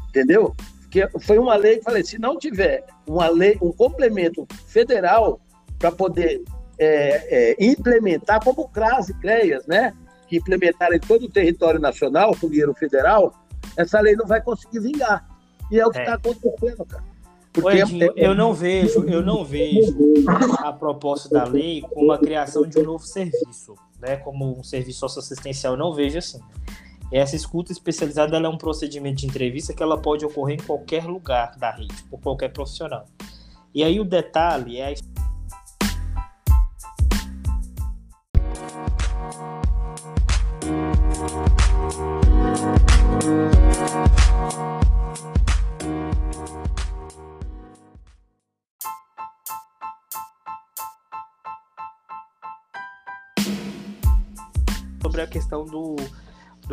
Entendeu? 0.09 0.53
Porque 0.81 1.07
foi 1.21 1.39
uma 1.39 1.55
lei, 1.55 1.81
falei, 1.81 2.03
se 2.03 2.19
não 2.19 2.37
tiver 2.37 2.85
uma 3.07 3.27
lei, 3.29 3.57
um 3.61 3.71
complemento 3.71 4.45
federal 4.67 5.41
para 5.79 5.91
poder 5.91 6.43
é, 6.77 7.51
é, 7.51 7.65
implementar, 7.65 8.43
como 8.43 8.61
o 8.61 8.69
CRAS 8.69 9.09
e 9.09 9.13
CREAS, 9.15 9.65
né? 9.65 9.91
Que 10.27 10.37
implementaram 10.37 10.95
em 10.95 10.99
todo 10.99 11.23
o 11.23 11.31
território 11.31 11.79
nacional, 11.79 12.35
com 12.39 12.47
dinheiro 12.47 12.75
federal, 12.75 13.33
essa 13.77 13.99
lei 13.99 14.15
não 14.15 14.25
vai 14.25 14.41
conseguir 14.41 14.79
vingar. 14.79 15.27
E 15.71 15.79
é 15.79 15.85
o 15.85 15.91
que 15.91 15.99
está 15.99 16.11
é. 16.11 16.15
acontecendo, 16.15 16.85
cara. 16.85 17.03
Porque 17.51 17.77
Edinho, 17.77 18.11
é... 18.15 18.27
eu 18.27 18.35
não 18.35 18.53
vejo, 18.53 19.05
eu 19.05 19.21
não 19.21 19.45
vejo 19.45 19.95
a 20.59 20.73
proposta 20.73 21.29
da 21.29 21.45
lei 21.45 21.81
como 21.81 22.11
a 22.11 22.17
criação 22.17 22.67
de 22.67 22.77
um 22.79 22.83
novo 22.83 23.05
serviço, 23.05 23.75
né? 23.99 24.17
Como 24.17 24.59
um 24.59 24.63
serviço 24.63 24.99
socioassistencial, 24.99 25.73
eu 25.73 25.79
não 25.79 25.93
vejo 25.93 26.17
assim. 26.17 26.39
Essa 27.11 27.35
escuta 27.35 27.71
especializada 27.71 28.37
é 28.37 28.49
um 28.49 28.57
procedimento 28.57 29.17
de 29.17 29.27
entrevista 29.27 29.73
que 29.73 29.81
ela 29.81 29.97
pode 29.97 30.25
ocorrer 30.25 30.59
em 30.59 30.63
qualquer 30.63 31.05
lugar 31.05 31.55
da 31.57 31.71
rede, 31.71 32.03
por 32.09 32.19
qualquer 32.19 32.51
profissional. 32.51 33.05
E 33.73 33.83
aí 33.83 33.99
o 33.99 34.05
detalhe 34.05 34.77
é 34.77 34.87
a 34.87 34.91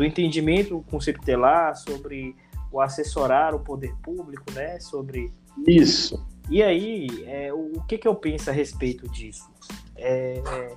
do 0.03 0.05
entendimento 0.05 0.75
do 0.77 0.81
conceito 0.81 1.21
telar, 1.21 1.75
sobre 1.75 2.35
o 2.71 2.81
assessorar 2.81 3.55
o 3.55 3.59
poder 3.59 3.95
público, 4.03 4.43
né? 4.51 4.79
Sobre 4.79 5.31
isso. 5.65 6.25
E 6.49 6.61
aí, 6.61 7.07
é, 7.25 7.53
o, 7.53 7.77
o 7.77 7.83
que, 7.85 7.97
que 7.97 8.07
eu 8.07 8.13
penso 8.13 8.49
a 8.49 8.53
respeito 8.53 9.07
disso? 9.07 9.49
É, 9.95 10.41
é, 10.45 10.75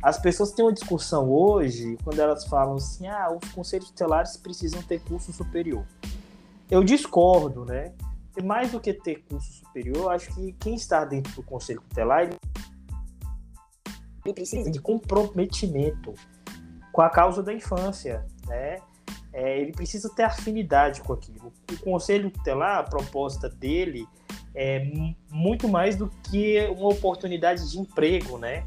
as 0.00 0.18
pessoas 0.18 0.52
têm 0.52 0.64
uma 0.64 0.72
discussão 0.72 1.28
hoje 1.30 1.98
quando 2.04 2.20
elas 2.20 2.46
falam 2.46 2.76
assim: 2.76 3.08
ah, 3.08 3.36
os 3.42 3.50
conselhos 3.50 3.90
tutelares 3.90 4.36
precisam 4.36 4.80
ter 4.82 5.00
curso 5.00 5.32
superior. 5.32 5.84
Eu 6.70 6.84
discordo, 6.84 7.64
né? 7.64 7.92
E 8.36 8.42
mais 8.42 8.70
do 8.70 8.80
que 8.80 8.92
ter 8.92 9.24
curso 9.28 9.52
superior, 9.52 9.96
eu 9.96 10.10
acho 10.10 10.32
que 10.34 10.52
quem 10.60 10.74
está 10.74 11.04
dentro 11.04 11.32
do 11.34 11.42
conselho 11.42 11.80
tutelar 11.88 12.28
ele 14.24 14.34
precisa 14.34 14.70
de 14.70 14.80
comprometimento 14.80 16.14
com 16.92 17.02
a 17.02 17.10
causa 17.10 17.42
da 17.42 17.52
infância, 17.52 18.24
né? 18.46 18.78
É, 19.32 19.58
ele 19.60 19.72
precisa 19.72 20.08
ter 20.14 20.22
afinidade 20.22 21.00
com 21.00 21.12
aquilo. 21.12 21.52
O 21.72 21.78
conselho 21.78 22.30
tutelar, 22.30 22.78
a 22.78 22.82
proposta 22.84 23.48
dele 23.48 24.06
é 24.54 24.86
muito 25.30 25.68
mais 25.68 25.96
do 25.96 26.08
que 26.30 26.60
uma 26.68 26.90
oportunidade 26.90 27.68
de 27.68 27.78
emprego, 27.78 28.38
né? 28.38 28.64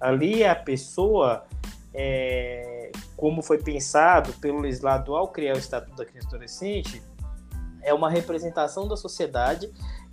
Ali 0.00 0.44
a 0.44 0.54
pessoa, 0.54 1.44
é, 1.92 2.90
como 3.16 3.42
foi 3.42 3.58
pensado 3.58 4.32
pelo 4.34 4.60
legislador 4.60 5.18
ao 5.18 5.28
criar 5.28 5.54
o 5.54 5.58
Estatuto 5.58 5.96
da 5.96 6.06
Criança 6.06 6.28
e 6.28 6.30
Adolescente, 6.30 7.02
é 7.82 7.92
uma 7.92 8.10
representação 8.10 8.88
da 8.88 8.96
sociedade 8.96 9.70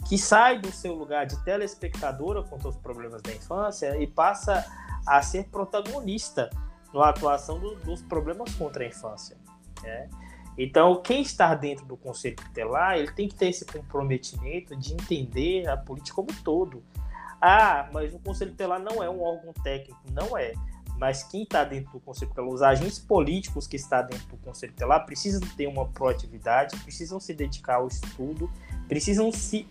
que 0.07 0.17
sai 0.17 0.59
do 0.59 0.71
seu 0.71 0.93
lugar 0.93 1.25
de 1.25 1.41
telespectadora 1.43 2.43
com 2.43 2.55
os 2.67 2.75
problemas 2.75 3.21
da 3.21 3.33
infância 3.33 3.97
e 3.97 4.05
passa 4.05 4.65
a 5.07 5.21
ser 5.21 5.45
protagonista 5.45 6.49
na 6.93 7.09
atuação 7.09 7.59
do, 7.59 7.75
dos 7.75 8.01
problemas 8.01 8.53
contra 8.55 8.83
a 8.83 8.87
infância. 8.87 9.37
Né? 9.81 10.09
Então, 10.57 11.01
quem 11.01 11.21
está 11.21 11.53
dentro 11.55 11.85
do 11.85 11.97
Conselho 11.97 12.35
Tutelar, 12.35 12.97
ele 12.97 13.11
tem 13.11 13.27
que 13.27 13.35
ter 13.35 13.47
esse 13.47 13.65
comprometimento 13.65 14.75
de 14.75 14.93
entender 14.93 15.67
a 15.67 15.75
política 15.75 16.15
como 16.15 16.31
um 16.31 16.43
todo. 16.43 16.83
Ah, 17.41 17.89
mas 17.91 18.13
o 18.13 18.19
Conselho 18.19 18.51
Tutelar 18.51 18.79
não 18.79 19.03
é 19.03 19.09
um 19.09 19.21
órgão 19.21 19.51
técnico, 19.63 19.99
não 20.11 20.37
é. 20.37 20.53
Mas 20.97 21.23
quem 21.23 21.43
está 21.43 21.63
dentro 21.63 21.91
do 21.91 21.99
Conselho 21.99 22.29
Tutelar, 22.29 22.53
os 22.53 22.61
agentes 22.61 22.99
políticos 22.99 23.65
que 23.65 23.75
estão 23.75 24.05
dentro 24.05 24.27
do 24.27 24.37
Conselho 24.37 24.71
Tutelar 24.73 25.05
precisam 25.05 25.41
ter 25.57 25.67
uma 25.67 25.87
proatividade, 25.87 26.77
precisam 26.77 27.19
se 27.19 27.33
dedicar 27.33 27.75
ao 27.75 27.87
estudo, 27.87 28.49
precisam, 28.87 29.31
se, 29.31 29.67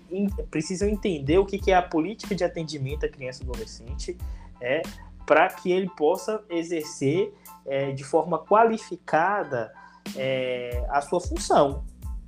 precisam 0.51 0.89
entender 0.89 1.39
o 1.39 1.47
que 1.47 1.71
é 1.71 1.77
a 1.77 1.83
política 1.83 2.35
de 2.35 2.43
atendimento 2.43 3.07
à 3.07 3.09
criança 3.09 3.43
e 3.43 3.49
adolescente, 3.49 4.19
é, 4.61 4.83
para 5.27 5.49
que 5.49 5.71
ele 5.71 5.89
possa 5.97 6.43
exercer 6.49 7.35
é, 7.67 7.93
de 7.93 8.05
forma 8.05 8.39
qualificada 8.39 9.73
é, 10.17 10.85
a 10.91 11.01
sua 11.01 11.21
função, 11.21 11.85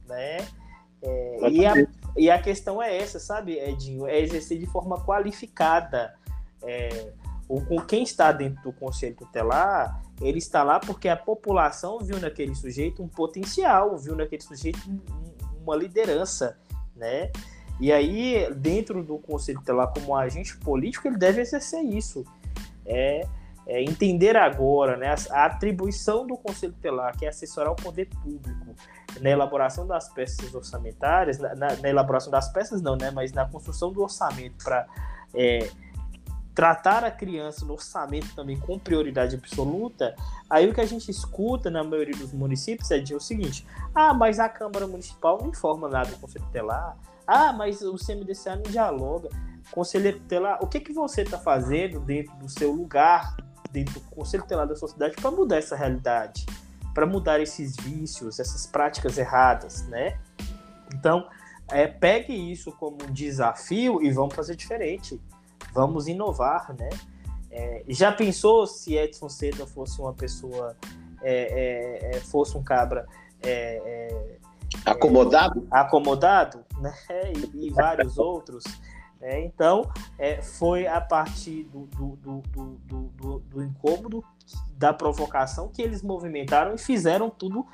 né? 0.06 0.38
É, 1.02 1.50
e, 1.50 1.66
a, 1.66 1.74
e, 2.16 2.30
a, 2.30 2.40
questão 2.40 2.82
é 2.82 2.96
essa, 2.96 3.18
sabe, 3.18 3.58
Edinho? 3.58 4.06
É 4.06 4.18
exercer 4.20 4.58
de 4.58 4.66
forma 4.66 5.04
qualificada. 5.04 6.14
É, 6.62 7.12
o, 7.46 7.60
com 7.60 7.78
quem 7.80 8.02
está 8.02 8.32
dentro 8.32 8.62
do 8.62 8.72
conselho 8.72 9.14
tutelar, 9.14 10.02
ele 10.20 10.38
está 10.38 10.62
lá 10.62 10.80
porque 10.80 11.08
a 11.08 11.16
população 11.16 11.98
viu 11.98 12.18
naquele 12.18 12.54
sujeito 12.54 13.02
um 13.02 13.08
potencial, 13.08 13.98
viu 13.98 14.16
naquele 14.16 14.42
sujeito 14.42 14.80
uma 15.62 15.76
liderança, 15.76 16.58
né? 16.96 17.30
E 17.80 17.92
aí, 17.92 18.48
dentro 18.54 19.02
do 19.02 19.18
conselho 19.18 19.58
tutelar, 19.58 19.92
como 19.92 20.16
agente 20.16 20.56
político, 20.58 21.08
ele 21.08 21.18
deve 21.18 21.42
exercer 21.42 21.84
isso 21.84 22.24
é, 22.86 23.26
é 23.66 23.82
entender 23.82 24.36
agora 24.36 24.96
né, 24.96 25.14
a, 25.30 25.46
atribuição 25.46 26.26
do 26.26 26.36
Conselho 26.36 26.72
Tutelar, 26.72 27.16
que 27.16 27.24
é 27.24 27.28
assessorar 27.28 27.72
o 27.72 27.76
poder 27.76 28.08
público 28.22 28.74
na 29.20 29.30
elaboração 29.30 29.86
das 29.86 30.08
peças 30.08 30.54
orçamentárias, 30.54 31.38
na, 31.38 31.54
na, 31.54 31.76
na 31.76 31.88
elaboração 31.88 32.30
das 32.30 32.52
peças 32.52 32.82
não, 32.82 32.96
né, 32.96 33.10
mas 33.10 33.32
na 33.32 33.46
construção 33.46 33.92
do 33.92 34.02
orçamento 34.02 34.62
para 34.62 34.86
é, 35.34 35.70
tratar 36.54 37.04
a 37.04 37.10
criança 37.10 37.64
no 37.64 37.72
orçamento 37.72 38.34
também 38.34 38.58
com 38.58 38.78
prioridade 38.78 39.34
absoluta, 39.34 40.14
aí 40.48 40.68
o 40.68 40.72
que 40.72 40.80
a 40.80 40.86
gente 40.86 41.10
escuta 41.10 41.68
na 41.68 41.82
maioria 41.82 42.16
dos 42.16 42.32
municípios 42.32 42.90
é 42.90 42.98
dizer 42.98 43.16
o 43.16 43.20
seguinte: 43.20 43.66
ah, 43.94 44.14
mas 44.14 44.38
a 44.38 44.48
Câmara 44.48 44.86
Municipal 44.86 45.38
não 45.40 45.48
informa 45.48 45.88
nada 45.88 46.10
do 46.10 46.16
Conselho 46.18 46.44
Tutelar, 46.44 46.96
ah, 47.26 47.52
mas 47.52 47.82
o 47.82 47.96
CMDCA 47.96 48.56
não 48.56 48.62
dialoga. 48.62 49.28
Conselheiro 49.70 50.18
tutelar, 50.20 50.58
o 50.62 50.66
que, 50.66 50.80
que 50.80 50.92
você 50.92 51.22
está 51.22 51.38
fazendo 51.38 52.00
dentro 52.00 52.34
do 52.36 52.48
seu 52.48 52.72
lugar, 52.72 53.36
dentro 53.70 53.94
do 53.94 54.00
conselho 54.10 54.42
tutelar 54.42 54.66
da 54.66 54.76
sua 54.76 54.88
cidade, 54.88 55.16
para 55.16 55.30
mudar 55.30 55.58
essa 55.58 55.74
realidade, 55.74 56.46
para 56.92 57.06
mudar 57.06 57.40
esses 57.40 57.76
vícios, 57.76 58.38
essas 58.38 58.66
práticas 58.66 59.18
erradas, 59.18 59.86
né? 59.88 60.18
Então, 60.94 61.28
é, 61.70 61.86
pegue 61.86 62.32
isso 62.32 62.70
como 62.72 62.98
um 63.02 63.12
desafio 63.12 64.02
e 64.02 64.10
vamos 64.10 64.34
fazer 64.34 64.54
diferente. 64.54 65.20
Vamos 65.72 66.06
inovar, 66.06 66.74
né? 66.78 66.90
É, 67.50 67.84
já 67.88 68.12
pensou 68.12 68.66
se 68.66 68.96
Edson 68.96 69.28
Seda 69.28 69.66
fosse 69.66 70.00
uma 70.00 70.12
pessoa, 70.12 70.76
é, 71.22 72.10
é, 72.12 72.16
é 72.16 72.20
fosse 72.20 72.56
um 72.56 72.62
cabra 72.62 73.06
é, 73.42 74.38
acomodado? 74.84 75.66
acomodado, 75.70 76.64
né? 76.78 76.92
E, 77.54 77.66
e 77.66 77.70
vários 77.70 78.18
outros. 78.18 78.64
É, 79.24 79.42
então, 79.42 79.90
é, 80.18 80.42
foi 80.42 80.86
a 80.86 81.00
partir 81.00 81.64
do, 81.64 81.86
do, 81.86 82.16
do, 82.16 82.42
do, 83.16 83.38
do 83.38 83.62
incômodo, 83.62 84.22
da 84.76 84.92
provocação, 84.92 85.66
que 85.68 85.80
eles 85.80 86.02
movimentaram 86.02 86.74
e 86.74 86.78
fizeram 86.78 87.30
tudo 87.30 87.66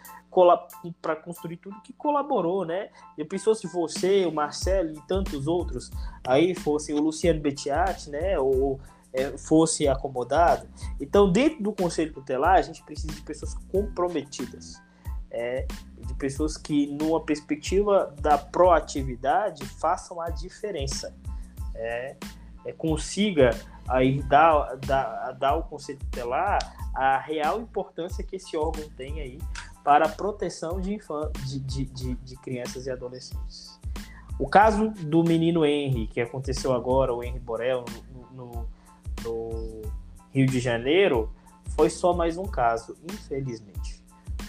para 1.02 1.16
construir 1.16 1.56
tudo 1.56 1.82
que 1.82 1.92
colaborou, 1.92 2.64
né? 2.64 2.90
Eu 3.18 3.26
pensou 3.26 3.52
se 3.52 3.66
você, 3.66 4.24
o 4.24 4.30
Marcelo 4.30 4.92
e 4.92 5.02
tantos 5.08 5.48
outros 5.48 5.90
aí 6.24 6.54
fossem 6.54 6.94
o 6.94 7.00
Luciano 7.00 7.40
Bettiati, 7.40 8.10
né? 8.10 8.38
Ou 8.38 8.78
é, 9.12 9.36
fosse 9.36 9.88
acomodado. 9.88 10.68
Então, 11.00 11.32
dentro 11.32 11.60
do 11.64 11.72
Conselho 11.72 12.12
Tutelar, 12.12 12.58
a 12.58 12.62
gente 12.62 12.80
precisa 12.84 13.12
de 13.12 13.22
pessoas 13.22 13.54
comprometidas. 13.72 14.80
É, 15.32 15.66
de 15.98 16.14
pessoas 16.14 16.56
que, 16.56 16.86
numa 16.88 17.20
perspectiva 17.20 18.14
da 18.20 18.38
proatividade, 18.38 19.64
façam 19.64 20.20
a 20.20 20.30
diferença 20.30 21.12
é, 21.80 22.16
é, 22.64 22.72
consiga 22.72 23.50
aí 23.88 24.22
dar, 24.22 24.76
dar, 24.76 25.32
dar 25.32 25.50
ao 25.50 25.64
Conselho 25.64 25.98
Tutelar 25.98 26.58
a 26.94 27.18
real 27.18 27.60
importância 27.60 28.22
que 28.22 28.36
esse 28.36 28.56
órgão 28.56 28.88
tem 28.90 29.20
aí 29.20 29.38
para 29.82 30.06
a 30.06 30.08
proteção 30.08 30.80
de, 30.80 30.98
de, 31.46 31.58
de, 31.60 31.84
de, 31.86 32.14
de 32.14 32.36
crianças 32.36 32.86
e 32.86 32.90
adolescentes. 32.90 33.80
O 34.38 34.46
caso 34.46 34.90
do 34.90 35.22
menino 35.22 35.64
Henry, 35.64 36.06
que 36.06 36.20
aconteceu 36.20 36.72
agora, 36.72 37.12
o 37.14 37.22
Henry 37.22 37.38
Borel, 37.38 37.84
no, 38.12 38.44
no, 38.44 38.68
no 39.24 39.82
Rio 40.30 40.46
de 40.46 40.60
Janeiro, 40.60 41.30
foi 41.76 41.90
só 41.90 42.12
mais 42.12 42.36
um 42.36 42.44
caso, 42.44 42.96
infelizmente. 43.04 44.02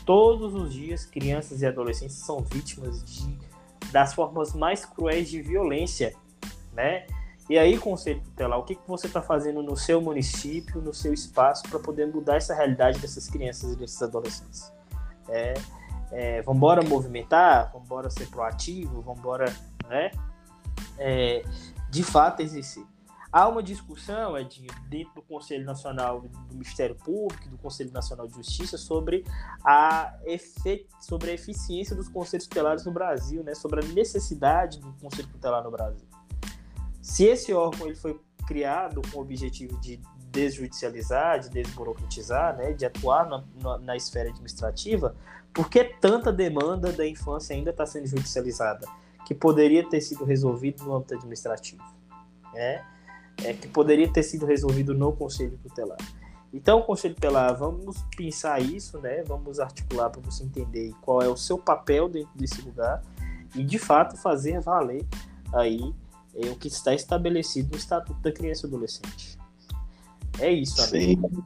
Todos 0.06 0.54
os 0.54 0.74
dias, 0.74 1.06
crianças 1.06 1.62
e 1.62 1.66
adolescentes 1.66 2.16
são 2.16 2.40
vítimas 2.40 3.04
de 3.04 3.38
das 3.92 4.14
formas 4.14 4.54
mais 4.54 4.86
cruéis 4.86 5.30
de 5.30 5.42
violência, 5.42 6.16
né? 6.74 7.06
E 7.52 7.60
aí, 7.60 7.78
Conselho 7.78 8.22
Tutelar, 8.22 8.58
o 8.58 8.64
que, 8.64 8.76
que 8.76 8.88
você 8.88 9.08
está 9.08 9.22
fazendo 9.22 9.62
no 9.62 9.76
seu 9.76 10.00
município, 10.00 10.80
no 10.82 10.94
seu 10.94 11.14
espaço, 11.14 11.64
para 11.64 11.80
poder 11.80 12.08
mudar 12.08 12.38
essa 12.38 12.56
realidade 12.56 12.98
dessas 13.00 13.28
crianças 13.28 13.74
e 13.74 13.76
desses 13.76 14.02
adolescentes? 14.02 14.72
É, 15.28 15.56
é, 16.14 16.42
vamos 16.44 16.60
embora 16.60 16.82
movimentar, 16.82 17.70
vamos 17.74 17.88
embora 17.88 18.10
ser 18.10 18.28
proativo, 18.28 19.02
vamos 19.02 19.20
embora, 19.20 19.54
né? 19.90 20.12
É, 20.98 21.44
de 21.90 22.04
fato 22.04 22.42
exercer. 22.42 22.86
Há 23.30 23.50
uma 23.50 23.62
discussão, 23.62 24.38
Edinho, 24.38 24.72
dentro 24.88 25.16
do 25.16 25.22
Conselho 25.22 25.66
Nacional 25.66 26.22
do 26.22 26.54
Ministério 26.54 26.96
Público, 26.96 27.50
do 27.50 27.58
Conselho 27.58 27.92
Nacional 27.92 28.30
de 28.30 28.34
Justiça, 28.36 28.78
sobre 28.78 29.26
a, 29.66 30.14
sobre 31.02 31.32
a 31.32 31.34
eficiência 31.34 31.98
dos 31.98 32.08
conselhos 32.08 32.48
tutelares 32.48 32.86
no 32.86 32.94
Brasil, 32.94 33.44
né? 33.44 33.54
sobre 33.56 33.84
a 33.84 33.88
necessidade 33.90 34.80
do 34.80 34.94
Conselho 35.02 35.28
Tutelar 35.28 35.62
no 35.66 35.72
Brasil. 35.72 36.11
Se 37.02 37.26
esse 37.26 37.54
órgão 37.54 37.88
ele 37.88 37.96
foi 37.96 38.20
criado 38.48 39.02
com 39.12 39.20
o 39.20 39.22
objetivo 39.22 39.80
de 39.80 40.00
desjudicializar, 40.32 41.40
de 41.40 41.50
desburocratizar, 41.50 42.56
né, 42.56 42.74
de 42.74 42.86
atuar 42.86 43.28
na, 43.28 43.44
na, 43.62 43.78
na 43.80 43.96
esfera 43.96 44.30
administrativa, 44.30 45.16
por 45.54 45.70
que 45.70 45.84
tanta 45.84 46.32
demanda 46.32 46.92
da 46.92 47.06
infância 47.06 47.56
ainda 47.56 47.72
está 47.72 47.86
sendo 47.86 48.08
judicializada? 48.08 48.88
Que 49.26 49.36
poderia 49.36 49.88
ter 49.88 50.00
sido 50.02 50.24
resolvido 50.24 50.84
no 50.84 50.96
âmbito 50.96 51.16
administrativo. 51.16 51.84
Né? 52.54 52.86
É, 53.44 53.54
que 53.54 53.68
poderia 53.68 54.12
ter 54.12 54.24
sido 54.24 54.46
resolvido 54.46 54.94
no 54.94 55.12
Conselho 55.14 55.58
Tutelar. 55.62 55.98
Então, 56.54 56.82
Conselho 56.82 57.16
Tutelar, 57.16 57.58
vamos 57.58 57.98
pensar 58.16 58.62
isso, 58.62 59.00
né? 59.00 59.24
vamos 59.24 59.60
articular 59.60 60.10
para 60.10 60.22
você 60.22 60.44
entender 60.44 60.94
qual 61.02 61.22
é 61.22 61.28
o 61.28 61.38
seu 61.38 61.58
papel 61.58 62.08
dentro 62.08 62.32
desse 62.36 62.62
lugar 62.62 63.02
e, 63.56 63.64
de 63.64 63.80
fato, 63.80 64.18
fazer 64.18 64.60
valer 64.62 65.06
aí 65.54 65.94
é, 66.36 66.50
o 66.50 66.56
que 66.56 66.68
está 66.68 66.94
estabelecido 66.94 67.72
no 67.72 67.78
Estatuto 67.78 68.20
da 68.22 68.32
Criança 68.32 68.66
e 68.66 68.70
Adolescente. 68.70 69.38
É 70.40 70.52
isso, 70.52 70.82
amigo. 70.82 71.30
Sim. 71.30 71.44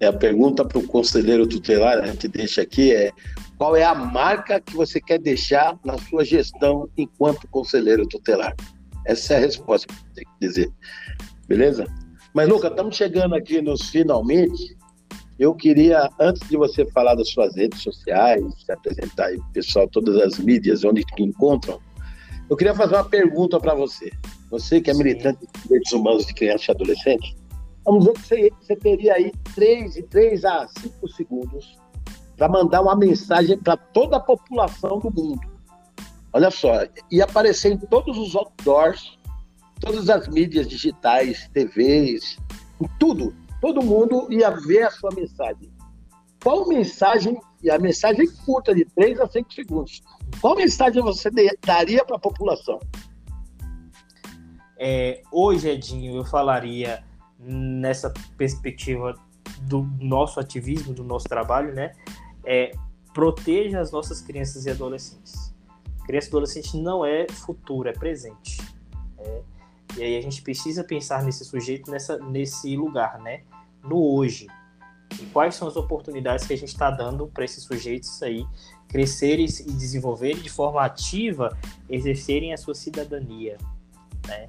É 0.00 0.06
a 0.06 0.12
pergunta 0.12 0.64
para 0.64 0.78
o 0.78 0.86
conselheiro 0.86 1.46
tutelar, 1.46 1.98
a 1.98 2.06
gente 2.06 2.26
deixa 2.26 2.60
aqui, 2.62 2.92
é 2.92 3.12
qual 3.62 3.76
é 3.76 3.84
a 3.84 3.94
marca 3.94 4.60
que 4.60 4.74
você 4.74 5.00
quer 5.00 5.20
deixar 5.20 5.78
na 5.84 5.96
sua 5.96 6.24
gestão 6.24 6.88
enquanto 6.96 7.46
conselheiro 7.46 8.04
tutelar? 8.08 8.56
Essa 9.06 9.34
é 9.34 9.36
a 9.36 9.40
resposta 9.40 9.86
que 9.86 10.14
tem 10.14 10.24
que 10.24 10.48
dizer. 10.48 10.72
Beleza? 11.46 11.86
Mas, 12.34 12.48
Luca, 12.48 12.66
estamos 12.66 12.96
chegando 12.96 13.36
aqui 13.36 13.62
nos 13.62 13.88
finalmente. 13.90 14.76
Eu 15.38 15.54
queria, 15.54 16.10
antes 16.18 16.48
de 16.48 16.56
você 16.56 16.84
falar 16.86 17.14
das 17.14 17.28
suas 17.28 17.54
redes 17.54 17.80
sociais, 17.82 18.42
se 18.64 18.72
apresentar 18.72 19.26
aí, 19.26 19.38
pessoal, 19.52 19.88
todas 19.88 20.16
as 20.16 20.38
mídias 20.40 20.82
onde 20.82 21.04
te 21.04 21.22
encontram, 21.22 21.80
eu 22.52 22.56
queria 22.56 22.74
fazer 22.74 22.96
uma 22.96 23.04
pergunta 23.04 23.58
para 23.58 23.74
você. 23.74 24.12
Você 24.50 24.78
que 24.78 24.90
é 24.90 24.94
militante 24.94 25.40
de 25.40 25.62
direitos 25.62 25.90
humanos 25.90 26.26
de 26.26 26.34
criança 26.34 26.66
e 26.68 26.70
adolescente, 26.72 27.34
vamos 27.82 28.04
dizer 28.04 28.12
que 28.12 28.26
você, 28.28 28.52
você 28.60 28.76
teria 28.76 29.14
aí 29.14 29.32
3, 29.54 30.04
3 30.10 30.44
a 30.44 30.68
5 30.68 31.08
segundos 31.08 31.78
para 32.36 32.50
mandar 32.50 32.82
uma 32.82 32.94
mensagem 32.94 33.56
para 33.56 33.78
toda 33.78 34.18
a 34.18 34.20
população 34.20 34.98
do 34.98 35.10
mundo. 35.10 35.40
Olha 36.30 36.50
só, 36.50 36.84
ia 37.10 37.24
aparecer 37.24 37.72
em 37.72 37.78
todos 37.78 38.18
os 38.18 38.36
outdoors, 38.36 39.18
todas 39.80 40.10
as 40.10 40.28
mídias 40.28 40.68
digitais, 40.68 41.48
TVs, 41.54 42.36
em 42.78 42.86
tudo. 42.98 43.34
Todo 43.62 43.82
mundo 43.82 44.26
ia 44.30 44.50
ver 44.50 44.82
a 44.82 44.90
sua 44.90 45.08
mensagem. 45.16 45.72
Qual 46.44 46.68
mensagem, 46.68 47.40
e 47.62 47.70
a 47.70 47.78
mensagem 47.78 48.28
curta, 48.44 48.74
de 48.74 48.84
3 48.84 49.20
a 49.20 49.28
5 49.28 49.52
segundos, 49.52 50.02
qual 50.40 50.56
mensagem 50.56 51.02
você 51.02 51.30
daria 51.64 52.04
para 52.04 52.16
a 52.16 52.18
população? 52.18 52.80
É, 54.76 55.22
hoje, 55.30 55.68
Edinho, 55.68 56.16
eu 56.16 56.24
falaria 56.24 57.04
nessa 57.38 58.12
perspectiva 58.36 59.14
do 59.62 59.82
nosso 60.00 60.40
ativismo, 60.40 60.92
do 60.92 61.04
nosso 61.04 61.28
trabalho, 61.28 61.72
né? 61.72 61.92
É, 62.44 62.72
proteja 63.14 63.80
as 63.80 63.92
nossas 63.92 64.20
crianças 64.20 64.66
e 64.66 64.70
adolescentes. 64.70 65.54
Criança 66.04 66.26
e 66.26 66.30
adolescente 66.30 66.76
não 66.76 67.04
é 67.04 67.26
futuro, 67.28 67.88
é 67.88 67.92
presente. 67.92 68.60
É, 69.18 69.42
e 69.98 70.02
aí 70.02 70.16
a 70.16 70.20
gente 70.20 70.42
precisa 70.42 70.82
pensar 70.82 71.22
nesse 71.22 71.44
sujeito 71.44 71.90
nessa, 71.90 72.18
nesse 72.18 72.76
lugar, 72.76 73.20
né? 73.20 73.42
No 73.84 74.14
hoje. 74.14 74.48
E 75.20 75.26
quais 75.26 75.54
são 75.54 75.68
as 75.68 75.76
oportunidades 75.76 76.46
que 76.46 76.52
a 76.52 76.56
gente 76.56 76.68
está 76.68 76.90
dando 76.90 77.26
para 77.26 77.44
esses 77.44 77.64
sujeitos 77.64 78.22
aí 78.22 78.46
crescerem 78.88 79.46
e 79.46 79.72
desenvolverem 79.72 80.42
de 80.42 80.50
forma 80.50 80.82
ativa, 80.82 81.56
exercerem 81.88 82.52
a 82.52 82.56
sua 82.56 82.74
cidadania, 82.74 83.56
né? 84.26 84.48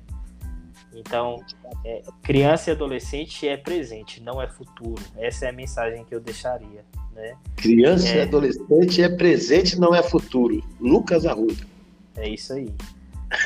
Então, 0.93 1.43
é, 1.83 2.03
criança 2.21 2.69
e 2.69 2.73
adolescente 2.73 3.47
é 3.47 3.57
presente, 3.57 4.21
não 4.21 4.41
é 4.41 4.47
futuro. 4.47 5.01
Essa 5.17 5.47
é 5.47 5.49
a 5.49 5.53
mensagem 5.53 6.05
que 6.05 6.13
eu 6.13 6.19
deixaria. 6.19 6.85
Né? 7.13 7.35
Criança 7.55 8.09
é, 8.09 8.17
e 8.17 8.21
adolescente 8.21 9.01
é 9.01 9.09
presente, 9.09 9.79
não 9.79 9.93
é 9.93 10.03
futuro. 10.03 10.63
Lucas 10.79 11.25
Arruda. 11.25 11.65
É 12.15 12.29
isso 12.29 12.53
aí. 12.53 12.73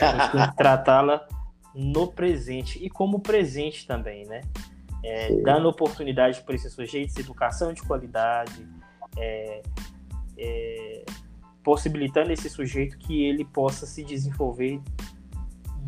A 0.01 0.11
gente 0.11 0.31
tem 0.31 0.49
que 0.49 0.57
tratá-la 0.57 1.25
no 1.73 2.07
presente 2.07 2.83
e 2.83 2.89
como 2.89 3.19
presente 3.19 3.87
também, 3.87 4.25
né? 4.25 4.41
É, 5.03 5.33
dando 5.41 5.69
oportunidade 5.69 6.41
para 6.41 6.55
esses 6.55 6.73
sujeitos, 6.73 7.15
educação 7.17 7.71
de 7.71 7.81
qualidade, 7.81 8.67
é, 9.15 9.61
é, 10.37 11.05
possibilitando 11.63 12.31
esse 12.31 12.49
sujeito 12.49 12.97
que 12.97 13.23
ele 13.23 13.45
possa 13.45 13.85
se 13.85 14.03
desenvolver 14.03 14.81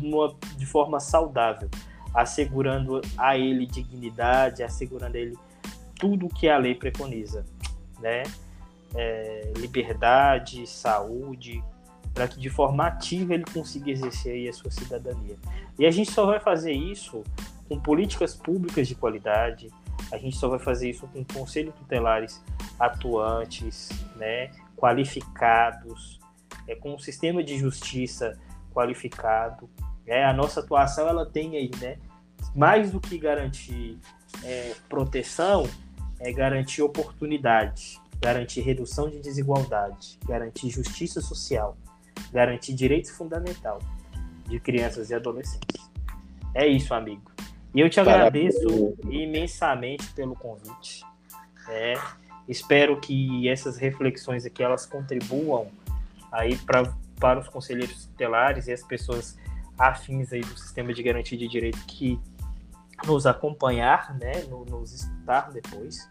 uma, 0.00 0.34
de 0.56 0.66
forma 0.66 1.00
saudável, 1.00 1.68
assegurando 2.14 3.00
a 3.16 3.36
ele 3.36 3.66
dignidade, 3.66 4.62
assegurando 4.62 5.16
a 5.16 5.20
ele 5.20 5.38
tudo 5.98 6.26
o 6.26 6.28
que 6.28 6.48
a 6.48 6.56
lei 6.56 6.74
preconiza, 6.74 7.44
né? 7.98 8.22
É, 8.94 9.52
liberdade, 9.56 10.66
saúde, 10.66 11.62
para 12.12 12.26
que 12.26 12.40
de 12.40 12.50
forma 12.50 12.86
ativa 12.86 13.34
ele 13.34 13.44
consiga 13.44 13.90
exercer 13.90 14.48
a 14.48 14.52
sua 14.52 14.70
cidadania. 14.70 15.36
E 15.78 15.86
a 15.86 15.90
gente 15.90 16.10
só 16.10 16.26
vai 16.26 16.40
fazer 16.40 16.72
isso 16.72 17.22
com 17.70 17.78
políticas 17.78 18.34
públicas 18.34 18.88
de 18.88 18.96
qualidade, 18.96 19.70
a 20.10 20.18
gente 20.18 20.36
só 20.36 20.48
vai 20.48 20.58
fazer 20.58 20.90
isso 20.90 21.06
com 21.06 21.24
conselhos 21.24 21.72
tutelares 21.76 22.42
atuantes, 22.80 23.88
né, 24.16 24.50
qualificados, 24.76 26.18
é, 26.66 26.74
com 26.74 26.94
um 26.94 26.98
sistema 26.98 27.44
de 27.44 27.56
justiça 27.56 28.36
qualificado, 28.74 29.70
é, 30.04 30.24
a 30.24 30.32
nossa 30.32 30.58
atuação 30.58 31.06
ela 31.06 31.24
tem 31.24 31.56
aí, 31.56 31.70
né? 31.80 31.96
Mais 32.56 32.90
do 32.90 32.98
que 33.00 33.16
garantir 33.16 33.96
é, 34.42 34.74
proteção, 34.88 35.68
é 36.18 36.32
garantir 36.32 36.82
oportunidade, 36.82 38.00
garantir 38.20 38.62
redução 38.62 39.08
de 39.08 39.20
desigualdade, 39.20 40.18
garantir 40.26 40.70
justiça 40.70 41.20
social, 41.20 41.76
garantir 42.32 42.74
direito 42.74 43.14
fundamental 43.14 43.78
de 44.48 44.58
crianças 44.58 45.10
e 45.10 45.14
adolescentes. 45.14 45.88
É 46.52 46.66
isso, 46.66 46.92
amigo. 46.92 47.30
E 47.74 47.80
eu 47.80 47.88
te 47.88 48.00
agradeço 48.00 48.96
imensamente 49.08 50.12
pelo 50.12 50.34
convite. 50.34 51.04
É, 51.68 51.94
espero 52.48 53.00
que 53.00 53.48
essas 53.48 53.76
reflexões 53.76 54.44
aqui 54.44 54.62
elas 54.62 54.86
contribuam 54.86 55.68
aí 56.32 56.56
pra, 56.58 56.92
para 57.18 57.38
os 57.38 57.48
conselheiros 57.48 58.06
tutelares 58.06 58.66
e 58.66 58.72
as 58.72 58.82
pessoas 58.82 59.38
afins 59.78 60.32
aí 60.32 60.40
do 60.40 60.58
sistema 60.58 60.92
de 60.92 61.02
garantia 61.02 61.38
de 61.38 61.46
direito 61.46 61.78
que 61.86 62.18
nos 63.06 63.26
acompanhar, 63.26 64.14
né, 64.18 64.42
nos 64.68 64.92
escutar 64.92 65.50
depois. 65.52 66.08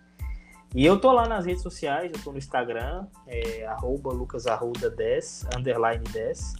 E 0.74 0.86
eu 0.86 1.00
tô 1.00 1.12
lá 1.12 1.28
nas 1.28 1.46
redes 1.46 1.64
sociais, 1.64 2.12
eu 2.14 2.24
tô 2.24 2.32
no 2.32 2.38
Instagram, 2.38 3.06
é, 3.28 3.66
arroba 3.66 4.12
lucasarruda10, 4.12 5.58
underline 5.58 6.04
10. 6.04 6.54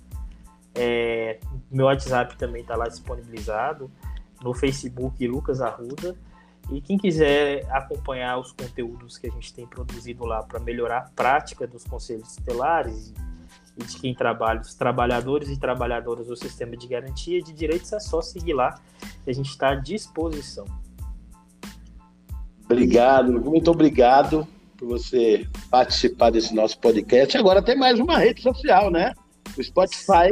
É, 0.76 1.40
meu 1.70 1.86
WhatsApp 1.86 2.36
também 2.38 2.64
tá 2.64 2.76
lá 2.76 2.88
disponibilizado, 2.88 3.90
no 4.42 4.54
Facebook 4.54 5.28
Lucas 5.28 5.62
Arruda. 5.62 6.16
E 6.72 6.82
quem 6.82 6.98
quiser 6.98 7.66
acompanhar 7.72 8.38
os 8.38 8.52
conteúdos 8.52 9.18
que 9.18 9.28
a 9.28 9.32
gente 9.32 9.54
tem 9.54 9.66
produzido 9.66 10.26
lá 10.26 10.44
para 10.44 10.60
melhorar 10.60 11.00
a 11.00 11.10
prática 11.16 11.66
dos 11.66 11.84
conselhos 11.84 12.36
tutelares 12.36 13.14
e 13.78 13.84
de 13.84 13.98
quem 13.98 14.14
trabalha, 14.14 14.62
os 14.62 14.76
trabalhadores 14.76 15.50
e 15.50 15.58
trabalhadoras 15.58 16.28
do 16.28 16.36
sistema 16.36 16.76
de 16.76 16.88
garantia 16.88 17.42
de 17.42 17.54
direitos, 17.54 17.92
é 17.94 18.00
só 18.00 18.22
seguir 18.22 18.54
lá, 18.54 18.80
a 19.26 19.32
gente 19.32 19.50
está 19.50 19.70
à 19.70 19.76
disposição. 19.76 20.66
Obrigado, 22.66 23.42
muito 23.42 23.72
obrigado 23.72 24.48
por 24.78 24.90
você 24.90 25.48
participar 25.72 26.30
desse 26.30 26.54
nosso 26.54 26.78
podcast. 26.80 27.36
Agora 27.38 27.64
tem 27.64 27.76
mais 27.76 28.00
uma 28.00 28.18
rede 28.18 28.42
social, 28.42 28.92
né? 28.92 29.14
O 29.58 29.64
Spotify, 29.64 30.30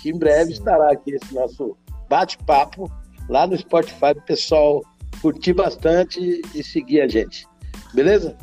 que 0.00 0.10
em 0.10 0.18
breve 0.18 0.52
estará 0.52 0.92
aqui 0.92 1.12
esse 1.12 1.34
nosso 1.34 1.76
bate-papo 2.08 2.90
lá 3.28 3.46
no 3.46 3.56
Spotify, 3.56 4.12
o 4.16 4.22
pessoal 4.22 4.82
curtir 5.20 5.54
bastante 5.54 6.42
e 6.54 6.62
seguir 6.62 7.00
a 7.00 7.08
gente. 7.08 7.46
Beleza? 7.94 8.36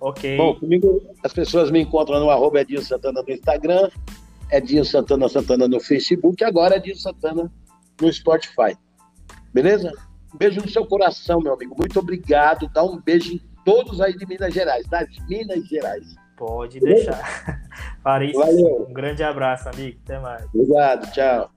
Ok. 0.00 0.36
Bom, 0.36 0.54
comigo 0.56 1.02
as 1.24 1.32
pessoas 1.32 1.70
me 1.70 1.80
encontram 1.80 2.20
no 2.20 2.30
arroba 2.30 2.60
Edinho 2.60 2.82
Santana 2.82 3.22
no 3.22 3.32
Instagram, 3.32 3.88
Edinho 4.52 4.84
Santana 4.84 5.28
Santana 5.28 5.66
no 5.66 5.80
Facebook, 5.80 6.44
agora 6.44 6.76
Edinho 6.76 6.96
Santana 6.96 7.50
no 8.00 8.12
Spotify. 8.12 8.76
Beleza? 9.52 9.92
Um 10.34 10.38
beijo 10.38 10.60
no 10.60 10.68
seu 10.68 10.84
coração, 10.84 11.40
meu 11.40 11.54
amigo. 11.54 11.74
Muito 11.78 11.98
obrigado. 11.98 12.68
Dá 12.68 12.84
um 12.84 13.00
beijo 13.00 13.34
em 13.34 13.40
todos 13.64 14.00
aí 14.00 14.14
de 14.14 14.26
Minas 14.26 14.52
Gerais, 14.52 14.86
das 14.86 15.08
Minas 15.28 15.66
Gerais. 15.66 16.14
Pode 16.36 16.78
deixar. 16.78 17.62
Farei 18.04 18.32
Um 18.36 18.92
grande 18.92 19.22
abraço, 19.22 19.68
amigo. 19.70 19.98
Até 20.04 20.18
mais. 20.18 20.44
Obrigado. 20.52 21.10
Tchau. 21.12 21.50